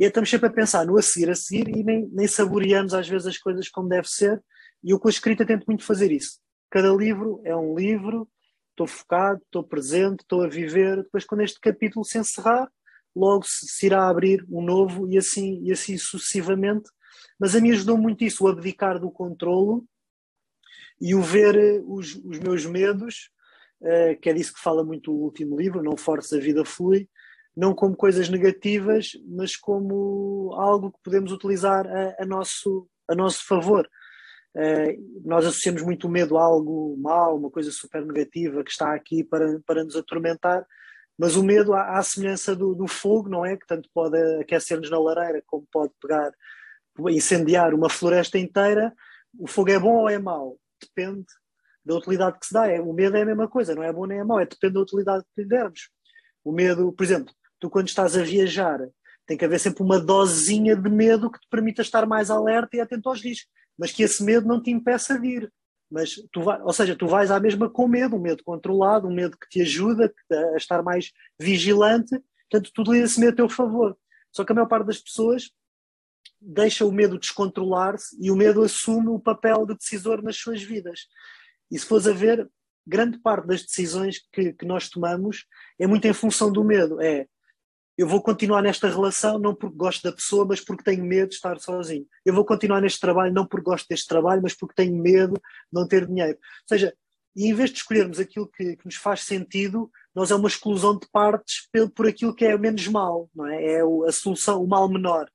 E 0.00 0.04
estamos 0.04 0.30
sempre 0.30 0.48
a 0.48 0.52
pensar 0.52 0.86
no 0.86 0.96
a 0.96 1.02
seguir, 1.02 1.28
a 1.28 1.34
seguir, 1.34 1.68
e 1.68 1.82
nem, 1.82 2.08
nem 2.12 2.26
saboreamos 2.26 2.94
às 2.94 3.08
vezes 3.08 3.26
as 3.26 3.36
coisas 3.36 3.68
como 3.68 3.88
deve 3.88 4.08
ser, 4.08 4.40
e 4.82 4.90
eu 4.90 4.98
com 4.98 5.08
a 5.08 5.10
escrita 5.10 5.46
tento 5.46 5.64
muito 5.66 5.84
fazer 5.84 6.12
isso. 6.12 6.38
Cada 6.70 6.90
livro 6.90 7.40
é 7.44 7.56
um 7.56 7.74
livro, 7.74 8.28
estou 8.70 8.86
focado, 8.86 9.40
estou 9.44 9.64
presente, 9.64 10.20
estou 10.20 10.42
a 10.42 10.48
viver. 10.48 11.02
Depois, 11.02 11.24
quando 11.24 11.42
este 11.42 11.58
capítulo 11.60 12.04
se 12.04 12.18
encerrar, 12.18 12.70
logo 13.14 13.44
se 13.46 13.86
irá 13.86 14.08
abrir 14.08 14.46
um 14.48 14.62
novo 14.62 15.08
e 15.08 15.18
assim, 15.18 15.60
e 15.64 15.72
assim 15.72 15.96
sucessivamente. 15.98 16.88
Mas 17.38 17.56
a 17.56 17.60
mim 17.60 17.72
ajudou 17.72 17.98
muito 17.98 18.22
isso, 18.22 18.44
o 18.44 18.48
abdicar 18.48 18.98
do 18.98 19.10
controlo 19.10 19.84
e 21.00 21.14
o 21.14 21.22
ver 21.22 21.56
eh, 21.56 21.80
os, 21.84 22.14
os 22.16 22.38
meus 22.38 22.66
medos, 22.66 23.30
uh, 23.80 24.18
que 24.20 24.28
é 24.28 24.32
disso 24.32 24.54
que 24.54 24.60
fala 24.60 24.84
muito 24.84 25.12
o 25.12 25.22
último 25.22 25.56
livro, 25.56 25.82
Não 25.82 25.96
Forces 25.96 26.32
a 26.32 26.40
Vida 26.40 26.64
Flui, 26.64 27.08
não 27.56 27.74
como 27.74 27.96
coisas 27.96 28.28
negativas, 28.28 29.12
mas 29.26 29.56
como 29.56 30.52
algo 30.54 30.92
que 30.92 30.98
podemos 31.02 31.32
utilizar 31.32 31.86
a, 31.86 32.22
a 32.22 32.26
nosso, 32.26 32.88
a 33.08 33.14
nosso 33.14 33.44
favor. 33.46 33.88
Uh, 34.56 35.22
nós 35.24 35.44
associamos 35.44 35.82
muito 35.82 36.06
o 36.06 36.10
medo 36.10 36.36
a 36.36 36.42
algo 36.42 36.96
mau, 36.98 37.36
uma 37.36 37.50
coisa 37.50 37.70
super 37.70 38.04
negativa 38.04 38.64
que 38.64 38.70
está 38.70 38.94
aqui 38.94 39.22
para, 39.22 39.60
para 39.66 39.84
nos 39.84 39.94
atormentar, 39.94 40.66
mas 41.18 41.36
o 41.36 41.42
medo, 41.42 41.74
à, 41.74 41.98
à 41.98 42.02
semelhança 42.02 42.54
do, 42.54 42.74
do, 42.74 42.86
fogo, 42.86 43.28
não 43.28 43.44
é? 43.44 43.56
Que 43.56 43.66
tanto 43.66 43.88
pode 43.92 44.16
aquecer-nos 44.40 44.90
na 44.90 44.98
lareira, 44.98 45.42
como 45.46 45.66
pode 45.70 45.92
pegar, 46.00 46.32
incendiar 47.10 47.74
uma 47.74 47.90
floresta 47.90 48.38
inteira. 48.38 48.94
O 49.38 49.46
fogo 49.46 49.70
é 49.70 49.78
bom 49.78 50.02
ou 50.02 50.08
é 50.08 50.18
mau? 50.18 50.58
Depende 50.80 51.26
da 51.84 51.96
utilidade 51.96 52.38
que 52.38 52.46
se 52.46 52.54
dá. 52.54 52.68
É, 52.68 52.80
o 52.80 52.92
medo 52.92 53.16
é 53.16 53.22
a 53.22 53.26
mesma 53.26 53.48
coisa, 53.48 53.74
não 53.74 53.82
é 53.82 53.92
bom 53.92 54.06
nem 54.06 54.20
é 54.20 54.24
mau, 54.24 54.38
é 54.38 54.46
depende 54.46 54.74
da 54.74 54.80
utilidade 54.80 55.24
que 55.34 55.42
lhe 55.42 55.48
dermos. 55.48 55.90
O 56.44 56.52
medo, 56.52 56.92
por 56.92 57.02
exemplo, 57.02 57.34
tu 57.58 57.68
quando 57.68 57.88
estás 57.88 58.16
a 58.16 58.22
viajar, 58.22 58.78
tem 59.26 59.36
que 59.36 59.44
haver 59.44 59.58
sempre 59.58 59.82
uma 59.82 59.98
dosezinha 59.98 60.76
de 60.76 60.88
medo 60.88 61.30
que 61.30 61.40
te 61.40 61.48
permita 61.50 61.82
estar 61.82 62.06
mais 62.06 62.30
alerta 62.30 62.76
e 62.76 62.80
atento 62.80 63.08
aos 63.08 63.20
riscos, 63.22 63.50
mas 63.78 63.92
que 63.92 64.02
esse 64.02 64.22
medo 64.24 64.46
não 64.46 64.60
te 64.60 64.70
impeça 64.70 65.18
de 65.18 65.28
ir. 65.28 65.52
Mas 65.90 66.16
tu 66.32 66.42
vai, 66.42 66.60
ou 66.62 66.72
seja, 66.72 66.94
tu 66.94 67.06
vais 67.06 67.30
à 67.30 67.40
mesma 67.40 67.70
com 67.70 67.88
medo, 67.88 68.16
um 68.16 68.20
medo 68.20 68.42
controlado, 68.44 69.08
um 69.08 69.14
medo 69.14 69.38
que 69.38 69.48
te 69.48 69.62
ajuda 69.62 70.12
a 70.30 70.56
estar 70.56 70.82
mais 70.82 71.12
vigilante, 71.40 72.20
portanto, 72.50 72.72
tudo 72.74 72.94
esse 72.94 73.18
medo 73.18 73.32
a 73.32 73.36
teu 73.36 73.48
favor. 73.48 73.96
Só 74.30 74.44
que 74.44 74.52
a 74.52 74.54
maior 74.54 74.68
parte 74.68 74.86
das 74.86 74.98
pessoas 74.98 75.50
deixa 76.40 76.84
o 76.84 76.92
medo 76.92 77.18
descontrolar-se 77.18 78.16
e 78.20 78.30
o 78.30 78.36
medo 78.36 78.62
assume 78.62 79.08
o 79.08 79.18
papel 79.18 79.66
de 79.66 79.74
decisor 79.76 80.22
nas 80.22 80.36
suas 80.36 80.62
vidas. 80.62 81.06
E 81.70 81.78
se 81.78 81.86
fores 81.86 82.06
a 82.06 82.12
ver, 82.12 82.48
grande 82.86 83.18
parte 83.18 83.46
das 83.46 83.62
decisões 83.62 84.20
que, 84.32 84.52
que 84.52 84.66
nós 84.66 84.88
tomamos 84.88 85.46
é 85.78 85.86
muito 85.86 86.06
em 86.06 86.12
função 86.12 86.52
do 86.52 86.64
medo. 86.64 87.00
É 87.00 87.26
eu 87.98 88.06
vou 88.06 88.22
continuar 88.22 88.62
nesta 88.62 88.88
relação 88.88 89.40
não 89.40 89.52
porque 89.52 89.76
gosto 89.76 90.04
da 90.04 90.12
pessoa, 90.12 90.46
mas 90.46 90.60
porque 90.60 90.84
tenho 90.84 91.04
medo 91.04 91.30
de 91.30 91.34
estar 91.34 91.58
sozinho. 91.58 92.06
Eu 92.24 92.32
vou 92.32 92.44
continuar 92.44 92.80
neste 92.80 93.00
trabalho 93.00 93.34
não 93.34 93.44
porque 93.44 93.64
gosto 93.64 93.88
deste 93.88 94.06
trabalho, 94.06 94.40
mas 94.40 94.54
porque 94.54 94.76
tenho 94.76 94.96
medo 94.96 95.34
de 95.34 95.40
não 95.72 95.86
ter 95.86 96.06
dinheiro. 96.06 96.38
Ou 96.38 96.68
seja, 96.68 96.94
em 97.36 97.52
vez 97.52 97.70
de 97.70 97.78
escolhermos 97.78 98.20
aquilo 98.20 98.46
que, 98.46 98.76
que 98.76 98.86
nos 98.86 98.94
faz 98.94 99.22
sentido, 99.22 99.90
nós 100.14 100.30
é 100.30 100.36
uma 100.36 100.46
exclusão 100.46 100.96
de 100.96 101.08
partes 101.10 101.68
por, 101.72 101.90
por 101.90 102.06
aquilo 102.06 102.34
que 102.34 102.44
é 102.44 102.56
menos 102.56 102.86
mal, 102.86 103.28
não 103.34 103.48
é? 103.48 103.64
É 103.64 103.80
a 103.80 104.12
solução, 104.12 104.62
o 104.62 104.68
mal 104.68 104.88
menor. 104.88 105.28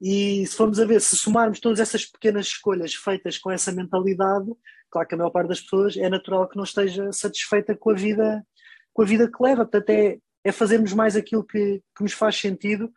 E 0.00 0.46
se 0.46 0.56
formos 0.56 0.78
a 0.78 0.84
ver, 0.84 1.00
se 1.00 1.16
somarmos 1.16 1.58
todas 1.58 1.80
essas 1.80 2.04
pequenas 2.04 2.46
escolhas 2.46 2.94
feitas 2.94 3.36
com 3.36 3.50
essa 3.50 3.72
mentalidade, 3.72 4.46
claro 4.90 5.08
que 5.08 5.14
a 5.14 5.18
maior 5.18 5.30
parte 5.30 5.48
das 5.48 5.60
pessoas 5.60 5.96
é 5.96 6.08
natural 6.08 6.48
que 6.48 6.56
não 6.56 6.64
esteja 6.64 7.10
satisfeita 7.12 7.74
com 7.74 7.90
a 7.90 7.94
vida, 7.94 8.46
com 8.92 9.02
a 9.02 9.06
vida 9.06 9.28
que 9.28 9.42
leva. 9.42 9.64
Portanto, 9.64 9.90
é, 9.90 10.18
é 10.46 10.52
fazermos 10.52 10.92
mais 10.92 11.16
aquilo 11.16 11.44
que, 11.44 11.82
que 11.96 12.02
nos 12.02 12.12
faz 12.12 12.36
sentido 12.36 12.92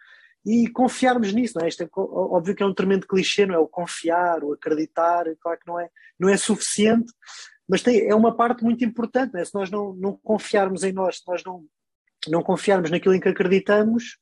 e 0.46 0.70
confiarmos 0.70 1.34
nisso, 1.34 1.58
não 1.58 1.66
é? 1.66 1.68
Isto 1.68 1.84
é 1.84 1.90
óbvio 1.96 2.56
que 2.56 2.62
é 2.62 2.66
um 2.66 2.74
tremendo 2.74 3.08
clichê, 3.08 3.46
não 3.46 3.56
é? 3.56 3.58
O 3.58 3.68
confiar, 3.68 4.44
o 4.44 4.54
acreditar, 4.54 5.26
claro 5.42 5.60
que 5.60 5.68
não 5.68 5.80
é, 5.80 5.90
não 6.20 6.30
é 6.30 6.38
suficiente, 6.38 7.12
mas 7.68 7.82
tem, 7.82 8.08
é 8.08 8.14
uma 8.14 8.36
parte 8.36 8.64
muito 8.64 8.86
importante, 8.86 9.34
não 9.34 9.42
é? 9.42 9.46
Se 9.46 9.54
nós 9.56 9.72
não, 9.72 9.94
não 9.94 10.18
confiarmos 10.24 10.84
em 10.84 10.92
nós, 10.92 11.18
se 11.18 11.24
nós 11.28 11.44
não, 11.44 11.66
não 12.28 12.44
confiarmos 12.44 12.92
naquilo 12.92 13.16
em 13.16 13.20
que 13.20 13.30
acreditamos, 13.30 14.18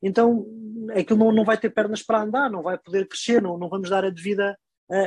então 0.00 0.46
aquilo 0.94 1.18
não, 1.18 1.32
não 1.32 1.44
vai 1.44 1.58
ter 1.58 1.70
pernas 1.70 2.02
para 2.02 2.22
andar, 2.22 2.48
não 2.48 2.62
vai 2.62 2.78
poder 2.78 3.08
crescer, 3.08 3.42
não, 3.42 3.58
não 3.58 3.68
vamos 3.68 3.90
dar 3.90 4.04
a 4.04 4.10
devida 4.10 4.56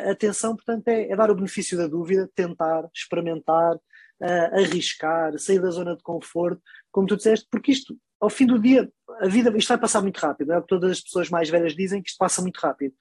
atenção, 0.09 0.55
portanto 0.55 0.87
é, 0.87 1.09
é 1.09 1.15
dar 1.15 1.29
o 1.29 1.35
benefício 1.35 1.77
da 1.77 1.87
dúvida, 1.87 2.29
tentar, 2.33 2.89
experimentar, 2.95 3.75
uh, 3.75 4.59
arriscar, 4.59 5.37
sair 5.37 5.59
da 5.59 5.69
zona 5.69 5.95
de 5.95 6.03
conforto, 6.03 6.61
como 6.93 7.07
tu 7.07 7.17
disseste, 7.17 7.45
porque 7.51 7.71
isto, 7.71 7.97
ao 8.21 8.29
fim 8.29 8.45
do 8.45 8.57
dia, 8.57 8.89
a 9.19 9.27
vida, 9.27 9.51
isto 9.57 9.67
vai 9.67 9.77
passar 9.77 10.01
muito 10.01 10.17
rápido, 10.19 10.53
é 10.53 10.57
o 10.57 10.61
que 10.61 10.67
todas 10.67 10.91
as 10.91 11.01
pessoas 11.01 11.29
mais 11.29 11.49
velhas 11.49 11.75
dizem, 11.75 12.01
que 12.01 12.09
isto 12.09 12.17
passa 12.17 12.41
muito 12.41 12.57
rápido. 12.57 12.93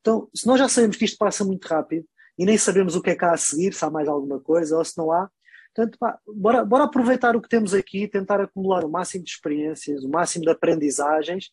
Então, 0.00 0.28
se 0.34 0.46
nós 0.46 0.58
já 0.58 0.68
sabemos 0.68 0.96
que 0.96 1.04
isto 1.04 1.18
passa 1.18 1.44
muito 1.44 1.64
rápido 1.66 2.04
e 2.36 2.44
nem 2.44 2.58
sabemos 2.58 2.96
o 2.96 3.02
que 3.02 3.10
é 3.10 3.16
há 3.20 3.32
a 3.32 3.36
seguir, 3.36 3.72
se 3.74 3.84
há 3.84 3.90
mais 3.90 4.08
alguma 4.08 4.40
coisa 4.40 4.76
ou 4.76 4.84
se 4.84 4.98
não 4.98 5.12
há, 5.12 5.30
portanto, 5.74 5.98
pá, 5.98 6.18
bora, 6.26 6.64
bora 6.64 6.84
aproveitar 6.84 7.36
o 7.36 7.40
que 7.40 7.48
temos 7.48 7.74
aqui, 7.74 8.08
tentar 8.08 8.40
acumular 8.40 8.84
o 8.84 8.90
máximo 8.90 9.22
de 9.22 9.30
experiências, 9.30 10.02
o 10.02 10.08
máximo 10.08 10.44
de 10.44 10.50
aprendizagens 10.50 11.50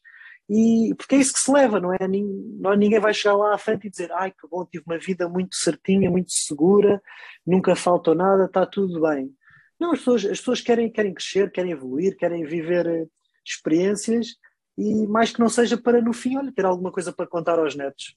e 0.50 0.94
porque 0.98 1.16
é 1.16 1.20
isso 1.20 1.34
que 1.34 1.40
se 1.40 1.52
leva, 1.52 1.80
não 1.80 1.94
é? 1.94 2.08
Ninguém 2.08 3.00
vai 3.00 3.14
chegar 3.14 3.36
lá 3.36 3.54
à 3.54 3.58
frente 3.58 3.88
e 3.88 3.90
dizer 3.90 4.12
ai 4.12 4.32
que 4.32 4.48
bom, 4.50 4.66
tive 4.66 4.84
uma 4.86 4.98
vida 4.98 5.30
muito 5.30 5.56
certinha, 5.56 6.10
muito 6.10 6.32
segura, 6.32 7.02
nunca 7.46 7.76
faltou 7.76 8.14
nada, 8.14 8.46
está 8.46 8.66
tudo 8.66 9.02
bem. 9.02 9.34
Não, 9.82 9.94
as 9.94 9.98
pessoas, 9.98 10.26
as 10.26 10.38
pessoas 10.38 10.62
querem, 10.62 10.92
querem 10.92 11.12
crescer, 11.12 11.52
querem 11.52 11.72
evoluir, 11.72 12.16
querem 12.16 12.46
viver 12.46 12.86
eh, 12.86 13.08
experiências 13.44 14.38
e 14.78 15.08
mais 15.08 15.32
que 15.32 15.40
não 15.40 15.50
seja 15.50 15.76
para 15.76 16.00
no 16.00 16.14
fim, 16.14 16.38
olha, 16.38 16.52
ter 16.52 16.66
alguma 16.66 16.92
coisa 16.92 17.12
para 17.12 17.26
contar 17.26 17.58
aos 17.58 17.76
netos. 17.76 18.14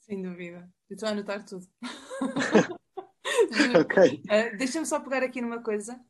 Sem 0.00 0.20
dúvida. 0.20 0.68
Eu 0.90 0.94
estou 0.94 1.08
a 1.08 1.12
anotar 1.12 1.44
tudo. 1.44 1.64
ok. 3.80 4.24
Uh, 4.24 4.56
Deixa-me 4.58 4.86
só 4.86 4.98
pegar 4.98 5.22
aqui 5.22 5.40
numa 5.40 5.62
coisa 5.62 6.00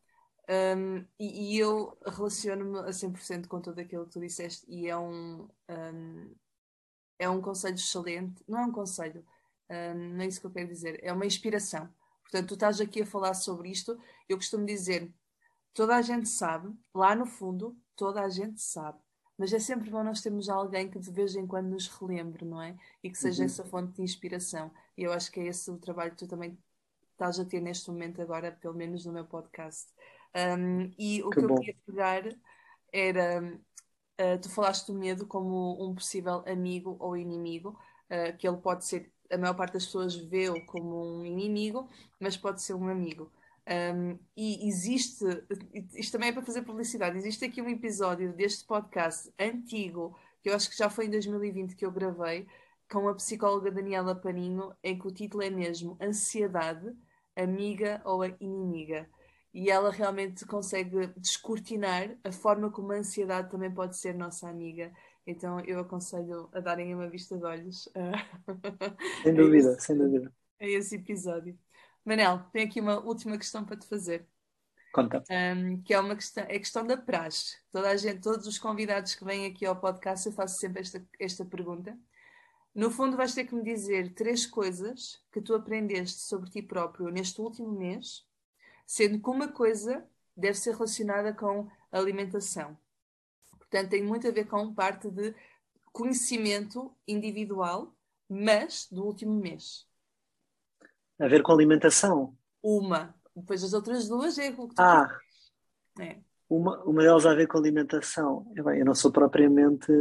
um, 0.49 1.05
e, 1.19 1.57
e, 1.57 1.59
eu 1.59 1.99
relaciono-me 2.07 2.79
a 2.79 2.93
100% 2.93 3.47
com 3.47 3.61
tudo 3.61 3.79
aquilo 3.79 4.07
que 4.07 4.13
tu 4.13 4.21
disseste 4.21 4.65
e 4.67 4.89
é 4.89 4.97
um, 4.97 5.47
um, 5.69 6.35
é 7.19 7.29
um 7.29 7.43
conselho 7.43 7.75
excelente. 7.75 8.43
Não 8.49 8.61
é 8.61 8.65
um 8.65 8.73
conselho, 8.73 9.23
um, 9.71 10.15
não 10.15 10.25
é 10.25 10.27
isso 10.29 10.41
que 10.41 10.47
eu 10.47 10.51
quero 10.51 10.69
dizer, 10.69 10.99
é 11.03 11.13
uma 11.13 11.27
inspiração. 11.27 11.93
Portanto, 12.31 12.49
tu 12.49 12.55
estás 12.55 12.81
aqui 12.81 13.03
a 13.03 13.07
falar 13.07 13.35
sobre 13.35 13.71
isto, 13.71 13.99
eu 14.29 14.37
costumo 14.37 14.65
dizer, 14.65 15.13
toda 15.75 15.97
a 15.97 16.03
gente 16.03 16.29
sabe, 16.29 16.73
lá 16.95 17.15
no 17.15 17.27
fundo, 17.27 17.77
toda 17.97 18.23
a 18.23 18.29
gente 18.29 18.61
sabe. 18.61 18.99
Mas 19.37 19.53
é 19.53 19.59
sempre 19.59 19.91
bom 19.91 20.05
nós 20.05 20.21
termos 20.21 20.49
alguém 20.49 20.89
que 20.89 20.99
de 20.99 21.11
vez 21.11 21.35
em 21.35 21.47
quando 21.47 21.69
nos 21.69 21.89
relembre, 21.89 22.45
não 22.45 22.61
é? 22.61 22.77
E 23.03 23.11
que 23.11 23.19
seja 23.19 23.41
uhum. 23.41 23.47
essa 23.47 23.65
fonte 23.65 23.95
de 23.95 24.03
inspiração. 24.03 24.71
E 24.97 25.03
eu 25.03 25.13
acho 25.13 25.33
que 25.33 25.41
é 25.41 25.47
esse 25.47 25.71
o 25.71 25.79
trabalho 25.79 26.11
que 26.11 26.19
tu 26.19 26.29
também 26.29 26.59
estás 27.13 27.41
a 27.41 27.45
ter 27.45 27.61
neste 27.61 27.91
momento 27.91 28.21
agora, 28.21 28.53
pelo 28.53 28.75
menos 28.75 29.05
no 29.07 29.13
meu 29.13 29.25
podcast. 29.25 29.91
Um, 30.35 30.93
e 30.99 31.23
o 31.23 31.31
que, 31.31 31.41
que 31.41 31.45
eu 31.45 31.55
queria 31.57 31.77
pegar 31.87 32.23
era. 32.93 33.43
Uh, 34.21 34.39
tu 34.43 34.51
falaste 34.51 34.89
do 34.89 34.99
medo 34.99 35.27
como 35.27 35.83
um 35.83 35.95
possível 35.95 36.45
amigo 36.47 36.97
ou 37.01 37.17
inimigo, 37.17 37.79
uh, 38.11 38.37
que 38.37 38.47
ele 38.47 38.59
pode 38.59 38.85
ser, 38.85 39.11
a 39.31 39.39
maior 39.39 39.55
parte 39.55 39.75
das 39.75 39.87
pessoas 39.87 40.15
vê-o 40.17 40.65
como 40.67 41.19
um 41.21 41.25
inimigo, 41.25 41.89
mas 42.19 42.37
pode 42.37 42.63
ser 42.63 42.75
um 42.75 42.89
amigo. 42.89 43.31
Um, 43.69 44.19
e 44.37 44.67
existe, 44.69 45.25
isto 45.95 46.13
também 46.13 46.31
é 46.31 46.33
para 46.33 46.43
fazer 46.43 46.63
publicidade, 46.63 47.17
existe 47.17 47.45
aqui 47.45 47.63
um 47.63 47.69
episódio 47.69 48.33
deste 48.33 48.65
podcast 48.65 49.33
antigo, 49.39 50.17
que 50.43 50.51
eu 50.51 50.57
acho 50.57 50.69
que 50.69 50.77
já 50.77 50.91
foi 50.91 51.07
em 51.07 51.11
2020 51.11 51.77
que 51.77 51.87
eu 51.87 51.93
gravei, 51.93 52.49
com 52.91 53.09
a 53.09 53.15
psicóloga 53.15 53.71
Daniela 53.71 54.15
Paninho, 54.15 54.75
em 54.83 54.99
que 54.99 55.07
o 55.07 55.13
título 55.13 55.43
é 55.45 55.51
mesmo 55.51 55.97
Ansiedade, 56.01 56.93
Amiga 57.37 58.03
ou 58.05 58.25
Inimiga. 58.41 59.09
e 59.53 59.71
ela 59.71 59.91
realmente 59.91 60.45
consegue 60.47 61.09
descortinar 61.17 62.17
a 62.25 62.33
forma 62.33 62.71
como 62.71 62.93
a 62.93 62.97
ansiedade 62.97 63.51
também 63.51 63.73
pode 63.73 63.97
ser 63.97 64.15
nossa 64.15 64.49
amiga. 64.49 64.93
Então 65.27 65.61
eu 65.61 65.81
aconselho 65.81 66.49
a 66.53 66.61
darem 66.61 66.95
uma 66.95 67.09
vista 67.09 67.37
de 67.37 67.45
olhos. 67.45 67.89
Sem 69.23 69.35
dúvida, 69.35 69.79
sem 69.79 69.97
dúvida. 69.97 70.33
A 70.59 70.67
esse 70.67 70.97
episódio. 70.97 71.59
Manel, 72.05 72.43
tenho 72.53 72.67
aqui 72.67 72.81
uma 72.81 72.99
última 73.01 73.37
questão 73.37 73.65
para 73.65 73.77
te 73.77 73.87
fazer. 73.87 74.27
Conta. 74.93 75.23
Um, 75.31 75.81
que 75.83 75.95
é 75.95 76.01
uma 76.01 76.17
questão, 76.17 76.45
é 76.45 76.57
a 76.57 76.59
questão 76.59 76.87
da 76.87 76.97
praxe. 76.97 77.57
Toda 77.71 77.89
a 77.89 77.97
gente, 77.97 78.21
todos 78.21 78.47
os 78.47 78.59
convidados 78.59 79.15
que 79.15 79.25
vêm 79.25 79.47
aqui 79.47 79.65
ao 79.65 79.79
podcast, 79.79 80.27
eu 80.27 80.33
faço 80.33 80.59
sempre 80.59 80.81
esta, 80.81 81.07
esta 81.19 81.45
pergunta. 81.45 81.97
No 82.75 82.91
fundo, 82.91 83.17
vais 83.17 83.35
ter 83.35 83.45
que 83.45 83.55
me 83.55 83.63
dizer 83.63 84.15
três 84.15 84.47
coisas 84.47 85.23
que 85.33 85.41
tu 85.41 85.55
aprendeste 85.55 86.21
sobre 86.21 86.51
ti 86.51 86.63
próprio 86.63 87.09
neste 87.09 87.41
último 87.41 87.71
mês, 87.73 88.25
sendo 88.87 89.21
que 89.21 89.31
uma 89.31 89.49
coisa 89.49 90.05
deve 90.37 90.55
ser 90.55 90.73
relacionada 90.73 91.33
com 91.33 91.69
alimentação. 91.93 92.77
Portanto, 93.71 93.91
tem 93.91 94.03
muito 94.03 94.27
a 94.27 94.33
ver 94.33 94.47
com 94.47 94.75
parte 94.75 95.09
de 95.09 95.33
conhecimento 95.93 96.93
individual, 97.07 97.95
mas 98.29 98.89
do 98.91 99.05
último 99.05 99.33
mês. 99.33 99.87
A 101.21 101.29
ver 101.29 101.43
com 101.43 101.53
alimentação? 101.53 102.37
Uma. 102.63 103.15
Depois 103.35 103.63
as 103.63 103.73
outras 103.73 104.09
duas 104.09 104.39
é 104.39 104.51
o 104.51 104.69
que 104.69 104.75
tu 104.75 104.83
Ah! 104.83 105.09
É. 106.01 106.19
Uma, 106.51 106.83
uma 106.83 107.03
delas 107.03 107.25
a 107.27 107.35
ver 107.35 107.47
com 107.47 107.59
alimentação. 107.59 108.45
Eu, 108.57 108.65
bem, 108.65 108.81
eu 108.81 108.85
não 108.85 108.95
sou 108.95 109.13
propriamente 109.13 109.93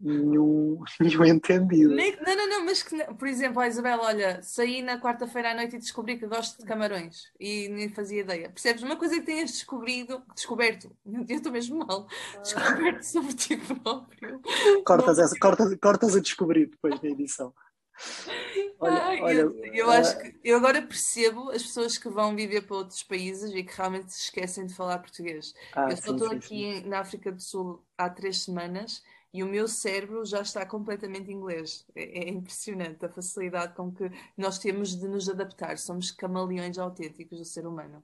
nenhum, 0.00 0.82
nenhum 0.98 1.24
entendido. 1.24 1.94
Nem, 1.94 2.16
não, 2.24 2.34
não, 2.34 2.48
não, 2.48 2.64
mas 2.64 2.82
que, 2.82 2.96
por 3.14 3.28
exemplo, 3.28 3.60
a 3.60 3.68
Isabela, 3.68 4.04
olha, 4.04 4.42
saí 4.42 4.80
na 4.80 4.98
quarta-feira 4.98 5.50
à 5.50 5.54
noite 5.54 5.76
e 5.76 5.78
descobri 5.78 6.18
que 6.18 6.26
gosto 6.26 6.58
de 6.58 6.64
camarões 6.64 7.24
e 7.38 7.68
nem 7.68 7.90
fazia 7.90 8.22
ideia. 8.22 8.48
Percebes? 8.48 8.82
Uma 8.82 8.96
coisa 8.96 9.16
que 9.16 9.26
tenhas 9.26 9.50
descobrido, 9.50 10.22
descoberto, 10.34 10.90
eu 11.06 11.36
estou 11.36 11.52
mesmo 11.52 11.84
mal, 11.86 12.06
descoberto 12.42 13.02
sobre 13.02 13.34
ti 13.34 13.56
próprio. 13.58 14.40
Cortas, 14.86 15.18
essa, 15.18 15.38
cortas, 15.38 15.74
cortas 15.74 16.16
a 16.16 16.20
descobrir 16.20 16.70
depois 16.70 17.00
na 17.02 17.10
edição. 17.10 17.52
Olha, 18.80 19.02
Ai, 19.02 19.20
olha, 19.20 19.40
eu, 19.40 19.64
eu 19.74 19.90
acho 19.90 20.18
que 20.18 20.38
eu 20.44 20.56
agora 20.56 20.80
percebo 20.80 21.50
as 21.50 21.64
pessoas 21.64 21.98
que 21.98 22.08
vão 22.08 22.36
viver 22.36 22.62
para 22.62 22.76
outros 22.76 23.02
países 23.02 23.52
e 23.52 23.64
que 23.64 23.76
realmente 23.76 24.12
se 24.12 24.20
esquecem 24.20 24.66
de 24.66 24.74
falar 24.74 25.00
português. 25.00 25.52
Ah, 25.74 25.88
eu 25.90 25.96
só 25.96 26.12
estou 26.12 26.30
aqui 26.30 26.80
sim. 26.80 26.88
na 26.88 27.00
África 27.00 27.32
do 27.32 27.42
Sul 27.42 27.84
há 27.96 28.08
três 28.08 28.42
semanas 28.42 29.02
e 29.34 29.42
o 29.42 29.48
meu 29.48 29.66
cérebro 29.66 30.24
já 30.24 30.40
está 30.42 30.64
completamente 30.64 31.32
inglês. 31.32 31.84
É, 31.94 32.20
é, 32.20 32.28
impressionante 32.28 33.04
a 33.04 33.08
facilidade 33.08 33.74
com 33.74 33.92
que 33.92 34.10
nós 34.36 34.58
temos 34.58 34.96
de 34.96 35.08
nos 35.08 35.28
adaptar. 35.28 35.76
Somos 35.76 36.12
camaleões 36.12 36.78
autênticos 36.78 37.38
do 37.38 37.44
ser 37.44 37.66
humano. 37.66 38.02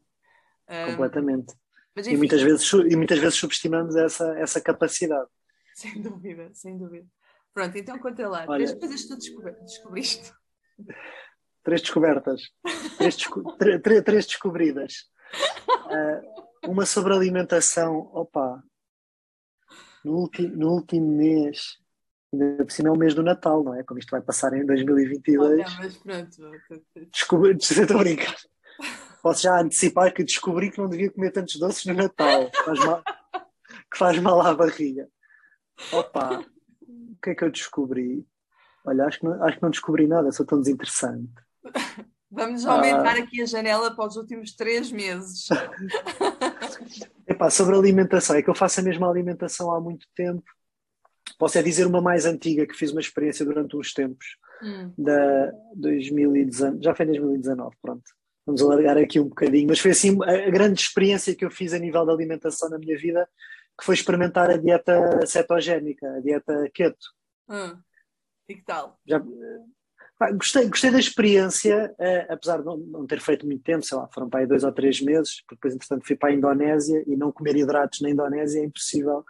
Completamente. 0.90 1.54
Um, 1.96 2.00
e, 2.00 2.16
muitas 2.16 2.42
vezes, 2.42 2.72
e 2.72 2.96
muitas 2.96 3.18
vezes 3.20 3.34
subestimamos 3.36 3.94
essa, 3.94 4.36
essa 4.38 4.60
capacidade. 4.60 5.28
Sem 5.74 6.02
dúvida, 6.02 6.50
sem 6.52 6.76
dúvida. 6.76 7.06
Pronto, 7.54 7.78
então 7.78 7.98
conta 8.00 8.28
lá. 8.28 8.44
Olha, 8.48 8.66
três 8.66 8.74
coisas 8.74 9.02
que 9.02 9.08
tu 9.08 9.64
descobriste. 9.64 10.32
Três 11.62 11.80
descobertas. 11.80 12.42
três, 12.98 13.16
desco 13.16 13.56
três 14.04 14.26
descobridas. 14.26 14.94
Uh, 15.86 16.68
uma 16.70 16.84
sobre 16.84 17.14
alimentação. 17.14 18.10
Opa, 18.12 18.60
no, 20.04 20.18
ulti 20.18 20.48
no 20.48 20.72
último 20.72 21.16
mês, 21.16 21.78
ainda 22.32 22.64
por 22.64 22.72
cima 22.72 22.88
é 22.88 22.92
o 22.92 22.98
mês 22.98 23.14
do 23.14 23.22
Natal, 23.22 23.62
não 23.62 23.74
é? 23.74 23.84
Como 23.84 24.00
isto 24.00 24.10
vai 24.10 24.20
passar 24.20 24.52
em 24.52 24.66
2022. 24.66 25.38
Oh, 25.38 25.70
não, 25.70 25.78
mas 25.78 25.96
pronto. 25.96 26.50
Descobri, 27.12 27.56
estou 27.56 27.96
a 27.96 28.00
brincar. 28.00 28.36
Posso 29.22 29.42
já 29.42 29.60
antecipar 29.60 30.12
que 30.12 30.24
descobri 30.24 30.70
que 30.70 30.78
não 30.78 30.88
devia 30.88 31.10
comer 31.10 31.30
tantos 31.30 31.56
doces 31.56 31.86
no 31.86 31.94
Natal. 31.94 32.50
Faz 32.64 32.78
mal, 32.80 33.02
que 33.90 33.96
faz 33.96 34.18
mal 34.18 34.40
à 34.42 34.52
barriga. 34.52 35.08
Opa, 35.92 36.44
que 37.24 37.30
é 37.30 37.34
que 37.34 37.44
eu 37.44 37.50
descobri? 37.50 38.26
Olha, 38.84 39.06
acho 39.06 39.18
que 39.18 39.24
não, 39.24 39.42
acho 39.42 39.56
que 39.56 39.62
não 39.62 39.70
descobri 39.70 40.06
nada, 40.06 40.30
sou 40.30 40.44
tão 40.44 40.60
desinteressante. 40.60 41.32
Vamos 42.30 42.66
aumentar 42.66 43.16
ah. 43.16 43.20
aqui 43.20 43.40
a 43.40 43.46
janela 43.46 43.94
para 43.94 44.08
os 44.08 44.16
últimos 44.16 44.54
três 44.56 44.90
meses. 44.90 45.46
Epá, 47.26 47.48
sobre 47.48 47.76
alimentação, 47.76 48.34
é 48.34 48.42
que 48.42 48.50
eu 48.50 48.54
faço 48.54 48.80
a 48.80 48.82
mesma 48.82 49.08
alimentação 49.08 49.72
há 49.72 49.80
muito 49.80 50.06
tempo. 50.16 50.42
Posso 51.38 51.56
é 51.56 51.62
dizer 51.62 51.86
uma 51.86 52.02
mais 52.02 52.26
antiga 52.26 52.66
que 52.66 52.74
fiz 52.74 52.90
uma 52.90 53.00
experiência 53.00 53.44
durante 53.44 53.76
uns 53.76 53.92
tempos, 53.94 54.26
hum. 54.62 54.92
da 54.98 55.52
2019, 55.76 56.82
já 56.82 56.94
foi 56.94 57.06
em 57.06 57.08
2019, 57.08 57.76
pronto. 57.80 58.02
Vamos 58.44 58.60
alargar 58.60 58.98
aqui 58.98 59.18
um 59.18 59.28
bocadinho, 59.28 59.68
mas 59.68 59.78
foi 59.78 59.92
assim 59.92 60.18
a 60.22 60.50
grande 60.50 60.80
experiência 60.80 61.34
que 61.34 61.44
eu 61.44 61.50
fiz 61.50 61.72
a 61.72 61.78
nível 61.78 62.04
de 62.04 62.12
alimentação 62.12 62.68
na 62.68 62.78
minha 62.78 62.98
vida, 62.98 63.26
que 63.78 63.84
foi 63.84 63.94
experimentar 63.94 64.50
a 64.50 64.56
dieta 64.56 65.26
cetogénica, 65.26 66.08
a 66.16 66.20
dieta 66.20 66.70
keto. 66.72 67.06
Hum. 67.48 67.76
E 68.48 68.54
que 68.54 68.64
tal? 68.64 68.98
Já, 69.06 69.20
gostei, 70.32 70.68
gostei 70.68 70.90
da 70.90 70.98
experiência, 70.98 71.94
eh, 71.98 72.26
apesar 72.28 72.58
de 72.58 72.64
não, 72.64 72.76
não, 72.76 73.06
ter 73.06 73.20
feito 73.20 73.46
muito 73.46 73.62
tempo, 73.62 73.84
sei 73.84 73.96
lá, 73.96 74.08
foram 74.12 74.28
para 74.28 74.40
aí 74.40 74.46
dois 74.46 74.64
ou 74.64 74.72
três 74.72 75.00
meses, 75.00 75.40
porque 75.42 75.56
depois, 75.56 75.74
entretanto, 75.74 76.06
fui 76.06 76.16
para 76.16 76.30
a 76.30 76.34
Indonésia 76.34 77.02
e 77.06 77.16
não 77.16 77.32
comer 77.32 77.56
hidratos 77.56 78.00
na 78.00 78.10
Indonésia 78.10 78.60
é 78.60 78.64
impossível. 78.64 79.24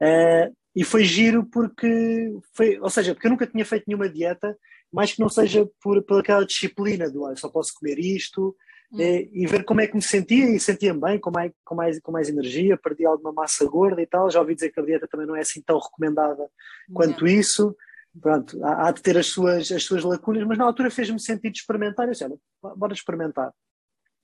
Eh, 0.00 0.50
e 0.74 0.84
foi 0.84 1.04
giro 1.04 1.44
porque 1.46 2.32
foi, 2.54 2.78
ou 2.80 2.90
seja, 2.90 3.14
porque 3.14 3.26
eu 3.26 3.30
nunca 3.30 3.46
tinha 3.46 3.64
feito 3.64 3.84
nenhuma 3.86 4.08
dieta, 4.08 4.56
mais 4.92 5.12
que 5.12 5.20
não 5.20 5.28
seja 5.28 5.68
por, 5.82 6.02
por 6.02 6.20
aquela 6.20 6.44
disciplina 6.44 7.10
do 7.10 7.24
ah, 7.26 7.36
só 7.36 7.48
posso 7.48 7.72
comer 7.74 7.98
isto, 7.98 8.54
hum. 8.92 9.00
Eh, 9.00 9.28
e 9.32 9.46
ver 9.46 9.64
como 9.64 9.80
é 9.80 9.86
que 9.86 9.94
me 9.94 10.02
sentia 10.02 10.48
e 10.50 10.60
sentia-me 10.60 11.00
bem, 11.00 11.18
com 11.18 11.30
mais, 11.30 11.52
com, 11.64 11.74
mais, 11.74 12.00
com 12.00 12.12
mais 12.12 12.28
energia, 12.28 12.76
perdi 12.76 13.06
alguma 13.06 13.32
massa 13.32 13.64
gorda 13.64 14.02
e 14.02 14.06
tal. 14.06 14.30
Já 14.30 14.40
ouvi 14.40 14.54
dizer 14.54 14.70
que 14.70 14.80
a 14.80 14.84
dieta 14.84 15.08
também 15.08 15.26
não 15.26 15.36
é 15.36 15.40
assim 15.40 15.62
tão 15.62 15.78
recomendada 15.78 16.48
quanto 16.92 17.26
isso 17.26 17.74
pronto, 18.20 18.62
há, 18.64 18.88
há, 18.88 18.90
de 18.90 19.02
ter 19.02 19.16
as 19.16 19.26
suas, 19.26 19.70
as 19.70 19.82
suas 19.84 20.04
lacunas, 20.04 20.44
mas 20.46 20.58
na 20.58 20.64
altura 20.64 20.90
fez-me 20.90 21.20
sentido 21.20 21.54
experimentar. 21.54 22.06
Eu 22.06 22.12
disse, 22.12 22.24
olha, 22.24 22.36
bora 22.76 22.92
experimentar. 22.92 23.52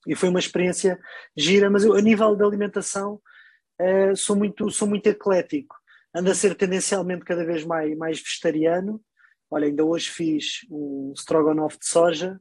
E 0.07 0.15
foi 0.15 0.29
uma 0.29 0.39
experiência 0.39 0.99
gira, 1.35 1.69
mas 1.69 1.83
eu, 1.83 1.93
a 1.93 2.01
nível 2.01 2.35
de 2.35 2.43
alimentação, 2.43 3.21
uh, 3.81 4.15
sou, 4.15 4.35
muito, 4.35 4.69
sou 4.69 4.87
muito 4.87 5.07
eclético. 5.07 5.75
Ando 6.15 6.31
a 6.31 6.35
ser 6.35 6.55
tendencialmente 6.55 7.25
cada 7.25 7.45
vez 7.45 7.63
mais, 7.63 7.95
mais 7.97 8.19
vegetariano. 8.19 9.01
Olha, 9.51 9.67
ainda 9.67 9.83
hoje 9.83 10.09
fiz 10.09 10.65
um 10.69 11.13
strogonoff 11.15 11.77
de 11.77 11.85
soja, 11.85 12.39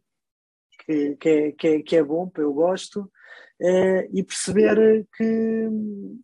que, 0.89 1.29
é, 1.29 1.53
que, 1.53 1.69
é, 1.69 1.83
que 1.83 1.97
é 1.97 2.03
bom, 2.03 2.31
eu 2.37 2.53
gosto. 2.53 3.11
Uh, 3.61 4.07
e 4.13 4.23
perceber 4.23 5.05
que 5.17 5.69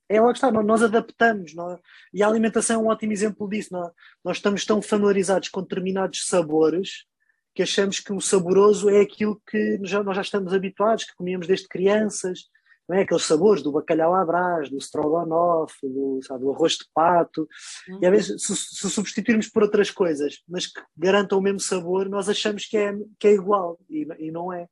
é 0.08 0.20
lá 0.20 0.28
que 0.32 0.38
está, 0.38 0.52
nós 0.52 0.84
adaptamos 0.84 1.52
nós, 1.52 1.80
e 2.12 2.22
a 2.22 2.28
alimentação 2.28 2.80
é 2.80 2.84
um 2.84 2.88
ótimo 2.88 3.12
exemplo 3.12 3.48
disso. 3.48 3.70
Nós, 3.72 3.92
nós 4.24 4.36
estamos 4.36 4.64
tão 4.64 4.80
familiarizados 4.80 5.48
com 5.48 5.60
determinados 5.60 6.26
sabores 6.28 7.04
que 7.52 7.62
achamos 7.62 8.00
que 8.00 8.12
o 8.12 8.20
saboroso 8.20 8.88
é 8.88 9.00
aquilo 9.00 9.40
que 9.48 9.80
já, 9.82 10.02
nós 10.02 10.16
já 10.16 10.22
estamos 10.22 10.52
habituados, 10.52 11.04
que 11.04 11.14
comíamos 11.16 11.46
desde 11.46 11.68
crianças, 11.68 12.44
não 12.88 12.96
é? 12.96 13.02
aqueles 13.02 13.24
sabores 13.24 13.62
do 13.62 13.72
bacalhau 13.72 14.14
à 14.14 14.24
brás, 14.24 14.68
do 14.68 14.78
strogonoff, 14.78 15.74
do, 15.82 16.20
sabe, 16.22 16.40
do 16.42 16.52
arroz 16.52 16.72
de 16.74 16.84
pato, 16.94 17.48
uhum. 17.88 17.98
e 18.02 18.06
às 18.06 18.12
vezes 18.12 18.42
se, 18.42 18.56
se, 18.56 18.90
substituirmos 18.90 19.48
por 19.48 19.62
outras 19.62 19.90
coisas, 19.90 20.42
mas 20.48 20.66
que 20.66 20.80
garantam 20.96 21.38
o 21.38 21.42
mesmo 21.42 21.60
sabor, 21.60 22.08
nós 22.08 22.28
achamos 22.28 22.66
que 22.66 22.76
é, 22.76 22.94
que 23.18 23.28
é 23.28 23.32
igual, 23.32 23.78
e, 23.88 24.06
e 24.18 24.30
não 24.30 24.52
é. 24.52 24.68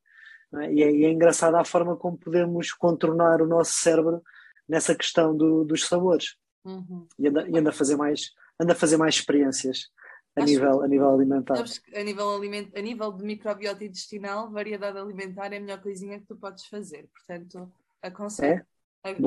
É? 0.61 0.71
E, 0.71 0.83
é, 0.83 0.91
e 0.91 1.05
é 1.05 1.11
engraçada 1.11 1.59
a 1.59 1.65
forma 1.65 1.95
como 1.95 2.17
podemos 2.17 2.71
contornar 2.71 3.41
o 3.41 3.47
nosso 3.47 3.71
cérebro 3.71 4.21
nessa 4.67 4.93
questão 4.95 5.35
do, 5.35 5.63
dos 5.63 5.87
sabores. 5.87 6.35
Uhum. 6.63 7.07
E, 7.19 7.27
anda, 7.27 7.47
e 7.49 7.57
anda, 7.57 7.69
a 7.71 7.73
fazer 7.73 7.95
mais, 7.95 8.31
anda 8.59 8.73
a 8.73 8.75
fazer 8.75 8.97
mais 8.97 9.15
experiências 9.15 9.89
a, 10.35 10.43
nível, 10.43 10.81
a 10.81 10.87
nível 10.87 11.09
alimentar. 11.09 11.63
a 11.95 12.03
nível, 12.03 12.35
aliment, 12.35 12.69
a 12.75 12.81
nível 12.81 13.11
de 13.11 13.23
microbiota 13.23 13.83
intestinal, 13.83 14.51
variedade 14.51 14.97
alimentar 14.97 15.51
é 15.53 15.57
a 15.57 15.59
melhor 15.59 15.81
coisinha 15.81 16.19
que 16.19 16.25
tu 16.25 16.35
podes 16.35 16.65
fazer. 16.65 17.09
Portanto, 17.11 17.71
aconselho. 18.03 18.59
É? 18.59 18.65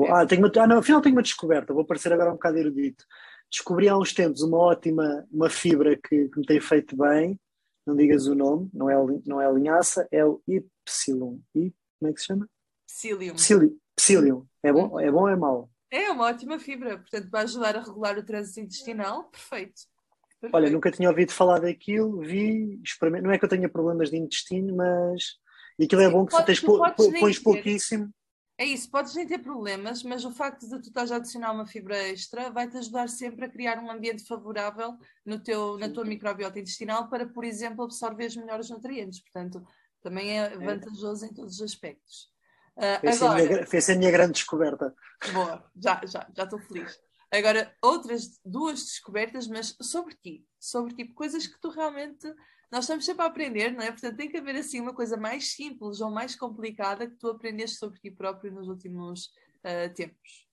Ah, 0.09 0.25
tenho 0.25 0.41
uma, 0.41 0.51
ah, 0.55 0.67
não, 0.67 0.79
afinal 0.79 1.01
tenho 1.01 1.15
uma 1.15 1.21
descoberta, 1.21 1.73
vou 1.73 1.85
parecer 1.85 2.11
agora 2.11 2.29
um 2.31 2.33
bocado 2.33 2.57
erudito. 2.57 3.05
Descobri 3.49 3.87
há 3.87 3.97
uns 3.97 4.13
tempos 4.13 4.41
uma 4.41 4.57
ótima 4.57 5.25
uma 5.31 5.49
fibra 5.49 5.95
que, 5.95 6.29
que 6.29 6.39
me 6.39 6.45
tem 6.45 6.59
feito 6.59 6.97
bem, 6.97 7.39
não 7.85 7.95
digas 7.95 8.25
o 8.27 8.35
nome, 8.35 8.69
não 8.73 8.89
é, 8.89 8.95
não 9.25 9.41
é 9.41 9.45
a 9.45 9.51
linhaça, 9.51 10.07
é 10.11 10.25
o. 10.25 10.41
E 10.47 10.61
como 10.89 12.09
é 12.09 12.13
que 12.13 12.19
se 12.19 12.25
chama? 12.25 12.49
Psyllium. 12.87 13.35
Psyllium. 13.35 13.77
Psyllium. 13.95 14.47
É 14.63 14.73
bom, 14.73 14.99
é 14.99 15.11
bom 15.11 15.21
ou 15.21 15.29
é 15.29 15.35
mau? 15.35 15.69
É 15.89 16.09
uma 16.11 16.25
ótima 16.25 16.59
fibra, 16.59 16.97
portanto, 16.97 17.29
vai 17.29 17.43
ajudar 17.43 17.77
a 17.77 17.81
regular 17.81 18.17
o 18.17 18.25
trânsito 18.25 18.59
intestinal, 18.59 19.25
perfeito. 19.25 19.81
perfeito. 20.29 20.55
Olha, 20.55 20.69
nunca 20.69 20.91
tinha 20.91 21.09
ouvido 21.09 21.31
falar 21.31 21.59
daquilo, 21.59 22.19
vi, 22.19 22.81
experimento. 22.83 23.23
Não 23.23 23.31
é 23.31 23.39
que 23.39 23.45
eu 23.45 23.49
tenha 23.49 23.69
problemas 23.69 24.09
de 24.09 24.17
intestino, 24.17 24.75
mas. 24.75 25.37
E 25.79 25.85
aquilo 25.85 26.01
é 26.01 26.09
bom 26.09 26.25
que 26.25 26.31
podes, 26.31 26.59
tu 26.59 26.79
tens, 26.97 27.19
pões 27.19 27.39
pouquíssimo. 27.39 28.11
É 28.59 28.65
isso, 28.65 28.89
podes 28.89 29.13
nem 29.13 29.27
ter 29.27 29.37
problemas, 29.37 30.01
mas 30.01 30.25
o 30.25 30.31
facto 30.31 30.67
de 30.67 30.81
tu 30.81 30.87
estás 30.87 31.11
a 31.11 31.17
adicionar 31.17 31.51
uma 31.51 31.67
fibra 31.67 31.95
extra 32.09 32.49
vai-te 32.49 32.75
ajudar 32.77 33.07
sempre 33.07 33.45
a 33.45 33.49
criar 33.49 33.77
um 33.77 33.91
ambiente 33.91 34.25
favorável 34.25 34.97
no 35.23 35.39
teu, 35.39 35.77
na 35.77 35.87
tua 35.89 36.03
microbiota 36.03 36.59
intestinal 36.59 37.07
para, 37.07 37.27
por 37.27 37.43
exemplo, 37.43 37.83
absorver 37.83 38.35
melhores 38.35 38.69
nutrientes. 38.71 39.19
Portanto, 39.19 39.63
também 40.01 40.39
é, 40.39 40.45
é 40.45 40.57
vantajoso 40.57 41.25
em 41.25 41.33
todos 41.33 41.55
os 41.55 41.61
aspectos. 41.61 42.31
Uh, 42.75 42.99
foi, 42.99 43.09
agora... 43.09 43.43
a 43.43 43.47
minha, 43.47 43.67
foi 43.67 43.79
essa 43.79 43.93
a 43.93 43.95
minha 43.95 44.11
grande 44.11 44.33
descoberta. 44.33 44.95
Boa, 45.33 45.63
já 45.75 46.01
já 46.05 46.27
já 46.35 46.43
estou 46.43 46.59
feliz. 46.59 46.99
Agora, 47.31 47.75
outras 47.81 48.39
duas 48.43 48.83
descobertas, 48.85 49.47
mas 49.47 49.75
sobre 49.81 50.15
ti, 50.15 50.45
sobre 50.59 50.95
tipo 50.95 51.13
coisas 51.13 51.45
que 51.45 51.59
tu 51.59 51.69
realmente. 51.69 52.27
Nós 52.71 52.83
estamos 52.83 53.05
sempre 53.05 53.23
a 53.23 53.27
aprender, 53.27 53.71
não 53.71 53.81
é? 53.81 53.91
Portanto, 53.91 54.17
tem 54.17 54.29
que 54.29 54.37
haver 54.37 54.55
assim 54.55 54.81
uma 54.81 54.93
coisa 54.93 55.15
mais 55.15 55.53
simples 55.53 56.01
ou 56.01 56.11
mais 56.11 56.35
complicada 56.35 57.07
que 57.07 57.15
tu 57.15 57.29
aprendeste 57.29 57.77
sobre 57.77 57.99
ti 57.99 58.11
próprio 58.11 58.51
nos 58.51 58.67
últimos 58.67 59.27
uh, 59.63 59.93
tempos. 59.95 60.47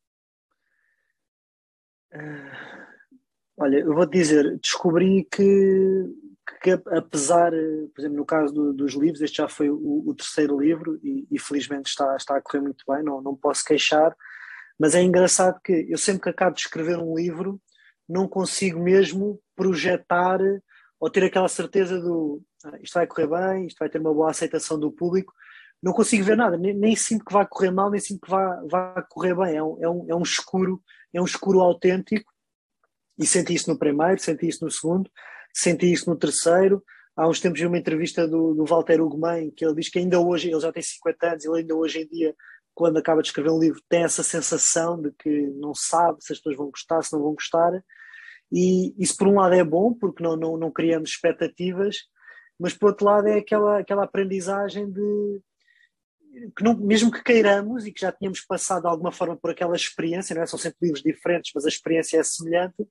Uh, 2.13 2.87
olha, 3.57 3.79
eu 3.79 3.93
vou-te 3.93 4.13
dizer, 4.13 4.59
descobri 4.59 5.25
que, 5.25 6.05
que, 6.63 6.71
apesar, 6.71 7.51
por 7.93 8.01
exemplo, 8.01 8.19
no 8.19 8.25
caso 8.25 8.55
do, 8.55 8.73
dos 8.73 8.95
livros, 8.95 9.21
este 9.21 9.39
já 9.39 9.49
foi 9.49 9.69
o, 9.69 10.05
o 10.07 10.15
terceiro 10.15 10.61
livro 10.61 11.01
e, 11.03 11.27
e, 11.29 11.39
felizmente 11.41 11.91
está, 11.91 12.15
está 12.17 12.37
a 12.37 12.41
correr 12.41 12.61
muito 12.61 12.85
bem, 12.89 13.03
não, 13.03 13.21
não 13.21 13.35
posso 13.35 13.65
queixar, 13.65 14.17
mas 14.79 14.95
é 14.95 15.03
engraçado 15.03 15.61
que 15.61 15.87
eu 15.89 15.99
sempre 15.99 16.23
que 16.23 16.29
acabo 16.29 16.55
de 16.55 16.63
escrever 16.63 16.99
um 16.99 17.17
livro 17.17 17.61
não 18.09 18.29
consigo 18.29 18.81
mesmo 18.81 19.41
projetar 19.57 20.39
ou 21.05 21.11
ter 21.11 21.23
aquela 21.23 21.49
certeza 21.49 22.01
do 22.01 22.43
ah, 22.65 22.79
isto 22.83 22.95
vai 22.95 23.07
correr 23.07 23.27
bem, 23.27 23.67
isto 23.67 23.77
vai 23.79 23.91
ter 23.91 24.01
uma 24.01 24.15
boa 24.15 24.31
aceitação 24.31 24.81
do 24.81 24.91
público. 24.91 25.35
Não 25.83 25.93
consigo 25.93 26.25
ver 26.25 26.35
nada, 26.35 26.57
nem, 26.57 26.73
nem 26.73 26.97
sinto 26.97 27.27
que 27.27 27.33
vai 27.35 27.47
correr 27.47 27.71
mal, 27.71 27.91
nem 27.91 28.01
sinto 28.01 28.23
que 28.23 28.31
vai, 28.31 29.05
correr 29.11 29.35
bem. 29.35 29.55
É 29.55 29.63
um, 29.63 29.85
é, 29.85 29.87
um, 29.91 30.07
é 30.09 30.15
um 30.15 30.23
escuro, 30.23 30.83
é 31.13 31.21
um 31.21 31.27
escuro 31.27 31.61
autêntico. 31.61 32.33
E 33.19 33.27
senti 33.27 33.53
isso 33.53 33.71
no 33.71 33.79
primeiro, 33.79 34.19
senti 34.19 34.49
isso 34.49 34.65
no 34.65 34.71
segundo, 34.71 35.11
senti 35.53 35.93
isso 35.93 36.09
no 36.09 36.17
terceiro. 36.17 36.83
Há 37.15 37.29
uns 37.29 37.39
tempos 37.39 37.61
vi 37.61 37.67
uma 37.67 37.77
entrevista 37.77 38.27
do, 38.27 38.55
do 38.55 38.65
Walter 38.65 39.03
Ugumem, 39.03 39.51
que 39.51 39.63
ele 39.63 39.75
diz 39.75 39.91
que 39.91 39.99
ainda 39.99 40.19
hoje, 40.19 40.51
ele 40.51 40.59
já 40.59 40.73
tem 40.73 40.83
50 40.83 41.27
anos, 41.27 41.45
ele 41.45 41.59
ainda 41.59 41.75
hoje 41.75 42.01
em 42.01 42.09
dia 42.09 42.35
quando 42.75 42.97
acaba 42.97 43.21
de 43.21 43.29
escrever 43.29 43.51
um 43.51 43.61
livro, 43.61 43.81
tem 43.91 44.05
essa 44.05 44.23
sensação 44.23 45.01
de 45.01 45.13
que 45.13 45.49
não 45.59 45.75
sabe 45.75 46.25
se 46.25 46.33
as 46.33 46.39
pessoas 46.39 46.57
vão 46.57 46.71
gostar, 46.71 47.03
se 47.03 47.13
não 47.13 47.21
vão 47.21 47.35
gostar. 47.35 47.71
E 48.53 48.95
isso, 49.03 49.17
por 49.17 49.29
um 49.29 49.37
lado, 49.37 49.55
é 49.55 49.65
bom, 49.65 49.93
porque 49.95 50.23
não, 50.23 50.37
não, 50.37 50.57
não 50.57 50.71
criamos 50.71 51.11
expectativas, 51.11 51.99
mas, 52.59 52.73
por 52.73 52.91
outro 52.91 53.07
lado, 53.07 53.27
é 53.29 53.39
aquela, 53.39 53.81
aquela 53.81 54.05
aprendizagem 54.05 54.91
de 54.91 55.41
que 56.57 56.65
não, 56.65 56.77
mesmo 56.77 57.11
que 57.11 57.23
queiramos 57.23 57.87
e 57.87 57.93
que 57.93 58.01
já 58.01 58.11
tínhamos 58.11 58.41
passado 58.41 58.83
de 58.83 58.89
alguma 58.89 59.13
forma 59.13 59.37
por 59.37 59.51
aquela 59.51 59.77
experiência, 59.77 60.35
não 60.35 60.43
é? 60.43 60.47
são 60.47 60.59
sempre 60.59 60.79
livros 60.83 61.03
diferentes, 61.03 61.53
mas 61.55 61.65
a 61.65 61.69
experiência 61.69 62.19
é 62.19 62.23
semelhante, 62.25 62.85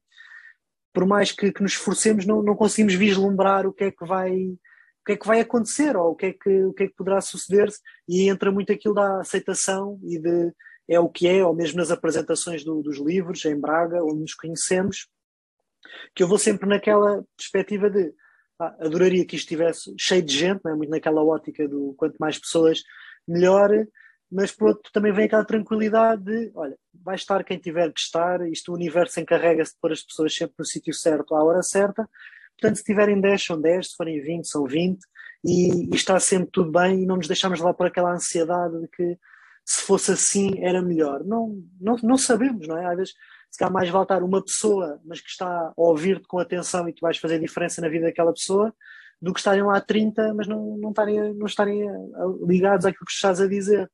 por 0.93 1.05
mais 1.05 1.31
que, 1.31 1.51
que 1.51 1.61
nos 1.61 1.73
esforcemos, 1.73 2.25
não, 2.25 2.41
não 2.41 2.55
conseguimos 2.55 2.93
vislumbrar 2.93 3.65
o 3.65 3.73
que 3.73 3.85
é 3.85 3.91
que 3.91 4.05
vai 4.05 4.31
o 4.31 5.05
que 5.05 5.11
é 5.13 5.17
que 5.17 5.27
vai 5.27 5.41
acontecer 5.41 5.97
ou 5.97 6.11
o 6.11 6.15
que 6.15 6.27
é 6.27 6.31
que, 6.33 6.63
o 6.63 6.71
que, 6.71 6.83
é 6.83 6.87
que 6.87 6.95
poderá 6.95 7.19
suceder-se 7.19 7.81
e 8.07 8.29
entra 8.29 8.49
muito 8.53 8.71
aquilo 8.71 8.93
da 8.93 9.19
aceitação 9.19 9.99
e 10.01 10.17
de 10.17 10.53
é 10.87 10.97
o 10.97 11.09
que 11.09 11.27
é, 11.27 11.45
ou 11.45 11.53
mesmo 11.53 11.77
nas 11.77 11.91
apresentações 11.91 12.63
do, 12.63 12.81
dos 12.81 12.99
livros 12.99 13.43
em 13.43 13.59
Braga, 13.59 14.03
onde 14.03 14.21
nos 14.21 14.33
conhecemos, 14.33 15.07
que 16.15 16.23
eu 16.23 16.27
vou 16.27 16.37
sempre 16.37 16.67
naquela 16.67 17.23
perspectiva 17.35 17.89
de 17.89 18.13
adoraria 18.79 19.25
que 19.25 19.35
isto 19.35 19.45
estivesse 19.45 19.93
cheio 19.97 20.21
de 20.21 20.37
gente, 20.37 20.61
não 20.63 20.71
é? 20.71 20.75
muito 20.75 20.89
naquela 20.89 21.23
ótica 21.23 21.67
do 21.67 21.93
quanto 21.97 22.15
mais 22.17 22.37
pessoas, 22.39 22.81
melhor, 23.27 23.69
mas 24.31 24.51
por 24.51 24.69
outro 24.69 24.91
também 24.91 25.11
vem 25.11 25.25
aquela 25.25 25.45
tranquilidade 25.45 26.23
de, 26.23 26.51
olha, 26.55 26.77
vai 26.93 27.15
estar 27.15 27.43
quem 27.43 27.57
tiver 27.57 27.91
que 27.91 27.99
estar, 27.99 28.47
isto 28.47 28.71
o 28.71 28.75
universo 28.75 29.19
encarrega-se 29.19 29.73
de 29.73 29.79
pôr 29.79 29.91
as 29.91 30.01
pessoas 30.01 30.33
sempre 30.33 30.55
no 30.57 30.65
sítio 30.65 30.93
certo, 30.93 31.35
à 31.35 31.43
hora 31.43 31.61
certa, 31.61 32.07
Portanto, 32.59 32.77
se 32.77 32.83
tiverem 32.83 33.19
10, 33.19 33.45
são 33.45 33.59
10, 33.59 33.89
se 33.89 33.95
forem 33.95 34.21
20, 34.21 34.47
são 34.47 34.65
20, 34.65 34.99
e, 35.43 35.89
e 35.91 35.95
está 35.95 36.19
sempre 36.19 36.49
tudo 36.51 36.71
bem 36.71 37.03
e 37.03 37.05
não 37.05 37.17
nos 37.17 37.27
deixamos 37.27 37.59
lá 37.59 37.73
por 37.73 37.87
aquela 37.87 38.13
ansiedade 38.13 38.79
de 38.79 38.87
que 38.87 39.17
se 39.65 39.81
fosse 39.81 40.11
assim 40.11 40.63
era 40.63 40.81
melhor. 40.81 41.23
Não, 41.25 41.61
não, 41.79 41.97
não 42.01 42.17
sabemos, 42.17 42.67
não 42.67 42.77
é? 42.77 42.85
Às 42.85 42.95
vezes, 42.95 43.13
se 43.53 43.59
calhar 43.59 43.71
mais 43.71 43.87
vale 43.87 44.03
estar 44.03 44.23
uma 44.23 44.43
pessoa, 44.43 44.99
mas 45.05 45.21
que 45.21 45.29
está 45.29 45.47
a 45.47 45.73
ouvir-te 45.77 46.27
com 46.27 46.39
atenção 46.39 46.89
e 46.89 46.93
que 46.93 47.01
vais 47.01 47.19
fazer 47.19 47.39
diferença 47.39 47.79
na 47.81 47.87
vida 47.87 48.07
daquela 48.07 48.33
pessoa, 48.33 48.73
do 49.21 49.31
que 49.31 49.39
estarem 49.39 49.61
lá 49.61 49.79
30, 49.79 50.33
mas 50.33 50.47
não, 50.47 50.75
não 50.75 50.89
estarem, 50.89 51.35
não 51.35 51.45
estarem 51.45 51.87
ligados 52.47 52.83
àquilo 52.83 53.05
que 53.05 53.11
estás 53.11 53.39
a 53.39 53.47
dizer. 53.47 53.87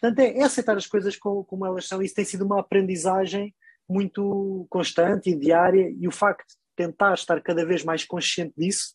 Portanto, 0.00 0.20
é, 0.20 0.38
é 0.38 0.44
aceitar 0.44 0.76
as 0.76 0.86
coisas 0.86 1.16
como, 1.16 1.44
como 1.44 1.66
elas 1.66 1.88
são. 1.88 2.00
Isso 2.00 2.14
tem 2.14 2.24
sido 2.24 2.46
uma 2.46 2.60
aprendizagem 2.60 3.52
muito 3.88 4.64
constante 4.70 5.30
e 5.30 5.36
diária, 5.36 5.92
e 5.98 6.06
o 6.06 6.12
facto 6.12 6.54
tentar 6.76 7.14
estar 7.14 7.42
cada 7.42 7.66
vez 7.66 7.82
mais 7.82 8.04
consciente 8.04 8.54
disso, 8.56 8.94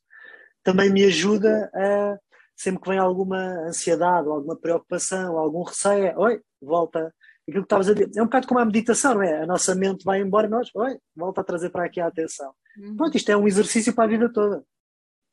também 0.64 0.90
me 0.90 1.04
ajuda 1.04 1.70
a, 1.76 2.18
sempre 2.56 2.82
que 2.82 2.90
vem 2.90 3.00
alguma 3.00 3.68
ansiedade, 3.68 4.30
ou 4.30 4.34
alguma 4.34 4.56
preocupação, 4.56 5.34
ou 5.34 5.40
algum 5.40 5.64
receio, 5.64 6.06
é, 6.06 6.18
oi, 6.18 6.42
volta, 6.62 7.14
aquilo 7.48 7.64
que 7.64 7.66
estavas 7.66 7.90
a 7.90 7.94
dizer, 7.94 8.12
é 8.16 8.22
um 8.22 8.26
bocado 8.26 8.48
como 8.48 8.60
a 8.60 8.66
meditação, 8.66 9.16
não 9.16 9.24
é? 9.24 9.44
A 9.44 9.46
nossa 9.46 9.76
mente 9.76 10.04
vai 10.04 10.22
embora 10.22 10.48
e 10.48 10.50
nós, 10.50 10.70
oi, 10.74 10.98
volta 11.16 11.42
a 11.42 11.44
trazer 11.44 11.70
para 11.70 11.86
aqui 11.86 12.00
a 12.00 12.08
atenção. 12.08 12.54
Uhum. 12.78 12.96
Pronto, 12.96 13.16
isto 13.16 13.30
é 13.32 13.38
um 13.38 13.48
exercício 13.48 13.94
para 13.94 14.06
a 14.06 14.08
vida 14.08 14.32
toda. 14.32 14.66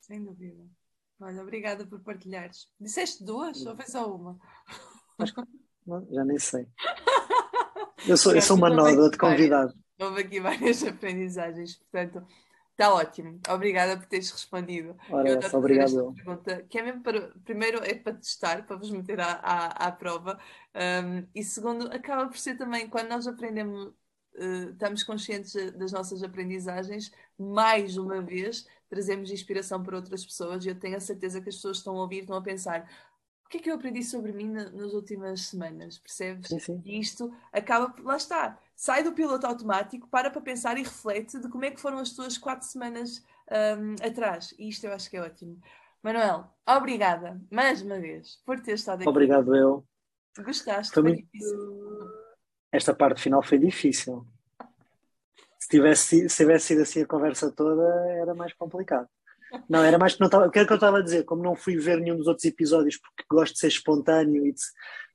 Sem 0.01 0.23
dúvida. 0.23 0.63
Olha, 1.19 1.41
obrigada 1.41 1.85
por 1.85 2.01
partilhares. 2.01 2.67
Disseste 2.79 3.23
duas 3.23 3.65
ou 3.65 3.75
foi 3.75 3.85
só 3.85 4.13
uma? 4.13 4.37
Que, 5.17 6.13
já 6.13 6.25
nem 6.25 6.39
sei. 6.39 6.67
Eu 8.05 8.17
sou, 8.17 8.35
eu 8.35 8.41
sou 8.41 8.57
uma 8.57 8.69
noda 8.69 9.09
de 9.09 9.17
convidado. 9.17 9.73
Houve 9.97 10.21
aqui 10.21 10.37
várias 10.41 10.83
aprendizagens, 10.83 11.77
portanto, 11.77 12.27
está 12.73 12.93
ótimo. 12.93 13.39
Obrigada 13.49 13.97
por 13.97 14.05
teres 14.07 14.29
respondido. 14.31 14.95
Ora, 15.09 15.29
eu 15.29 15.39
essa, 15.39 15.57
obrigado. 15.57 16.13
Pergunta, 16.13 16.63
que 16.63 16.77
é 16.77 16.83
mesmo 16.83 17.01
para, 17.01 17.31
primeiro 17.45 17.83
é 17.83 17.93
para 17.93 18.13
testar, 18.13 18.65
para 18.65 18.75
vos 18.75 18.89
meter 18.89 19.19
à, 19.19 19.31
à, 19.33 19.87
à 19.87 19.91
prova, 19.91 20.39
um, 20.75 21.25
e 21.33 21.43
segundo, 21.43 21.87
acaba 21.87 22.27
por 22.27 22.37
ser 22.37 22.57
também, 22.57 22.89
quando 22.89 23.09
nós 23.09 23.27
aprendemos, 23.27 23.87
uh, 24.35 24.71
estamos 24.71 25.03
conscientes 25.03 25.53
das 25.73 25.91
nossas 25.91 26.23
aprendizagens, 26.23 27.11
mais 27.37 27.97
uma 27.97 28.21
vez 28.21 28.67
trazemos 28.89 29.31
inspiração 29.31 29.81
para 29.81 29.95
outras 29.95 30.25
pessoas, 30.25 30.65
e 30.65 30.69
eu 30.69 30.75
tenho 30.79 30.97
a 30.97 30.99
certeza 30.99 31.41
que 31.41 31.49
as 31.49 31.55
pessoas 31.55 31.77
estão 31.77 31.97
a 31.97 32.01
ouvir, 32.01 32.21
estão 32.21 32.37
a 32.37 32.41
pensar, 32.41 32.89
o 33.45 33.49
que 33.49 33.57
é 33.57 33.59
que 33.61 33.69
eu 33.69 33.75
aprendi 33.75 34.03
sobre 34.03 34.31
mim 34.31 34.49
nas 34.49 34.93
últimas 34.93 35.41
semanas, 35.41 35.99
percebes? 35.99 36.47
Sim, 36.47 36.59
sim. 36.59 36.81
E 36.83 36.99
isto 36.99 37.31
acaba, 37.51 37.93
lá 38.01 38.17
está, 38.17 38.59
sai 38.83 39.01
do 39.01 39.13
piloto 39.13 39.47
automático, 39.47 40.09
para 40.09 40.29
para 40.29 40.41
pensar 40.41 40.77
e 40.77 40.83
reflete 40.83 41.39
de 41.39 41.47
como 41.47 41.63
é 41.63 41.71
que 41.71 41.79
foram 41.79 41.99
as 41.99 42.11
tuas 42.11 42.37
quatro 42.37 42.67
semanas 42.67 43.23
um, 43.49 44.05
atrás. 44.05 44.53
E 44.59 44.67
isto 44.67 44.83
eu 44.85 44.91
acho 44.91 45.09
que 45.09 45.15
é 45.15 45.21
ótimo. 45.21 45.57
Manuel, 46.03 46.53
obrigada 46.67 47.39
mais 47.49 47.81
uma 47.81 47.97
vez 47.97 48.41
por 48.45 48.59
ter 48.59 48.73
estado 48.73 48.99
aqui. 48.99 49.07
Obrigado, 49.07 49.55
eu. 49.55 49.85
Gostaste? 50.37 50.93
Foi, 50.93 51.01
foi 51.01 51.11
muito... 51.13 51.29
Esta 52.73 52.93
parte 52.93 53.21
final 53.21 53.41
foi 53.41 53.57
difícil. 53.57 54.27
Se 55.57 55.69
tivesse, 55.69 56.27
se 56.27 56.35
tivesse 56.35 56.65
sido 56.65 56.81
assim 56.81 57.03
a 57.03 57.07
conversa 57.07 57.49
toda, 57.53 57.89
era 58.21 58.35
mais 58.35 58.51
complicado. 58.51 59.07
Não, 59.69 59.83
era 59.83 59.97
mais 59.97 60.13
que 60.13 60.19
não 60.19 60.27
estava. 60.27 60.47
O 60.47 60.51
que 60.51 60.59
é 60.59 60.65
que 60.65 60.71
eu 60.71 60.75
estava 60.75 60.99
a 60.99 61.01
dizer? 61.01 61.23
Como 61.23 61.43
não 61.43 61.55
fui 61.55 61.77
ver 61.77 61.99
nenhum 61.99 62.17
dos 62.17 62.27
outros 62.27 62.45
episódios 62.45 62.97
porque 62.97 63.23
gosto 63.29 63.53
de 63.53 63.59
ser 63.59 63.67
espontâneo 63.67 64.45
e 64.45 64.51
de... 64.51 64.61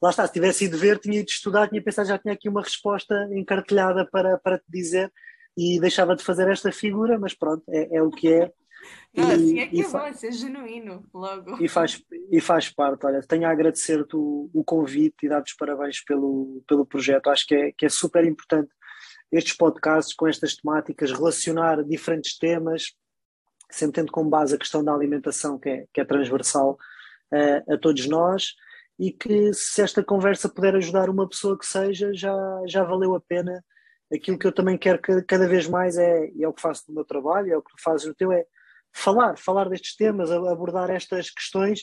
lá 0.00 0.10
está, 0.10 0.26
se 0.26 0.32
tivesse 0.32 0.64
ido 0.64 0.78
ver, 0.78 0.98
tinha 0.98 1.20
ido 1.20 1.28
estudar, 1.28 1.68
tinha 1.68 1.82
pensado, 1.82 2.08
já 2.08 2.18
tinha 2.18 2.34
aqui 2.34 2.48
uma 2.48 2.62
resposta 2.62 3.28
encartelhada 3.32 4.06
para, 4.10 4.38
para 4.38 4.58
te 4.58 4.64
dizer 4.68 5.12
e 5.56 5.80
deixava 5.80 6.14
de 6.14 6.22
fazer 6.22 6.48
esta 6.48 6.70
figura, 6.70 7.18
mas 7.18 7.34
pronto, 7.34 7.64
é, 7.68 7.96
é 7.96 8.02
o 8.02 8.10
que 8.10 8.32
é. 8.32 8.52
Não, 9.12 9.30
e, 9.30 9.32
assim 9.32 9.58
é 9.58 9.66
que 9.66 9.80
é 9.80 9.88
bom, 9.88 9.98
é 9.98 10.12
ser 10.12 10.32
genuíno 10.32 11.04
logo. 11.12 11.62
E 11.62 11.68
faz, 11.68 12.00
e 12.30 12.40
faz 12.40 12.68
parte, 12.68 13.04
olha, 13.04 13.20
tenho 13.22 13.46
a 13.46 13.50
agradecer-te 13.50 14.14
o, 14.14 14.48
o, 14.54 14.62
convite 14.62 15.26
e 15.26 15.28
dar-te 15.28 15.50
os 15.50 15.56
parabéns 15.56 16.02
pelo, 16.04 16.62
pelo 16.66 16.86
projeto. 16.86 17.28
Acho 17.28 17.44
que 17.46 17.54
é, 17.56 17.72
que 17.72 17.86
é 17.86 17.88
super 17.88 18.24
importante 18.24 18.70
estes 19.32 19.56
podcasts 19.56 20.14
com 20.14 20.28
estas 20.28 20.56
temáticas, 20.56 21.10
relacionar 21.10 21.82
diferentes 21.82 22.38
temas, 22.38 22.94
sempre 23.70 24.00
tendo 24.00 24.12
como 24.12 24.30
base 24.30 24.54
a 24.54 24.58
questão 24.58 24.82
da 24.82 24.92
alimentação, 24.92 25.58
que 25.58 25.68
é, 25.68 25.86
que 25.92 26.00
é 26.00 26.04
transversal 26.04 26.78
uh, 27.32 27.74
a 27.74 27.78
todos 27.78 28.06
nós, 28.06 28.54
e 28.98 29.12
que 29.12 29.52
se 29.52 29.80
esta 29.80 30.02
conversa 30.02 30.48
puder 30.48 30.74
ajudar 30.74 31.08
uma 31.08 31.28
pessoa 31.28 31.58
que 31.58 31.66
seja, 31.66 32.12
já, 32.12 32.34
já 32.66 32.82
valeu 32.82 33.14
a 33.14 33.20
pena. 33.20 33.64
Aquilo 34.12 34.38
que 34.38 34.46
eu 34.46 34.52
também 34.52 34.76
quero 34.78 35.00
que 35.00 35.22
cada 35.22 35.46
vez 35.46 35.68
mais 35.68 35.98
é, 35.98 36.30
e 36.34 36.42
é 36.42 36.48
o 36.48 36.52
que 36.52 36.62
faço 36.62 36.84
no 36.88 36.94
meu 36.94 37.04
trabalho, 37.04 37.52
é 37.52 37.56
o 37.56 37.62
que 37.62 37.70
fazes 37.80 38.06
no 38.06 38.14
teu, 38.14 38.32
é 38.32 38.44
falar, 38.92 39.36
falar 39.36 39.68
destes 39.68 39.94
temas, 39.94 40.30
abordar 40.30 40.90
estas 40.90 41.30
questões, 41.30 41.82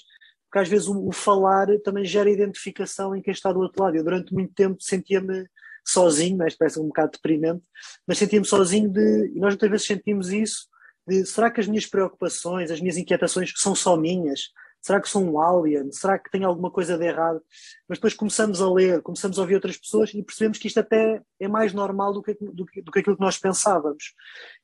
porque 0.49 0.59
às 0.59 0.67
vezes 0.67 0.87
o, 0.87 1.07
o 1.07 1.11
falar 1.11 1.67
também 1.83 2.03
gera 2.03 2.29
identificação 2.29 3.15
em 3.15 3.21
quem 3.21 3.31
está 3.31 3.51
do 3.53 3.59
outro 3.59 3.81
lado. 3.83 3.95
Eu 3.95 4.03
durante 4.03 4.33
muito 4.33 4.53
tempo 4.53 4.77
sentia-me 4.81 5.47
sozinho, 5.85 6.37
mas 6.37 6.55
parece 6.55 6.79
um 6.79 6.87
bocado 6.87 7.11
deprimente, 7.13 7.63
mas 8.07 8.17
sentia-me 8.17 8.45
sozinho 8.45 8.89
de, 8.89 9.31
e 9.35 9.39
nós 9.39 9.53
muitas 9.53 9.69
vezes 9.69 9.85
sentimos 9.85 10.31
isso, 10.31 10.67
de 11.07 11.25
será 11.25 11.51
que 11.51 11.61
as 11.61 11.67
minhas 11.67 11.85
preocupações, 11.85 12.71
as 12.71 12.79
minhas 12.79 12.97
inquietações 12.97 13.53
são 13.55 13.75
só 13.75 13.95
minhas? 13.95 14.51
Será 14.81 15.01
que 15.01 15.09
sou 15.09 15.23
um 15.23 15.39
alien? 15.39 15.91
Será 15.91 16.19
que 16.19 16.29
tenho 16.29 16.47
alguma 16.47 16.69
coisa 16.69 16.95
de 16.95 17.05
errado? 17.05 17.41
Mas 17.87 17.97
depois 17.97 18.13
começamos 18.13 18.61
a 18.61 18.71
ler, 18.71 19.01
começamos 19.01 19.39
a 19.39 19.41
ouvir 19.41 19.55
outras 19.55 19.77
pessoas 19.77 20.13
e 20.13 20.21
percebemos 20.21 20.59
que 20.59 20.67
isto 20.67 20.79
até 20.79 21.23
é 21.39 21.47
mais 21.47 21.73
normal 21.73 22.13
do 22.13 22.21
que, 22.21 22.37
do 22.39 22.65
que, 22.67 22.83
do 22.83 22.91
que 22.91 22.99
aquilo 22.99 23.15
que 23.15 23.23
nós 23.23 23.35
pensávamos. 23.37 24.13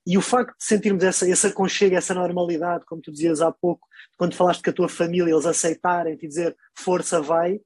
E 0.05 0.19
o 0.19 0.21
facto 0.21 0.55
de 0.55 0.63
sentirmos 0.63 1.03
essa, 1.03 1.27
esse 1.27 1.47
aconchego, 1.47 1.95
essa 1.95 2.13
normalidade, 2.13 2.85
como 2.85 3.01
tu 3.01 3.11
dizias 3.11 3.41
há 3.41 3.51
pouco, 3.51 3.87
quando 4.15 4.35
falaste 4.35 4.61
com 4.61 4.69
a 4.69 4.73
tua 4.73 4.89
família, 4.89 5.31
eles 5.31 5.47
aceitarem-te 5.47 6.23
e 6.23 6.29
dizer 6.29 6.55
força 6.75 7.19
vai, 7.19 7.59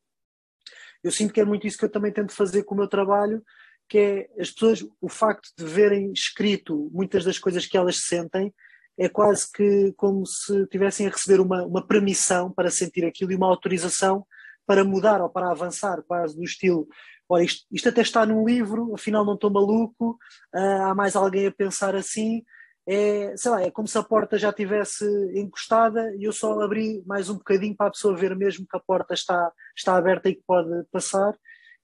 eu 1.05 1.11
sinto 1.11 1.31
que 1.31 1.39
é 1.39 1.45
muito 1.45 1.67
isso 1.67 1.77
que 1.77 1.85
eu 1.85 1.91
também 1.91 2.11
tento 2.11 2.33
fazer 2.33 2.63
com 2.63 2.73
o 2.73 2.77
meu 2.77 2.87
trabalho, 2.87 3.43
que 3.87 3.97
é 3.97 4.41
as 4.41 4.49
pessoas, 4.49 4.83
o 4.99 5.07
facto 5.07 5.49
de 5.55 5.63
verem 5.63 6.11
escrito 6.11 6.89
muitas 6.91 7.23
das 7.23 7.37
coisas 7.37 7.67
que 7.67 7.77
elas 7.77 7.97
sentem, 7.97 8.51
é 8.97 9.09
quase 9.09 9.51
que 9.51 9.93
como 9.97 10.25
se 10.25 10.65
tivessem 10.67 11.07
a 11.07 11.09
receber 11.09 11.39
uma, 11.39 11.63
uma 11.65 11.85
permissão 11.85 12.51
para 12.51 12.71
sentir 12.71 13.05
aquilo 13.05 13.31
e 13.31 13.35
uma 13.35 13.47
autorização 13.47 14.25
para 14.65 14.83
mudar 14.83 15.21
ou 15.21 15.29
para 15.29 15.51
avançar, 15.51 16.01
quase 16.07 16.35
do 16.35 16.43
estilo 16.43 16.87
olha, 17.29 17.43
isto, 17.43 17.65
isto 17.71 17.89
até 17.89 18.01
está 18.01 18.25
num 18.25 18.45
livro, 18.45 18.93
afinal 18.93 19.25
não 19.25 19.33
estou 19.33 19.51
maluco, 19.51 20.17
uh, 20.53 20.83
há 20.83 20.95
mais 20.95 21.15
alguém 21.15 21.47
a 21.47 21.51
pensar 21.51 21.95
assim, 21.95 22.43
é, 22.87 23.35
sei 23.35 23.51
lá, 23.51 23.61
é 23.63 23.71
como 23.71 23.87
se 23.87 23.97
a 23.97 24.03
porta 24.03 24.37
já 24.37 24.53
tivesse 24.53 25.05
encostada 25.33 26.13
e 26.17 26.23
eu 26.25 26.31
só 26.31 26.59
abri 26.61 27.03
mais 27.05 27.29
um 27.29 27.35
bocadinho 27.35 27.75
para 27.75 27.87
a 27.87 27.91
pessoa 27.91 28.15
ver 28.15 28.35
mesmo 28.35 28.67
que 28.67 28.77
a 28.77 28.79
porta 28.79 29.13
está, 29.15 29.51
está 29.75 29.95
aberta 29.95 30.29
e 30.29 30.35
que 30.35 30.43
pode 30.45 30.83
passar. 30.91 31.33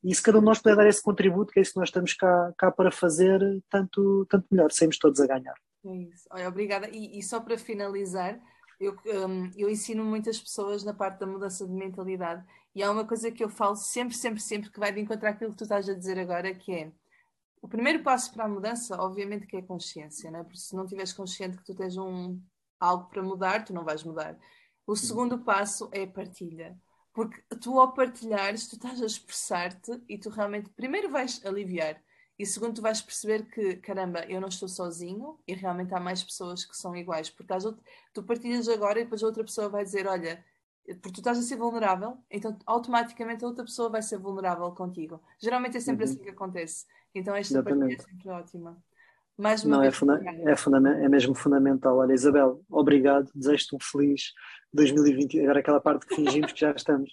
E 0.03 0.13
se 0.15 0.21
cada 0.21 0.37
um 0.37 0.41
de 0.41 0.45
nós 0.45 0.59
puder 0.59 0.75
dar 0.75 0.87
esse 0.87 1.01
contributo, 1.01 1.51
que 1.51 1.59
é 1.59 1.61
isso 1.63 1.73
que 1.73 1.79
nós 1.79 1.89
estamos 1.89 2.13
cá, 2.13 2.53
cá 2.57 2.71
para 2.71 2.91
fazer, 2.91 3.39
tanto, 3.69 4.25
tanto 4.29 4.45
melhor, 4.51 4.71
saímos 4.71 4.97
todos 4.97 5.19
a 5.21 5.27
ganhar. 5.27 5.55
É 5.85 5.95
isso. 5.95 6.27
Olha, 6.31 6.47
obrigada. 6.47 6.89
E, 6.89 7.17
e, 7.17 7.23
só 7.23 7.39
para 7.39 7.57
finalizar, 7.57 8.39
eu, 8.79 8.95
um, 9.27 9.49
eu 9.55 9.69
ensino 9.69 10.03
muitas 10.03 10.39
pessoas 10.39 10.83
na 10.83 10.93
parte 10.93 11.19
da 11.19 11.27
mudança 11.27 11.65
de 11.65 11.73
mentalidade 11.73 12.45
e 12.73 12.81
há 12.81 12.89
uma 12.89 13.05
coisa 13.05 13.31
que 13.31 13.43
eu 13.43 13.49
falo 13.49 13.75
sempre, 13.75 14.15
sempre, 14.15 14.39
sempre 14.39 14.71
que 14.71 14.79
vai 14.79 14.91
de 14.91 15.01
encontrar 15.01 15.31
aquilo 15.31 15.51
que 15.51 15.57
tu 15.57 15.63
estás 15.63 15.89
a 15.89 15.93
dizer 15.93 16.17
agora, 16.17 16.53
que 16.53 16.71
é 16.71 16.91
o 17.61 17.67
primeiro 17.67 18.01
passo 18.01 18.33
para 18.33 18.45
a 18.45 18.49
mudança, 18.49 18.99
obviamente, 18.99 19.45
que 19.45 19.55
é 19.55 19.59
a 19.59 19.65
consciência, 19.65 20.31
né? 20.31 20.43
porque 20.43 20.57
se 20.57 20.75
não 20.75 20.85
tiveres 20.85 21.13
consciente 21.13 21.57
que 21.57 21.63
tu 21.63 21.75
tens 21.75 21.95
um, 21.95 22.41
algo 22.79 23.07
para 23.09 23.21
mudar, 23.21 23.63
tu 23.63 23.73
não 23.73 23.83
vais 23.83 24.03
mudar. 24.03 24.37
O 24.87 24.95
segundo 24.95 25.39
passo 25.39 25.87
é 25.91 26.03
a 26.03 26.07
partilha. 26.07 26.75
Porque 27.13 27.39
tu, 27.61 27.79
ao 27.79 27.93
partilhares, 27.93 28.67
tu 28.67 28.77
estás 28.77 29.01
a 29.01 29.05
expressar-te 29.05 30.01
e 30.07 30.17
tu 30.17 30.29
realmente, 30.29 30.69
primeiro, 30.69 31.11
vais 31.11 31.45
aliviar. 31.45 32.01
E 32.41 32.45
segundo, 32.47 32.73
tu 32.73 32.81
vais 32.81 32.99
perceber 32.99 33.45
que, 33.45 33.75
caramba, 33.75 34.25
eu 34.25 34.41
não 34.41 34.47
estou 34.47 34.67
sozinho 34.67 35.37
e 35.47 35.53
realmente 35.53 35.93
há 35.93 35.99
mais 35.99 36.23
pessoas 36.23 36.65
que 36.65 36.75
são 36.75 36.95
iguais. 36.95 37.29
Porque 37.29 37.53
tu 38.11 38.23
partilhas 38.23 38.67
agora 38.67 38.99
e 38.99 39.03
depois 39.03 39.21
a 39.21 39.27
outra 39.27 39.43
pessoa 39.43 39.69
vai 39.69 39.83
dizer: 39.83 40.07
Olha, 40.07 40.43
porque 40.83 41.11
tu 41.11 41.19
estás 41.19 41.37
a 41.37 41.43
ser 41.43 41.55
vulnerável, 41.55 42.17
então 42.31 42.57
automaticamente 42.65 43.45
a 43.45 43.47
outra 43.47 43.63
pessoa 43.63 43.91
vai 43.91 44.01
ser 44.01 44.17
vulnerável 44.17 44.71
contigo. 44.71 45.21
Geralmente 45.39 45.77
é 45.77 45.79
sempre 45.79 46.03
uhum. 46.03 46.11
assim 46.11 46.23
que 46.23 46.29
acontece. 46.31 46.87
Então 47.13 47.35
esta 47.35 47.53
Exatamente. 47.53 47.97
partilha 47.97 48.01
é 48.01 48.11
sempre 48.11 48.29
ótima. 48.31 48.83
Mais 49.37 49.63
uma 49.63 49.77
Não, 49.77 49.83
é, 49.83 49.91
funda 49.91 50.19
é, 50.19 51.05
é, 51.05 51.09
mesmo 51.09 51.35
fundamental. 51.35 51.95
Olha, 51.97 52.13
Isabel, 52.13 52.59
obrigado. 52.71 53.29
Desejo-te 53.35 53.75
um 53.75 53.79
feliz 53.79 54.33
2020. 54.73 55.41
Agora 55.41 55.59
aquela 55.59 55.79
parte 55.79 56.07
que 56.07 56.15
fingimos 56.15 56.51
que 56.51 56.59
já 56.59 56.71
estamos. 56.71 57.11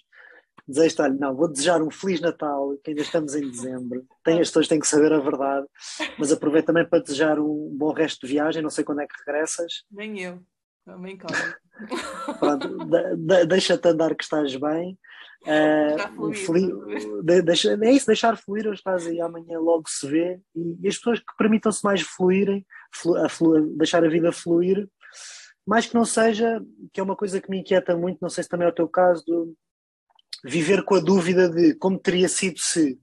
Desejo-te, 0.67 1.01
olha, 1.01 1.13
não, 1.13 1.35
vou 1.35 1.47
desejar 1.47 1.81
um 1.81 1.91
Feliz 1.91 2.21
Natal, 2.21 2.77
que 2.83 2.91
ainda 2.91 3.01
estamos 3.01 3.35
em 3.35 3.49
dezembro. 3.49 4.05
Tem, 4.23 4.39
as 4.39 4.47
pessoas 4.47 4.67
têm 4.67 4.79
que 4.79 4.87
saber 4.87 5.13
a 5.13 5.19
verdade. 5.19 5.67
Mas 6.17 6.31
aproveito 6.31 6.67
também 6.67 6.87
para 6.87 7.01
desejar 7.01 7.39
um 7.39 7.69
bom 7.77 7.91
resto 7.91 8.25
de 8.25 8.33
viagem. 8.33 8.61
Não 8.61 8.69
sei 8.69 8.83
quando 8.83 9.01
é 9.01 9.07
que 9.07 9.17
regressas. 9.25 9.83
Nem 9.91 10.19
eu. 10.21 10.39
Também 10.85 11.17
calma. 11.17 11.55
deixa-te 13.47 13.87
andar 13.87 14.15
que 14.15 14.23
estás 14.23 14.55
bem. 14.55 14.97
Uh, 15.43 16.33
fluir, 16.33 16.69
de, 17.23 17.41
deixa, 17.41 17.79
é 17.81 17.91
isso, 17.93 18.05
deixar 18.05 18.35
fluir, 18.35 18.67
hoje 18.67 18.79
estás 18.79 19.07
aí 19.07 19.21
amanhã 19.21 19.57
logo 19.57 19.85
se 19.87 20.05
vê 20.05 20.37
e, 20.53 20.77
e 20.81 20.87
as 20.87 20.97
pessoas 20.97 21.19
que 21.19 21.37
permitam-se 21.37 21.81
mais 21.81 22.01
fluírem, 22.01 22.65
flu, 22.93 23.15
a 23.15 23.29
flu, 23.29 23.61
deixar 23.77 24.03
a 24.03 24.09
vida 24.09 24.33
fluir, 24.33 24.85
mais 25.65 25.85
que 25.85 25.95
não 25.95 26.03
seja, 26.03 26.61
que 26.91 26.99
é 26.99 27.03
uma 27.03 27.15
coisa 27.15 27.39
que 27.39 27.49
me 27.49 27.59
inquieta 27.59 27.95
muito, 27.95 28.19
não 28.21 28.29
sei 28.29 28.43
se 28.43 28.49
também 28.49 28.67
é 28.67 28.69
o 28.69 28.75
teu 28.75 28.89
caso, 28.89 29.23
de 29.25 29.53
viver 30.43 30.83
com 30.83 30.95
a 30.95 30.99
dúvida 30.99 31.49
de 31.49 31.75
como 31.75 31.97
teria 31.99 32.29
sido 32.29 32.59
se 32.59 32.99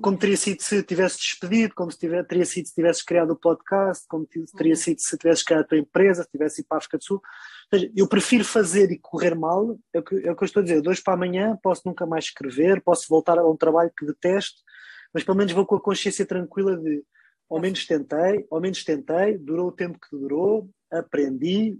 como 0.00 0.16
teria 0.16 0.36
sido 0.36 0.62
se 0.62 0.82
tivesse 0.82 1.18
despedido, 1.18 1.74
como 1.74 1.90
se 1.90 1.98
tiver, 1.98 2.24
teria 2.24 2.46
sido 2.46 2.66
se 2.66 2.74
tivesses 2.74 3.02
criado 3.02 3.32
o 3.32 3.36
podcast, 3.36 4.06
como 4.08 4.26
teria 4.26 4.72
uhum. 4.72 4.76
sido 4.76 4.98
se 4.98 5.18
tivesses 5.18 5.44
criado 5.44 5.60
a 5.60 5.66
tua 5.66 5.76
empresa, 5.76 6.22
se 6.22 6.30
tivesse 6.30 6.62
ido 6.62 6.68
para 6.68 6.76
a 6.76 6.78
África 6.78 6.96
do 6.96 7.04
Sul. 7.04 7.16
Ou 7.16 7.78
seja, 7.78 7.92
eu 7.94 8.08
prefiro 8.08 8.44
fazer 8.44 8.90
e 8.90 8.98
correr 8.98 9.34
mal, 9.34 9.78
é 9.92 9.98
o, 9.98 10.02
que, 10.02 10.14
é 10.26 10.32
o 10.32 10.36
que 10.36 10.42
eu 10.42 10.46
estou 10.46 10.60
a 10.60 10.64
dizer, 10.64 10.80
de 10.80 10.88
hoje 10.88 11.02
para 11.02 11.12
amanhã 11.12 11.58
posso 11.62 11.82
nunca 11.84 12.06
mais 12.06 12.26
escrever, 12.26 12.80
posso 12.80 13.06
voltar 13.10 13.38
a 13.38 13.46
um 13.46 13.56
trabalho 13.56 13.92
que 13.94 14.06
detesto, 14.06 14.62
mas 15.12 15.22
pelo 15.22 15.36
menos 15.36 15.52
vou 15.52 15.66
com 15.66 15.76
a 15.76 15.82
consciência 15.82 16.24
tranquila 16.24 16.78
de 16.78 17.04
ao 17.50 17.60
menos 17.60 17.86
tentei, 17.86 18.46
ao 18.50 18.60
menos 18.60 18.82
tentei, 18.84 19.36
durou 19.36 19.68
o 19.68 19.72
tempo 19.72 19.98
que 19.98 20.16
durou, 20.16 20.70
aprendi, 20.90 21.78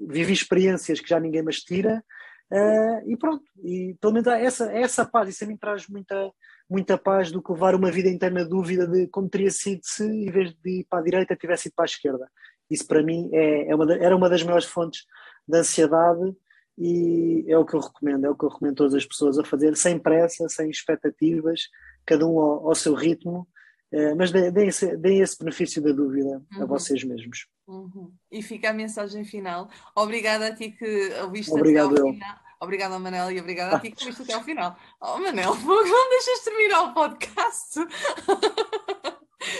vivi 0.00 0.32
experiências 0.32 1.00
que 1.00 1.08
já 1.08 1.18
ninguém 1.18 1.42
mais 1.42 1.60
tira, 1.60 2.04
uh, 2.52 3.10
e 3.10 3.16
pronto. 3.16 3.44
E 3.62 3.96
pelo 4.00 4.12
menos 4.12 4.26
essa, 4.28 4.72
essa 4.72 5.04
paz, 5.04 5.28
isso 5.28 5.44
a 5.44 5.46
mim 5.46 5.56
traz 5.56 5.88
muita, 5.88 6.30
muita 6.68 6.98
paz 6.98 7.32
do 7.32 7.42
que 7.42 7.52
levar 7.52 7.74
uma 7.74 7.90
vida 7.90 8.08
inteira 8.08 8.34
na 8.34 8.44
dúvida 8.44 8.86
de 8.86 9.06
como 9.08 9.28
teria 9.28 9.50
sido 9.50 9.80
se, 9.82 10.04
em 10.04 10.30
vez 10.30 10.54
de 10.54 10.80
ir 10.80 10.86
para 10.88 11.00
a 11.00 11.02
direita, 11.02 11.36
tivesse 11.36 11.68
ido 11.68 11.74
para 11.74 11.84
a 11.84 11.86
esquerda. 11.86 12.30
Isso 12.70 12.86
para 12.86 13.02
mim 13.02 13.28
é, 13.32 13.70
é 13.70 13.74
uma, 13.74 13.92
era 13.94 14.16
uma 14.16 14.28
das 14.28 14.42
maiores 14.42 14.66
fontes 14.66 15.04
de 15.46 15.58
ansiedade 15.58 16.34
e 16.78 17.44
é 17.48 17.58
o 17.58 17.64
que 17.64 17.74
eu 17.74 17.80
recomendo, 17.80 18.26
é 18.26 18.30
o 18.30 18.34
que 18.34 18.44
eu 18.44 18.48
recomendo 18.48 18.76
todas 18.76 18.94
as 18.94 19.04
pessoas 19.04 19.38
a 19.38 19.44
fazer, 19.44 19.76
sem 19.76 19.98
pressa, 19.98 20.48
sem 20.48 20.70
expectativas, 20.70 21.68
cada 22.06 22.26
um 22.26 22.38
ao, 22.38 22.68
ao 22.68 22.74
seu 22.74 22.94
ritmo, 22.94 23.46
eh, 23.92 24.14
mas 24.14 24.32
deem 24.32 24.68
esse, 24.68 24.96
deem 24.96 25.20
esse 25.20 25.38
benefício 25.38 25.82
da 25.82 25.92
dúvida 25.92 26.42
uhum. 26.56 26.62
a 26.62 26.64
vocês 26.64 27.04
mesmos. 27.04 27.46
Uhum. 27.68 28.10
E 28.30 28.42
fica 28.42 28.70
a 28.70 28.72
mensagem 28.72 29.22
final. 29.24 29.68
Obrigada 29.94 30.46
a 30.46 30.54
ti 30.54 30.70
que 30.70 31.12
ouviste 31.22 31.52
Obrigado 31.52 31.92
até 31.92 32.00
ao 32.00 32.12
final. 32.14 32.36
Obrigada, 32.62 32.96
Manel, 32.96 33.32
e 33.32 33.40
obrigada 33.40 33.74
a 33.74 33.80
ti 33.80 33.90
que 33.90 34.04
ouviste 34.04 34.22
até 34.22 34.34
ao 34.34 34.44
final. 34.44 34.78
Oh, 35.00 35.18
Manel, 35.18 35.52
não 35.66 36.10
deixas 36.10 36.44
terminar 36.44 36.82
o 36.82 36.94
podcast. 36.94 37.80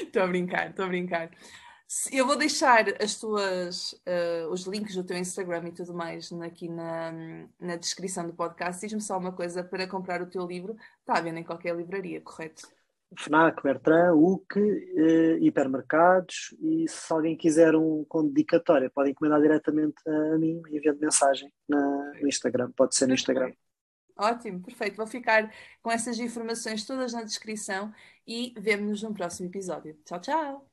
Estou 0.00 0.22
a 0.22 0.26
brincar, 0.28 0.70
estou 0.70 0.84
a 0.84 0.88
brincar. 0.88 1.28
Eu 2.12 2.24
vou 2.24 2.36
deixar 2.36 2.84
as 3.02 3.16
tuas, 3.16 3.92
uh, 3.92 4.48
os 4.50 4.62
links 4.66 4.94
do 4.94 5.02
teu 5.02 5.18
Instagram 5.18 5.68
e 5.68 5.72
tudo 5.72 5.92
mais 5.92 6.32
aqui 6.34 6.68
na, 6.68 7.12
na 7.58 7.74
descrição 7.74 8.24
do 8.24 8.32
podcast. 8.32 8.80
Diz-me 8.80 9.00
só 9.00 9.18
uma 9.18 9.32
coisa 9.32 9.64
para 9.64 9.88
comprar 9.88 10.22
o 10.22 10.26
teu 10.26 10.46
livro. 10.46 10.76
Está 11.00 11.18
a 11.18 11.20
vendo 11.20 11.38
em 11.38 11.44
qualquer 11.44 11.74
livraria, 11.74 12.20
correto? 12.20 12.68
FNAC, 13.18 13.62
Bertrand, 13.62 14.14
UC, 14.14 14.58
eh, 14.58 15.38
hipermercados 15.40 16.54
e 16.60 16.86
se 16.88 17.12
alguém 17.12 17.36
quiser 17.36 17.74
um 17.74 18.04
com 18.08 18.26
dedicatória 18.26 18.90
pode 18.90 19.10
encomendar 19.10 19.40
diretamente 19.40 19.96
a 20.06 20.38
mim 20.38 20.62
enviando 20.70 21.00
mensagem 21.00 21.52
na, 21.68 22.12
no 22.20 22.28
Instagram, 22.28 22.70
pode 22.72 22.94
ser 22.94 23.06
no 23.06 23.14
Instagram. 23.14 23.52
Ótimo, 24.16 24.60
perfeito. 24.62 24.96
Vou 24.96 25.06
ficar 25.06 25.52
com 25.82 25.90
essas 25.90 26.18
informações 26.18 26.86
todas 26.86 27.12
na 27.12 27.22
descrição 27.22 27.92
e 28.26 28.54
vemo-nos 28.58 29.02
no 29.02 29.14
próximo 29.14 29.48
episódio. 29.48 29.98
Tchau, 30.04 30.20
tchau! 30.20 30.71